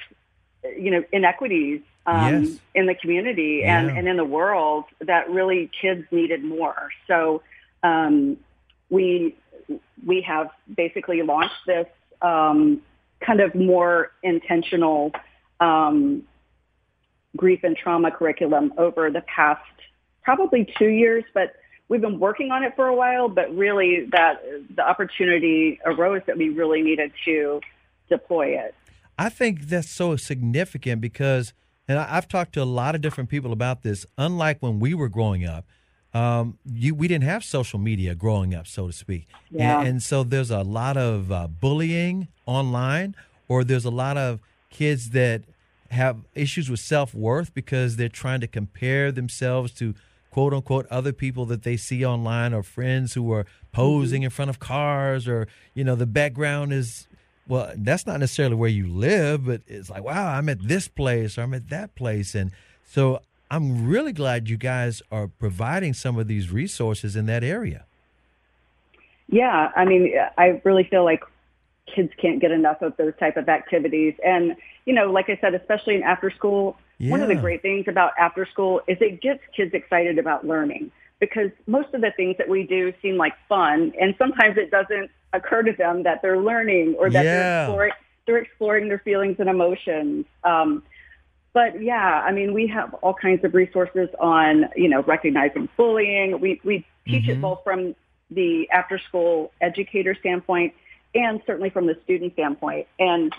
you 0.77 0.91
know 0.91 1.03
inequities 1.11 1.81
um, 2.05 2.43
Yes. 2.43 2.59
in 2.75 2.85
the 2.87 2.95
community 2.95 3.63
and, 3.63 3.87
Yeah. 3.87 3.95
and 3.97 4.07
in 4.07 4.17
the 4.17 4.25
world 4.25 4.85
that 4.99 5.29
really 5.29 5.69
kids 5.81 6.05
needed 6.11 6.43
more. 6.43 6.89
So 7.07 7.41
um, 7.83 8.37
we 8.89 9.35
we 10.05 10.21
have 10.21 10.49
basically 10.75 11.21
launched 11.21 11.65
this 11.65 11.87
um, 12.21 12.81
kind 13.25 13.39
of 13.39 13.53
more 13.55 14.11
intentional 14.23 15.11
um, 15.59 16.23
grief 17.37 17.61
and 17.63 17.77
trauma 17.77 18.11
curriculum 18.11 18.73
over 18.77 19.09
the 19.11 19.21
past 19.21 19.61
probably 20.23 20.71
two 20.77 20.89
years, 20.89 21.23
but 21.33 21.55
we've 21.87 22.01
been 22.01 22.19
working 22.19 22.51
on 22.51 22.63
it 22.63 22.75
for 22.75 22.87
a 22.87 22.95
while. 22.95 23.29
But 23.29 23.55
really, 23.55 24.07
that 24.11 24.41
the 24.75 24.87
opportunity 24.87 25.79
arose 25.85 26.21
that 26.27 26.37
we 26.37 26.49
really 26.49 26.81
needed 26.81 27.11
to 27.25 27.61
deploy 28.09 28.57
it. 28.59 28.75
I 29.17 29.29
think 29.29 29.61
that's 29.61 29.89
so 29.89 30.15
significant 30.15 30.99
because, 30.99 31.53
and 31.87 31.99
I, 31.99 32.17
I've 32.17 32.27
talked 32.27 32.53
to 32.53 32.61
a 32.61 32.65
lot 32.65 32.95
of 32.95 33.01
different 33.01 33.29
people 33.29 33.51
about 33.51 33.83
this. 33.83 34.05
Unlike 34.17 34.57
when 34.61 34.79
we 34.79 34.93
were 34.93 35.09
growing 35.09 35.45
up, 35.45 35.65
um, 36.13 36.57
you 36.65 36.93
we 36.93 37.07
didn't 37.07 37.23
have 37.23 37.43
social 37.43 37.79
media 37.79 38.15
growing 38.15 38.53
up, 38.53 38.67
so 38.67 38.87
to 38.87 38.93
speak, 38.93 39.27
Yeah. 39.49 39.79
and, 39.79 39.87
and 39.87 40.03
so 40.03 40.23
there's 40.23 40.51
a 40.51 40.61
lot 40.61 40.97
of 40.97 41.31
uh, 41.31 41.47
bullying 41.47 42.27
online, 42.45 43.15
or 43.47 43.63
there's 43.63 43.85
a 43.85 43.89
lot 43.91 44.17
of 44.17 44.39
kids 44.69 45.11
that 45.11 45.43
have 45.89 46.17
issues 46.35 46.69
with 46.69 46.79
self 46.81 47.13
worth 47.13 47.53
because 47.53 47.95
they're 47.95 48.09
trying 48.09 48.41
to 48.41 48.47
compare 48.47 49.11
themselves 49.11 49.71
to 49.73 49.93
quote 50.31 50.53
unquote 50.53 50.85
other 50.87 51.11
people 51.13 51.45
that 51.45 51.63
they 51.63 51.75
see 51.77 52.05
online 52.05 52.53
or 52.53 52.63
friends 52.63 53.13
who 53.13 53.31
are 53.33 53.45
posing 53.73 54.23
in 54.23 54.29
front 54.29 54.49
of 54.49 54.59
cars 54.59 55.27
or 55.27 55.47
you 55.73 55.83
know 55.83 55.95
the 55.95 56.05
background 56.05 56.71
is 56.71 57.07
well 57.47 57.71
that's 57.75 58.05
not 58.05 58.19
necessarily 58.19 58.55
where 58.55 58.69
you 58.69 58.87
live 58.87 59.45
but 59.45 59.61
it's 59.67 59.89
like 59.89 60.03
wow 60.03 60.27
i'm 60.27 60.47
at 60.49 60.61
this 60.61 60.87
place 60.87 61.37
or 61.37 61.41
i'm 61.41 61.53
at 61.53 61.69
that 61.69 61.95
place. 61.95 62.35
And 62.35 62.51
so 62.85 63.21
i'm 63.49 63.87
really 63.87 64.13
glad 64.13 64.49
you 64.49 64.57
guys 64.57 65.01
are 65.11 65.27
providing 65.27 65.93
some 65.93 66.17
of 66.17 66.27
these 66.27 66.51
resources 66.51 67.15
in 67.15 67.25
that 67.27 67.43
area. 67.43 67.85
Yeah, 69.31 69.71
I 69.77 69.85
mean, 69.85 70.13
I 70.37 70.61
really 70.65 70.83
feel 70.83 71.05
like 71.05 71.23
kids 71.95 72.11
can't 72.21 72.39
get 72.39 72.51
enough 72.51 72.81
of 72.81 72.95
those 72.97 73.13
type 73.17 73.37
of 73.37 73.47
activities. 73.47 74.13
And, 74.25 74.55
you 74.85 74.93
know, 74.93 75.09
like 75.09 75.29
I 75.29 75.37
said, 75.39 75.55
especially 75.55 75.95
in 75.95 76.03
after 76.03 76.29
school, 76.31 76.77
one 76.99 77.21
of 77.21 77.29
the 77.29 77.35
great 77.35 77.63
things 77.63 77.85
about 77.87 78.11
after 78.19 78.45
school 78.45 78.81
is 78.87 78.97
it 79.01 79.21
gets 79.21 79.41
kids 79.55 79.73
excited 79.73 80.19
about 80.19 80.45
learning 80.45 80.91
because 81.19 81.49
most 81.65 81.93
of 81.93 82.01
the 82.01 82.11
things 82.15 82.37
that 82.37 82.47
we 82.47 82.63
do 82.63 82.93
seem 83.01 83.17
like 83.17 83.33
fun 83.49 83.91
and 83.99 84.13
sometimes 84.19 84.55
it 84.57 84.69
doesn't 84.69 85.09
occur 85.33 85.63
to 85.63 85.71
them 85.73 86.03
that 86.03 86.21
they're 86.21 86.39
learning 86.39 86.95
or 86.97 87.09
that 87.09 87.23
Yeah. 87.23 87.33
they're 87.33 87.63
exploring, 87.63 87.93
they're 88.25 88.37
exploring 88.37 88.87
their 88.87 88.99
feelings 88.99 89.37
and 89.39 89.49
emotions. 89.49 90.25
Um, 90.43 90.83
but 91.53 91.81
yeah, 91.81 92.21
I 92.25 92.31
mean, 92.31 92.53
we 92.53 92.67
have 92.67 92.93
all 92.95 93.13
kinds 93.13 93.43
of 93.43 93.53
resources 93.53 94.09
on, 94.19 94.69
you 94.75 94.87
know, 94.87 95.01
recognizing 95.03 95.67
bullying. 95.75 96.39
We, 96.39 96.61
we 96.63 96.85
teach 97.05 97.27
it 97.27 97.41
both 97.41 97.63
from 97.63 97.95
the 98.29 98.69
after 98.71 98.97
school 98.99 99.51
educator 99.59 100.15
standpoint 100.15 100.73
and 101.13 101.41
certainly 101.45 101.69
from 101.69 101.87
the 101.87 101.97
student 102.03 102.33
standpoint. 102.33 102.87
And, 102.99 103.33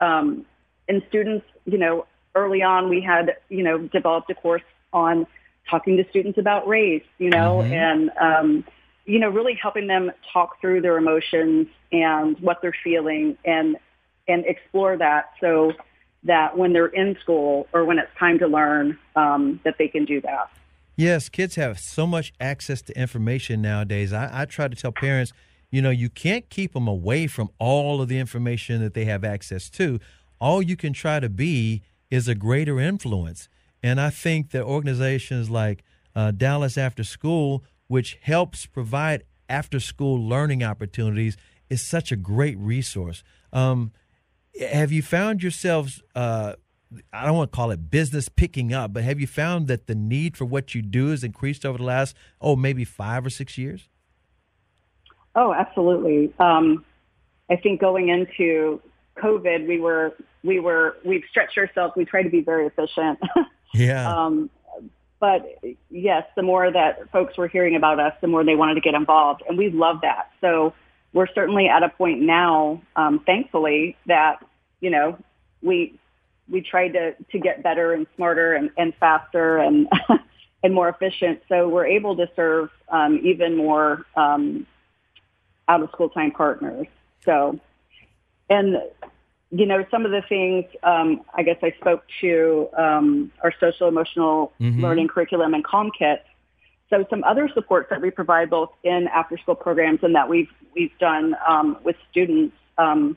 um, 0.00 0.44
and 0.88 1.02
students, 1.08 1.46
you 1.64 1.78
know, 1.78 2.06
early 2.34 2.62
on 2.62 2.88
we 2.88 3.00
had, 3.00 3.36
you 3.48 3.62
know, 3.62 3.78
developed 3.78 4.28
a 4.30 4.34
course 4.34 4.62
on 4.92 5.26
talking 5.70 5.96
to 5.98 6.08
students 6.10 6.38
about 6.38 6.66
race, 6.66 7.04
you 7.18 7.30
know, 7.30 7.62
and, 7.62 8.10
um, 8.20 8.64
you 9.04 9.18
know, 9.18 9.28
really 9.28 9.54
helping 9.54 9.86
them 9.86 10.10
talk 10.32 10.60
through 10.60 10.80
their 10.80 10.96
emotions 10.96 11.66
and 11.90 12.38
what 12.40 12.62
they're 12.62 12.76
feeling 12.84 13.36
and, 13.44 13.76
and 14.28 14.44
explore 14.46 14.96
that 14.96 15.32
so 15.40 15.72
that 16.24 16.56
when 16.56 16.72
they're 16.72 16.86
in 16.86 17.16
school 17.20 17.66
or 17.72 17.84
when 17.84 17.98
it's 17.98 18.10
time 18.18 18.38
to 18.38 18.46
learn, 18.46 18.98
um, 19.16 19.60
that 19.64 19.76
they 19.78 19.88
can 19.88 20.04
do 20.04 20.20
that. 20.20 20.50
Yes, 20.96 21.28
kids 21.28 21.56
have 21.56 21.80
so 21.80 22.06
much 22.06 22.32
access 22.38 22.82
to 22.82 22.98
information 22.98 23.62
nowadays. 23.62 24.12
I, 24.12 24.42
I 24.42 24.44
try 24.44 24.68
to 24.68 24.76
tell 24.76 24.92
parents, 24.92 25.32
you 25.70 25.82
know, 25.82 25.90
you 25.90 26.10
can't 26.10 26.48
keep 26.48 26.74
them 26.74 26.86
away 26.86 27.26
from 27.26 27.48
all 27.58 28.00
of 28.00 28.08
the 28.08 28.18
information 28.18 28.80
that 28.82 28.94
they 28.94 29.06
have 29.06 29.24
access 29.24 29.70
to. 29.70 29.98
All 30.38 30.62
you 30.62 30.76
can 30.76 30.92
try 30.92 31.18
to 31.18 31.28
be 31.28 31.82
is 32.10 32.28
a 32.28 32.34
greater 32.34 32.78
influence. 32.78 33.48
And 33.82 34.00
I 34.00 34.10
think 34.10 34.50
that 34.50 34.62
organizations 34.62 35.50
like 35.50 35.82
uh, 36.14 36.30
Dallas 36.30 36.76
After 36.76 37.02
School, 37.02 37.64
which 37.92 38.18
helps 38.22 38.66
provide 38.66 39.24
after 39.48 39.78
school 39.78 40.18
learning 40.18 40.62
opportunities, 40.62 41.36
is 41.68 41.82
such 41.82 42.10
a 42.10 42.16
great 42.16 42.58
resource. 42.58 43.22
Um, 43.52 43.92
have 44.70 44.92
you 44.92 45.02
found 45.02 45.42
yourselves 45.42 46.02
uh, 46.14 46.52
i 47.10 47.24
don't 47.24 47.38
want 47.38 47.50
to 47.50 47.56
call 47.56 47.70
it 47.70 47.90
business 47.90 48.28
picking 48.28 48.70
up 48.74 48.92
but 48.92 49.02
have 49.02 49.18
you 49.18 49.26
found 49.26 49.66
that 49.66 49.86
the 49.86 49.94
need 49.94 50.36
for 50.36 50.44
what 50.44 50.74
you 50.74 50.82
do 50.82 51.06
has 51.06 51.24
increased 51.24 51.64
over 51.64 51.78
the 51.78 51.84
last 51.84 52.14
oh 52.38 52.54
maybe 52.54 52.84
five 52.84 53.24
or 53.24 53.30
six 53.30 53.56
years 53.56 53.88
Oh, 55.34 55.52
absolutely. 55.52 56.32
Um, 56.38 56.84
I 57.50 57.56
think 57.56 57.80
going 57.80 58.08
into 58.08 58.80
COVID, 59.18 59.66
we 59.66 59.80
were 59.80 60.14
we 60.42 60.60
were 60.60 60.96
we've 61.04 61.24
stretched 61.30 61.56
ourselves. 61.56 61.94
We 61.96 62.04
try 62.04 62.22
to 62.22 62.30
be 62.30 62.40
very 62.40 62.66
efficient. 62.66 63.18
yeah 63.74 64.12
um, 64.14 64.50
but 65.22 65.46
yes, 65.88 66.24
the 66.34 66.42
more 66.42 66.68
that 66.68 67.08
folks 67.12 67.38
were 67.38 67.46
hearing 67.46 67.76
about 67.76 68.00
us, 68.00 68.12
the 68.20 68.26
more 68.26 68.42
they 68.42 68.56
wanted 68.56 68.74
to 68.74 68.80
get 68.80 68.94
involved, 68.94 69.40
and 69.48 69.56
we 69.56 69.70
love 69.70 70.00
that. 70.02 70.32
So 70.40 70.74
we're 71.12 71.28
certainly 71.32 71.68
at 71.68 71.84
a 71.84 71.90
point 71.90 72.20
now, 72.22 72.82
um, 72.96 73.20
thankfully, 73.24 73.96
that 74.06 74.44
you 74.80 74.90
know 74.90 75.16
we 75.62 75.96
we 76.50 76.60
tried 76.60 76.94
to 76.94 77.14
to 77.30 77.38
get 77.38 77.62
better 77.62 77.92
and 77.92 78.08
smarter 78.16 78.54
and, 78.54 78.70
and 78.76 78.92
faster 78.96 79.58
and 79.58 79.88
and 80.64 80.74
more 80.74 80.88
efficient. 80.88 81.40
So 81.48 81.68
we're 81.68 81.86
able 81.86 82.16
to 82.16 82.28
serve 82.34 82.70
um, 82.88 83.20
even 83.22 83.56
more 83.56 84.04
um, 84.16 84.66
out 85.68 85.82
of 85.82 85.90
school 85.90 86.08
time 86.08 86.32
partners. 86.32 86.88
So, 87.24 87.60
and 88.50 88.76
you 89.54 89.66
know, 89.66 89.84
some 89.90 90.06
of 90.06 90.10
the 90.10 90.22
things 90.28 90.64
um, 90.82 91.20
I 91.34 91.42
guess 91.42 91.58
I 91.62 91.72
spoke 91.78 92.02
to 92.22 92.68
um, 92.76 93.30
our 93.42 93.52
social 93.60 93.86
emotional 93.86 94.52
Mhm. 94.60 94.80
learning 94.80 95.08
curriculum 95.08 95.52
and 95.54 95.62
Calm 95.62 95.90
Kit. 95.96 96.24
So 96.88 97.06
some 97.10 97.22
other 97.24 97.48
supports 97.52 97.88
that 97.90 98.00
we 98.00 98.10
provide 98.10 98.48
both 98.50 98.70
in 98.82 99.08
after 99.08 99.36
school 99.38 99.54
programs 99.54 100.00
and 100.02 100.14
that 100.14 100.28
we've 100.28 100.50
we've 100.74 100.96
done 100.98 101.36
um, 101.46 101.76
with 101.84 101.96
students 102.10 102.56
um, 102.78 103.16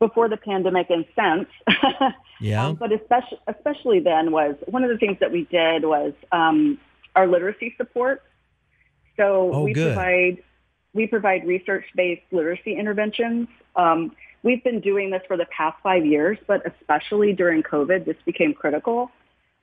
before 0.00 0.28
the 0.28 0.36
pandemic 0.36 0.90
and 0.90 1.04
since. 1.16 1.48
Yeah. 2.40 2.66
Um, 2.66 2.74
but 2.74 2.90
especially 2.90 3.38
especially 3.46 4.00
then 4.00 4.32
was 4.32 4.56
one 4.66 4.82
of 4.82 4.90
the 4.90 4.98
things 4.98 5.18
that 5.20 5.30
we 5.30 5.44
did 5.44 5.84
was 5.84 6.12
um, 6.32 6.78
our 7.14 7.28
literacy 7.28 7.74
support. 7.78 8.24
So 9.16 9.50
Oh, 9.54 9.62
we 9.62 9.72
good. 9.72 9.94
provide 9.94 10.42
we 10.94 11.06
provide 11.06 11.46
research 11.46 11.84
based 11.94 12.22
literacy 12.32 12.74
interventions. 12.76 13.46
Um, 13.76 14.16
we've 14.44 14.62
been 14.62 14.80
doing 14.80 15.10
this 15.10 15.22
for 15.26 15.36
the 15.36 15.46
past 15.46 15.76
five 15.82 16.06
years, 16.06 16.38
but 16.46 16.62
especially 16.72 17.32
during 17.32 17.64
COVID, 17.64 18.04
this 18.04 18.16
became 18.24 18.54
critical. 18.54 19.10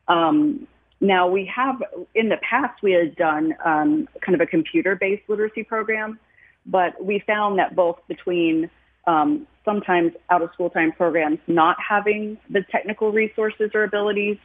Um, 0.09 0.67
now 0.99 1.29
we 1.29 1.45
have, 1.45 1.82
in 2.13 2.27
the 2.27 2.38
past, 2.38 2.84
we 2.84 2.91
had 2.91 3.15
done 3.15 3.55
um, 3.63 4.09
kind 4.19 4.36
of 4.36 4.41
a 4.41 4.45
computer-based 4.45 5.23
literacy 5.29 5.63
program, 5.63 6.19
but 6.65 7.03
we 7.03 7.23
found 7.25 7.57
that 7.59 7.75
both 7.75 7.99
between 8.07 8.69
um, 9.07 9.47
sometimes 9.63 10.11
out-of-school 10.29 10.71
time 10.71 10.91
programs 10.91 11.39
not 11.47 11.77
having 11.88 12.38
the 12.49 12.61
technical 12.71 13.11
resources 13.11 13.71
or 13.73 13.84
abilities, 13.84 14.38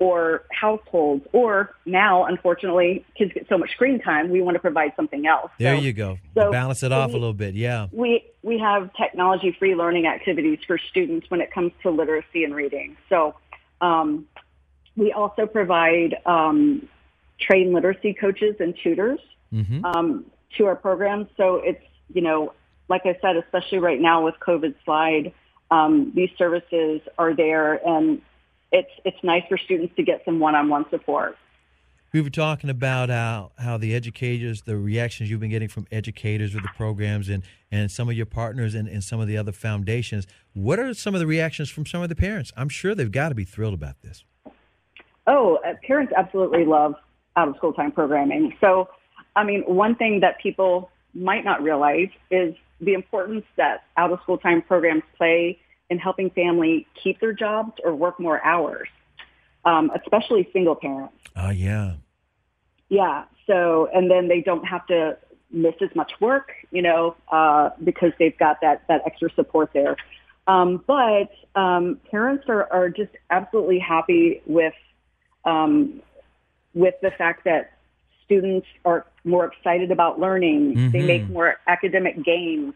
or 0.00 0.44
households, 0.52 1.26
or 1.32 1.74
now, 1.84 2.24
unfortunately, 2.24 3.04
kids 3.16 3.32
get 3.32 3.48
so 3.48 3.58
much 3.58 3.70
screen 3.72 3.98
time, 4.00 4.30
we 4.30 4.40
want 4.40 4.54
to 4.54 4.60
provide 4.60 4.92
something 4.94 5.26
else. 5.26 5.50
There 5.58 5.74
So- 5.76 5.82
you 5.82 5.92
go. 5.92 6.18
so 6.34 6.52
Balance 6.52 6.82
it 6.84 6.90
we- 6.90 6.94
off 6.94 7.10
a 7.10 7.14
little 7.14 7.32
bit. 7.32 7.54
Yeah. 7.54 7.88
we 7.92 8.24
we 8.44 8.58
have 8.58 8.90
technology 8.94 9.50
free 9.58 9.74
learning 9.74 10.06
activities 10.06 10.60
for 10.66 10.78
students 10.78 11.28
when 11.30 11.40
it 11.40 11.50
comes 11.50 11.72
to 11.82 11.90
literacy 11.90 12.44
and 12.44 12.54
reading. 12.54 12.96
So 13.08 13.34
um, 13.80 14.26
we 14.96 15.12
also 15.12 15.46
provide 15.46 16.16
um, 16.26 16.88
trained 17.40 17.72
literacy 17.72 18.14
coaches 18.14 18.56
and 18.60 18.74
tutors 18.82 19.20
hmm 19.50 19.84
um, 19.84 20.24
to 20.56 20.66
our 20.66 20.76
programs. 20.76 21.26
So 21.36 21.56
it's 21.56 21.82
you 22.14 22.22
know 22.22 22.52
like 22.88 23.02
I 23.04 23.18
said, 23.20 23.36
especially 23.36 23.78
right 23.80 24.00
now 24.00 24.24
with 24.24 24.36
COVID 24.40 24.74
slide, 24.84 25.32
um, 25.70 26.10
these 26.14 26.30
services 26.38 27.02
are 27.18 27.34
there, 27.34 27.74
and 27.86 28.22
it's 28.72 28.90
it's 29.04 29.16
nice 29.22 29.42
for 29.48 29.58
students 29.58 29.94
to 29.96 30.02
get 30.02 30.22
some 30.24 30.40
one 30.40 30.54
on 30.54 30.68
one 30.68 30.84
support. 30.90 31.36
We 32.10 32.22
were 32.22 32.30
talking 32.30 32.70
about 32.70 33.10
how, 33.10 33.52
how 33.58 33.76
the 33.76 33.94
educators, 33.94 34.62
the 34.62 34.78
reactions 34.78 35.30
you've 35.30 35.40
been 35.40 35.50
getting 35.50 35.68
from 35.68 35.86
educators 35.92 36.54
with 36.54 36.62
the 36.62 36.70
programs 36.74 37.28
and, 37.28 37.42
and 37.70 37.90
some 37.90 38.08
of 38.08 38.14
your 38.14 38.24
partners 38.24 38.74
and, 38.74 38.88
and 38.88 39.04
some 39.04 39.20
of 39.20 39.28
the 39.28 39.36
other 39.36 39.52
foundations. 39.52 40.26
What 40.54 40.78
are 40.78 40.94
some 40.94 41.14
of 41.14 41.20
the 41.20 41.26
reactions 41.26 41.68
from 41.68 41.84
some 41.84 42.02
of 42.02 42.08
the 42.08 42.16
parents? 42.16 42.50
I'm 42.56 42.70
sure 42.70 42.94
they've 42.94 43.12
got 43.12 43.28
to 43.28 43.34
be 43.34 43.44
thrilled 43.44 43.74
about 43.74 44.00
this. 44.00 44.24
Oh, 45.26 45.58
uh, 45.66 45.74
parents 45.86 46.10
absolutely 46.16 46.64
love 46.64 46.94
out 47.36 47.48
of 47.48 47.56
school 47.56 47.74
time 47.74 47.92
programming. 47.92 48.56
So, 48.58 48.88
I 49.36 49.44
mean, 49.44 49.60
one 49.66 49.94
thing 49.94 50.20
that 50.20 50.40
people 50.40 50.90
might 51.12 51.44
not 51.44 51.62
realize 51.62 52.08
is 52.30 52.54
the 52.80 52.94
importance 52.94 53.44
that 53.56 53.82
out 53.98 54.10
of 54.12 54.20
school 54.22 54.38
time 54.38 54.62
programs 54.62 55.02
play 55.18 55.58
in 55.90 55.98
helping 55.98 56.30
family 56.30 56.86
keep 57.02 57.20
their 57.20 57.32
jobs 57.32 57.72
or 57.84 57.94
work 57.94 58.20
more 58.20 58.44
hours, 58.44 58.88
um, 59.64 59.90
especially 59.94 60.48
single 60.52 60.74
parents. 60.74 61.14
Oh, 61.36 61.50
yeah. 61.50 61.94
Yeah. 62.88 63.24
So, 63.46 63.88
and 63.94 64.10
then 64.10 64.28
they 64.28 64.40
don't 64.40 64.64
have 64.64 64.86
to 64.88 65.16
miss 65.50 65.74
as 65.80 65.94
much 65.94 66.12
work, 66.20 66.52
you 66.70 66.82
know, 66.82 67.16
uh, 67.32 67.70
because 67.82 68.12
they've 68.18 68.36
got 68.38 68.60
that, 68.60 68.82
that 68.88 69.02
extra 69.06 69.30
support 69.34 69.70
there. 69.72 69.96
Um, 70.46 70.82
but 70.86 71.30
um, 71.54 72.00
parents 72.10 72.44
are, 72.48 72.70
are 72.72 72.88
just 72.88 73.12
absolutely 73.30 73.78
happy 73.78 74.42
with 74.46 74.74
um, 75.44 76.02
with 76.74 76.94
the 77.00 77.10
fact 77.10 77.44
that 77.44 77.72
students 78.24 78.66
are 78.84 79.06
more 79.24 79.46
excited 79.46 79.90
about 79.90 80.20
learning. 80.20 80.90
They 80.92 81.00
Mhm. 81.00 81.06
make 81.06 81.28
more 81.30 81.56
academic 81.66 82.22
gains, 82.22 82.74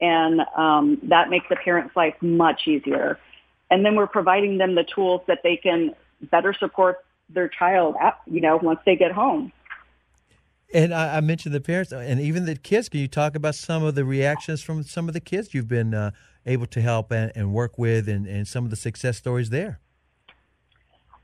and 0.00 0.40
um, 0.56 0.98
that 1.04 1.30
makes 1.30 1.46
the 1.48 1.56
parent's 1.56 1.94
life 1.96 2.14
much 2.20 2.66
easier. 2.66 3.18
And 3.70 3.84
then 3.84 3.96
we're 3.96 4.06
providing 4.06 4.58
them 4.58 4.74
the 4.74 4.84
tools 4.84 5.22
that 5.26 5.40
they 5.42 5.56
can 5.56 5.94
better 6.30 6.54
support 6.54 7.04
their 7.28 7.48
child, 7.48 7.96
at, 8.00 8.18
you 8.26 8.40
know, 8.40 8.56
once 8.62 8.80
they 8.86 8.94
get 8.96 9.12
home. 9.12 9.52
And 10.72 10.92
I, 10.94 11.18
I 11.18 11.20
mentioned 11.20 11.54
the 11.54 11.60
parents 11.60 11.92
and 11.92 12.20
even 12.20 12.44
the 12.44 12.56
kids. 12.56 12.88
Can 12.88 13.00
you 13.00 13.08
talk 13.08 13.34
about 13.34 13.54
some 13.54 13.82
of 13.82 13.94
the 13.94 14.04
reactions 14.04 14.62
from 14.62 14.82
some 14.82 15.08
of 15.08 15.14
the 15.14 15.20
kids 15.20 15.54
you've 15.54 15.68
been 15.68 15.94
uh, 15.94 16.10
able 16.44 16.66
to 16.66 16.80
help 16.80 17.10
and, 17.10 17.32
and 17.34 17.52
work 17.52 17.78
with 17.78 18.08
and, 18.08 18.26
and 18.26 18.46
some 18.46 18.64
of 18.64 18.70
the 18.70 18.76
success 18.76 19.16
stories 19.16 19.50
there? 19.50 19.80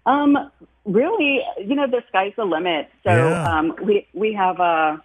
Um, 0.06 0.50
really, 0.84 1.40
you 1.58 1.74
know, 1.74 1.86
the 1.86 2.02
sky's 2.08 2.32
the 2.36 2.44
limit. 2.44 2.88
So 3.04 3.10
Yeah. 3.10 3.58
um, 3.58 3.76
we 3.84 4.08
we 4.14 4.32
have 4.32 4.58
uh, 4.60 4.96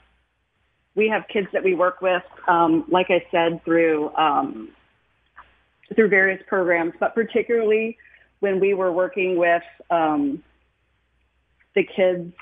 we 0.97 1.07
have 1.07 1.25
kids 1.31 1.47
that 1.53 1.63
we 1.63 1.75
work 1.75 2.01
with, 2.01 2.23
um, 2.47 2.83
like 2.89 3.07
I 3.09 3.23
said, 3.31 3.63
through 3.63 4.13
um, 4.15 4.69
through 5.95 6.09
various 6.09 6.43
programs, 6.47 6.93
but 6.99 7.13
particularly 7.15 7.97
when 8.39 8.59
we 8.59 8.73
were 8.73 8.91
working 8.91 9.37
with 9.37 9.63
um, 9.89 10.43
the 11.75 11.83
kids 11.83 12.33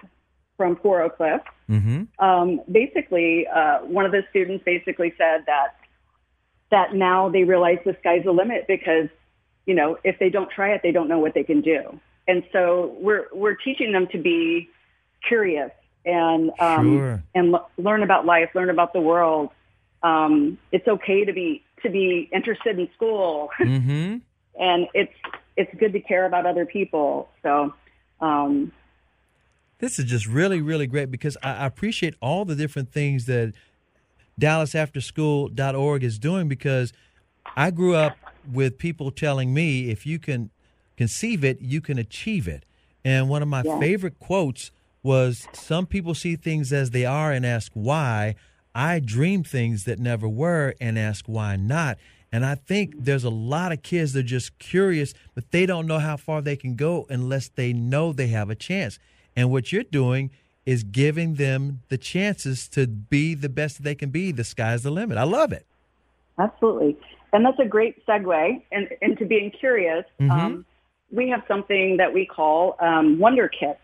from 0.57 0.77
For 0.77 1.01
Oak 1.03 1.17
Cliff. 1.17 1.41
Mm-hmm. 1.69 2.25
Um, 2.25 2.61
basically, 2.71 3.45
uh, 3.47 3.79
one 3.79 4.05
of 4.05 4.11
the 4.11 4.23
students 4.29 4.63
basically 4.63 5.13
said 5.17 5.43
that 5.45 5.75
that 6.71 6.95
now 6.95 7.29
they 7.29 7.43
realize 7.43 7.77
the 7.85 7.95
sky's 7.99 8.23
the 8.23 8.31
limit 8.31 8.65
because 8.67 9.09
you 9.65 9.75
know 9.75 9.97
if 10.03 10.17
they 10.17 10.29
don't 10.29 10.49
try 10.49 10.73
it, 10.73 10.81
they 10.81 10.91
don't 10.91 11.09
know 11.09 11.19
what 11.19 11.33
they 11.33 11.43
can 11.43 11.61
do. 11.61 11.99
And 12.27 12.43
so 12.53 12.95
we're 13.01 13.27
we're 13.33 13.55
teaching 13.55 13.91
them 13.91 14.07
to 14.13 14.17
be 14.17 14.69
curious 15.27 15.71
and 16.05 16.51
um, 16.59 16.85
Sure. 16.97 17.23
and 17.33 17.53
l- 17.53 17.69
learn 17.77 18.03
about 18.03 18.25
life, 18.25 18.49
learn 18.55 18.69
about 18.69 18.93
the 18.93 19.01
world. 19.01 19.49
Um, 20.03 20.57
it's 20.71 20.87
okay 20.87 21.25
to 21.25 21.33
be 21.33 21.63
to 21.83 21.89
be 21.89 22.29
interested 22.33 22.77
in 22.79 22.87
school, 22.95 23.49
Mm-hmm. 23.59 24.17
and 24.59 24.87
it's 24.93 25.13
it's 25.57 25.73
good 25.79 25.93
to 25.93 25.99
care 25.99 26.25
about 26.25 26.45
other 26.45 26.65
people. 26.65 27.29
So. 27.43 27.73
Um, 28.21 28.71
This 29.79 29.99
is 29.99 30.05
just 30.05 30.25
really, 30.25 30.61
really 30.61 30.87
great 30.87 31.11
because 31.11 31.35
I, 31.43 31.51
I 31.51 31.65
appreciate 31.65 32.15
all 32.21 32.45
the 32.45 32.55
different 32.55 32.91
things 32.93 33.25
that 33.25 33.53
DallasAfterSchool.org 34.39 36.03
is 36.03 36.17
doing 36.19 36.47
because 36.47 36.93
I 37.57 37.71
grew 37.71 37.95
up 37.95 38.17
with 38.51 38.77
people 38.77 39.11
telling 39.11 39.53
me 39.53 39.89
if 39.89 40.05
you 40.05 40.19
can 40.19 40.49
conceive 40.97 41.43
it, 41.43 41.61
you 41.61 41.81
can 41.81 41.97
achieve 41.97 42.47
it. 42.47 42.63
And 43.03 43.29
one 43.29 43.41
of 43.41 43.47
my 43.47 43.63
Yeah. 43.63 43.79
favorite 43.79 44.19
quotes 44.19 44.71
was 45.05 45.47
Some 45.53 45.85
people 45.85 46.15
see 46.15 46.35
things 46.35 46.73
as 46.73 46.89
they 46.89 47.05
are 47.05 47.31
and 47.31 47.45
ask 47.45 47.71
why. 47.75 48.35
I 48.73 48.99
dream 48.99 49.43
things 49.43 49.85
that 49.85 49.99
never 49.99 50.27
were 50.27 50.73
and 50.81 50.99
ask 50.99 51.25
why 51.27 51.55
not. 51.55 51.97
And 52.31 52.43
I 52.45 52.55
think 52.55 52.95
there's 52.97 53.23
a 53.23 53.29
lot 53.29 53.71
of 53.71 53.83
kids 53.83 54.11
that 54.13 54.21
are 54.21 54.23
just 54.23 54.57
curious, 54.59 55.13
but 55.35 55.51
they 55.51 55.65
don't 55.65 55.87
know 55.87 55.99
how 55.99 56.17
far 56.17 56.41
they 56.41 56.57
can 56.57 56.75
go 56.75 57.05
unless 57.07 57.47
they 57.47 57.71
know 57.71 58.11
they 58.11 58.27
have 58.27 58.49
a 58.49 58.55
chance. 58.55 58.99
And 59.35 59.51
what 59.51 59.71
you're 59.71 59.83
doing 59.83 60.31
is 60.65 60.83
giving 60.83 61.35
them 61.35 61.81
the 61.89 61.97
chances 61.97 62.67
to 62.69 62.87
be 62.87 63.35
the 63.35 63.47
best 63.47 63.77
that 63.77 63.83
they 63.83 63.95
can 63.95 64.09
be. 64.09 64.31
The 64.31 64.43
sky's 64.43 64.81
the 64.83 64.91
limit. 64.91 65.17
I 65.17 65.23
love 65.23 65.53
it. 65.53 65.65
Absolutely. 66.39 66.97
And 67.31 67.45
that's 67.45 67.59
a 67.59 67.65
great 67.65 68.05
segue 68.07 68.61
in, 68.71 68.89
into 69.01 69.25
being 69.25 69.51
curious. 69.51 70.03
Mhm. 70.19 70.31
Um, 70.31 70.65
we 71.11 71.29
have 71.29 71.43
something 71.47 71.97
that 71.97 72.11
we 72.11 72.25
call 72.25 72.75
um, 72.79 73.19
Wonder 73.19 73.47
Kits. 73.47 73.79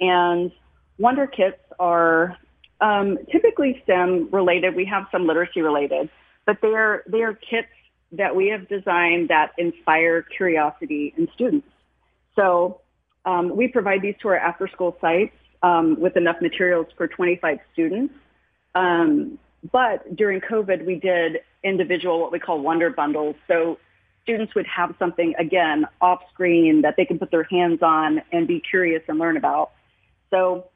And 0.00 0.52
Wonder 0.98 1.26
Kits 1.26 1.60
are 1.78 2.36
um, 2.80 3.18
typically 3.30 3.80
STEM 3.84 4.28
related. 4.30 4.74
We 4.74 4.84
have 4.86 5.06
some 5.10 5.26
literacy 5.26 5.62
related, 5.62 6.08
but 6.46 6.58
they 6.62 6.68
are, 6.68 7.02
they 7.06 7.22
are 7.22 7.34
kits 7.34 7.68
that 8.12 8.34
we 8.34 8.48
have 8.48 8.68
designed 8.68 9.28
that 9.28 9.52
inspire 9.58 10.22
curiosity 10.22 11.12
in 11.16 11.28
students. 11.34 11.66
So 12.36 12.80
um, 13.24 13.56
we 13.56 13.68
provide 13.68 14.02
these 14.02 14.14
to 14.22 14.28
our 14.28 14.36
after 14.36 14.68
school 14.68 14.96
sites 15.00 15.34
um, 15.62 16.00
with 16.00 16.16
enough 16.16 16.36
materials 16.40 16.86
for 16.96 17.06
25 17.08 17.58
students. 17.72 18.14
Um, 18.74 19.38
but 19.72 20.16
during 20.16 20.40
COVID, 20.40 20.86
we 20.86 20.94
did 20.94 21.38
individual, 21.64 22.20
what 22.20 22.32
we 22.32 22.38
call 22.38 22.60
wonder 22.60 22.90
bundles. 22.90 23.34
So 23.48 23.78
students 24.22 24.54
would 24.54 24.66
have 24.66 24.94
something, 24.98 25.34
again, 25.38 25.86
off 26.00 26.20
screen 26.32 26.82
that 26.82 26.94
they 26.96 27.04
can 27.04 27.18
put 27.18 27.30
their 27.30 27.44
hands 27.44 27.80
on 27.82 28.22
and 28.32 28.46
be 28.46 28.60
curious 28.60 29.02
and 29.08 29.18
learn 29.18 29.36
about. 29.36 29.72
So 30.30 30.68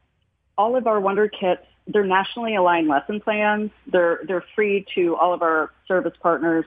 all 0.57 0.76
of 0.76 0.86
our 0.86 1.00
wonder 1.00 1.28
kits, 1.28 1.62
they're 1.86 2.05
nationally 2.05 2.55
aligned 2.55 2.88
lesson 2.88 3.20
plans. 3.20 3.70
They're, 3.86 4.20
they're 4.26 4.44
free 4.55 4.86
to 4.94 5.16
all 5.16 5.34
of 5.34 5.42
our 5.42 5.72
service 5.88 6.14
partners. 6.20 6.64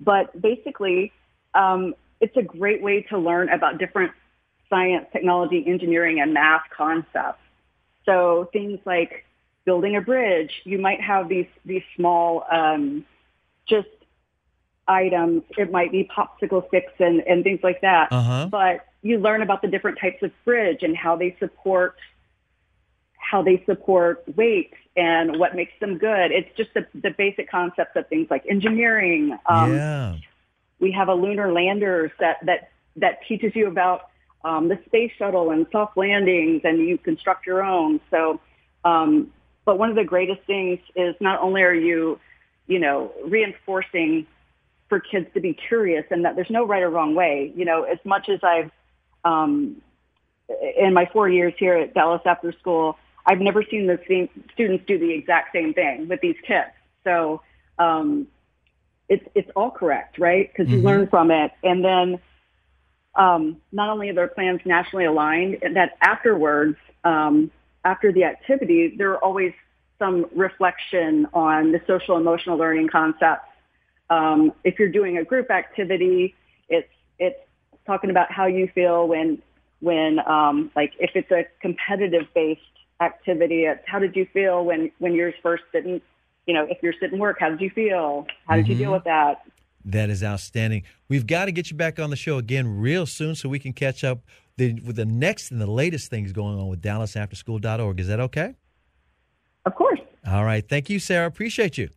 But 0.00 0.40
basically, 0.40 1.12
um, 1.54 1.94
it's 2.20 2.36
a 2.36 2.42
great 2.42 2.82
way 2.82 3.02
to 3.02 3.18
learn 3.18 3.48
about 3.48 3.78
different 3.78 4.12
science, 4.68 5.06
technology, 5.12 5.64
engineering, 5.66 6.20
and 6.20 6.34
math 6.34 6.62
concepts. 6.76 7.40
So 8.04 8.48
things 8.52 8.78
like 8.84 9.24
building 9.64 9.96
a 9.96 10.00
bridge, 10.00 10.50
you 10.64 10.78
might 10.78 11.00
have 11.00 11.28
these 11.28 11.46
these 11.64 11.82
small 11.96 12.46
um, 12.50 13.04
just 13.68 13.88
items. 14.88 15.42
It 15.56 15.70
might 15.70 15.92
be 15.92 16.08
popsicle 16.16 16.66
sticks 16.68 16.92
and, 16.98 17.20
and 17.20 17.42
things 17.44 17.60
like 17.62 17.80
that. 17.80 18.12
Uh 18.12 18.22
huh. 18.22 18.48
But 18.50 18.86
you 19.02 19.18
learn 19.18 19.42
about 19.42 19.62
the 19.62 19.68
different 19.68 19.98
types 20.00 20.22
of 20.22 20.32
bridge 20.44 20.82
and 20.82 20.96
how 20.96 21.16
they 21.16 21.36
support 21.38 21.96
how 23.18 23.42
they 23.42 23.62
support 23.66 24.22
weight 24.36 24.72
and 24.96 25.38
what 25.38 25.56
makes 25.56 25.72
them 25.80 25.98
good. 25.98 26.30
It's 26.30 26.48
just 26.56 26.72
the, 26.74 26.86
the 26.94 27.10
basic 27.10 27.50
concepts 27.50 27.96
of 27.96 28.06
things 28.08 28.28
like 28.30 28.44
engineering. 28.48 29.36
Um, 29.46 29.74
yeah. 29.74 30.16
we 30.78 30.92
have 30.92 31.08
a 31.08 31.14
lunar 31.14 31.52
lander 31.52 32.12
that 32.20 32.38
that 32.46 32.70
that 32.96 33.18
teaches 33.28 33.54
you 33.54 33.66
about 33.66 34.10
um, 34.44 34.68
the 34.68 34.78
space 34.86 35.10
shuttle 35.18 35.50
and 35.50 35.66
soft 35.72 35.96
landings, 35.96 36.62
and 36.64 36.78
you 36.78 36.98
construct 36.98 37.46
your 37.46 37.64
own. 37.64 38.00
So, 38.10 38.40
um, 38.84 39.32
but 39.64 39.78
one 39.78 39.90
of 39.90 39.96
the 39.96 40.04
greatest 40.04 40.42
things 40.46 40.78
is 40.94 41.14
not 41.20 41.40
only 41.40 41.62
are 41.62 41.74
you, 41.74 42.20
you 42.68 42.78
know, 42.78 43.12
reinforcing 43.24 44.26
for 44.88 45.00
kids 45.00 45.26
to 45.34 45.40
be 45.40 45.52
curious 45.52 46.04
and 46.10 46.24
that 46.24 46.36
there's 46.36 46.50
no 46.50 46.64
right 46.66 46.82
or 46.82 46.90
wrong 46.90 47.14
way. 47.14 47.52
You 47.56 47.64
know, 47.64 47.82
as 47.82 47.98
much 48.04 48.28
as 48.28 48.40
I've, 48.42 48.70
um, 49.24 49.82
in 50.78 50.94
my 50.94 51.06
four 51.12 51.28
years 51.28 51.54
here 51.58 51.76
at 51.76 51.94
Dallas 51.94 52.22
After 52.24 52.52
School, 52.52 52.96
I've 53.26 53.40
never 53.40 53.64
seen 53.68 53.86
the 53.86 53.98
same 54.08 54.28
students 54.52 54.84
do 54.86 54.98
the 54.98 55.10
exact 55.10 55.52
same 55.52 55.74
thing 55.74 56.06
with 56.08 56.20
these 56.20 56.36
kids. 56.46 56.70
So 57.02 57.42
um, 57.78 58.28
it's 59.08 59.24
it's 59.34 59.50
all 59.56 59.70
correct, 59.70 60.18
right? 60.18 60.50
Because 60.52 60.70
you 60.70 60.78
Mhm. 60.78 60.84
learn 60.84 61.06
from 61.08 61.30
it, 61.30 61.52
and 61.62 61.84
then 61.84 62.20
um, 63.16 63.60
not 63.72 63.88
only 63.88 64.10
are 64.10 64.14
their 64.14 64.28
plans 64.28 64.60
nationally 64.64 65.06
aligned, 65.06 65.58
and 65.62 65.74
that 65.76 65.96
afterwards, 66.02 66.76
um, 67.02 67.50
after 67.84 68.12
the 68.12 68.24
activity, 68.24 68.94
there 68.96 69.10
are 69.10 69.24
always 69.24 69.52
some 69.98 70.26
reflection 70.34 71.26
on 71.32 71.72
the 71.72 71.80
social 71.86 72.16
emotional 72.16 72.56
learning 72.58 72.88
concepts. 72.88 73.48
Um, 74.10 74.52
if 74.64 74.78
you're 74.78 74.90
doing 74.90 75.18
a 75.18 75.24
group 75.24 75.50
activity, 75.50 76.34
it's 76.68 76.88
it's 77.18 77.38
talking 77.86 78.10
about 78.10 78.30
how 78.30 78.46
you 78.46 78.68
feel 78.74 79.08
when 79.08 79.42
when 79.80 80.18
um, 80.26 80.70
like 80.76 80.92
if 80.98 81.10
it's 81.14 81.30
a 81.30 81.44
competitive 81.60 82.26
based 82.34 82.60
activity, 83.00 83.64
it's 83.64 83.82
how 83.86 83.98
did 83.98 84.16
you 84.16 84.26
feel 84.32 84.64
when 84.64 84.90
when 84.98 85.14
yours 85.14 85.34
first 85.42 85.64
didn't 85.72 86.02
you 86.46 86.54
know 86.54 86.66
if 86.68 86.82
yours 86.82 86.96
didn't 87.00 87.18
work, 87.18 87.38
how 87.40 87.50
did 87.50 87.60
you 87.60 87.70
feel? 87.70 88.26
How 88.46 88.56
did 88.56 88.68
you 88.68 88.74
deal 88.74 88.92
with 88.92 89.04
that? 89.04 89.42
That 89.84 90.10
is 90.10 90.24
outstanding. 90.24 90.82
We've 91.08 91.26
got 91.26 91.44
to 91.44 91.52
get 91.52 91.70
you 91.70 91.76
back 91.76 92.00
on 92.00 92.10
the 92.10 92.16
show 92.16 92.38
again 92.38 92.80
real 92.80 93.06
soon 93.06 93.36
so 93.36 93.48
we 93.48 93.60
can 93.60 93.72
catch 93.72 94.02
up 94.02 94.18
the, 94.56 94.80
with 94.80 94.96
the 94.96 95.04
next 95.04 95.52
and 95.52 95.60
the 95.60 95.70
latest 95.70 96.10
things 96.10 96.32
going 96.32 96.58
on 96.58 96.66
with 96.66 96.82
DallasAfterSchool.org. 96.82 98.00
Is 98.00 98.08
that 98.08 98.18
okay? 98.18 98.56
Of 99.64 99.76
course. 99.76 100.00
All 100.26 100.44
right. 100.44 100.68
Thank 100.68 100.90
you, 100.90 100.98
Sarah. 100.98 101.28
Appreciate 101.28 101.78
you. 101.78 101.88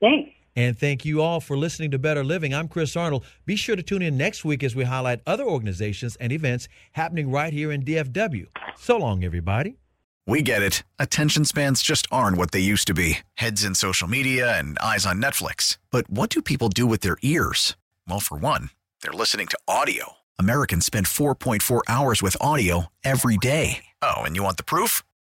Thanks. 0.00 0.33
And 0.56 0.78
thank 0.78 1.04
you 1.04 1.20
all 1.20 1.40
for 1.40 1.56
listening 1.56 1.90
to 1.90 1.98
Better 1.98 2.22
Living. 2.22 2.54
I'm 2.54 2.68
Chris 2.68 2.96
Arnold. 2.96 3.24
Be 3.44 3.56
sure 3.56 3.74
to 3.74 3.82
tune 3.82 4.02
in 4.02 4.16
next 4.16 4.44
week 4.44 4.62
as 4.62 4.76
we 4.76 4.84
highlight 4.84 5.20
other 5.26 5.44
organizations 5.44 6.16
and 6.16 6.30
events 6.32 6.68
happening 6.92 7.30
right 7.30 7.52
here 7.52 7.72
in 7.72 7.82
DFW. 7.82 8.46
So 8.76 8.96
long, 8.96 9.24
everybody. 9.24 9.78
We 10.26 10.42
get 10.42 10.62
it. 10.62 10.84
Attention 10.98 11.44
spans 11.44 11.82
just 11.82 12.06
aren't 12.10 12.38
what 12.38 12.52
they 12.52 12.60
used 12.60 12.86
to 12.86 12.94
be 12.94 13.18
heads 13.34 13.64
in 13.64 13.74
social 13.74 14.08
media 14.08 14.58
and 14.58 14.78
eyes 14.78 15.04
on 15.04 15.20
Netflix. 15.20 15.78
But 15.90 16.08
what 16.08 16.30
do 16.30 16.40
people 16.40 16.68
do 16.68 16.86
with 16.86 17.00
their 17.00 17.18
ears? 17.22 17.76
Well, 18.08 18.20
for 18.20 18.38
one, 18.38 18.70
they're 19.02 19.12
listening 19.12 19.48
to 19.48 19.58
audio. 19.68 20.14
Americans 20.38 20.86
spend 20.86 21.06
4.4 21.06 21.82
hours 21.88 22.22
with 22.22 22.36
audio 22.40 22.86
every 23.04 23.36
day. 23.36 23.84
Oh, 24.02 24.22
and 24.22 24.34
you 24.34 24.42
want 24.42 24.56
the 24.56 24.64
proof? 24.64 25.02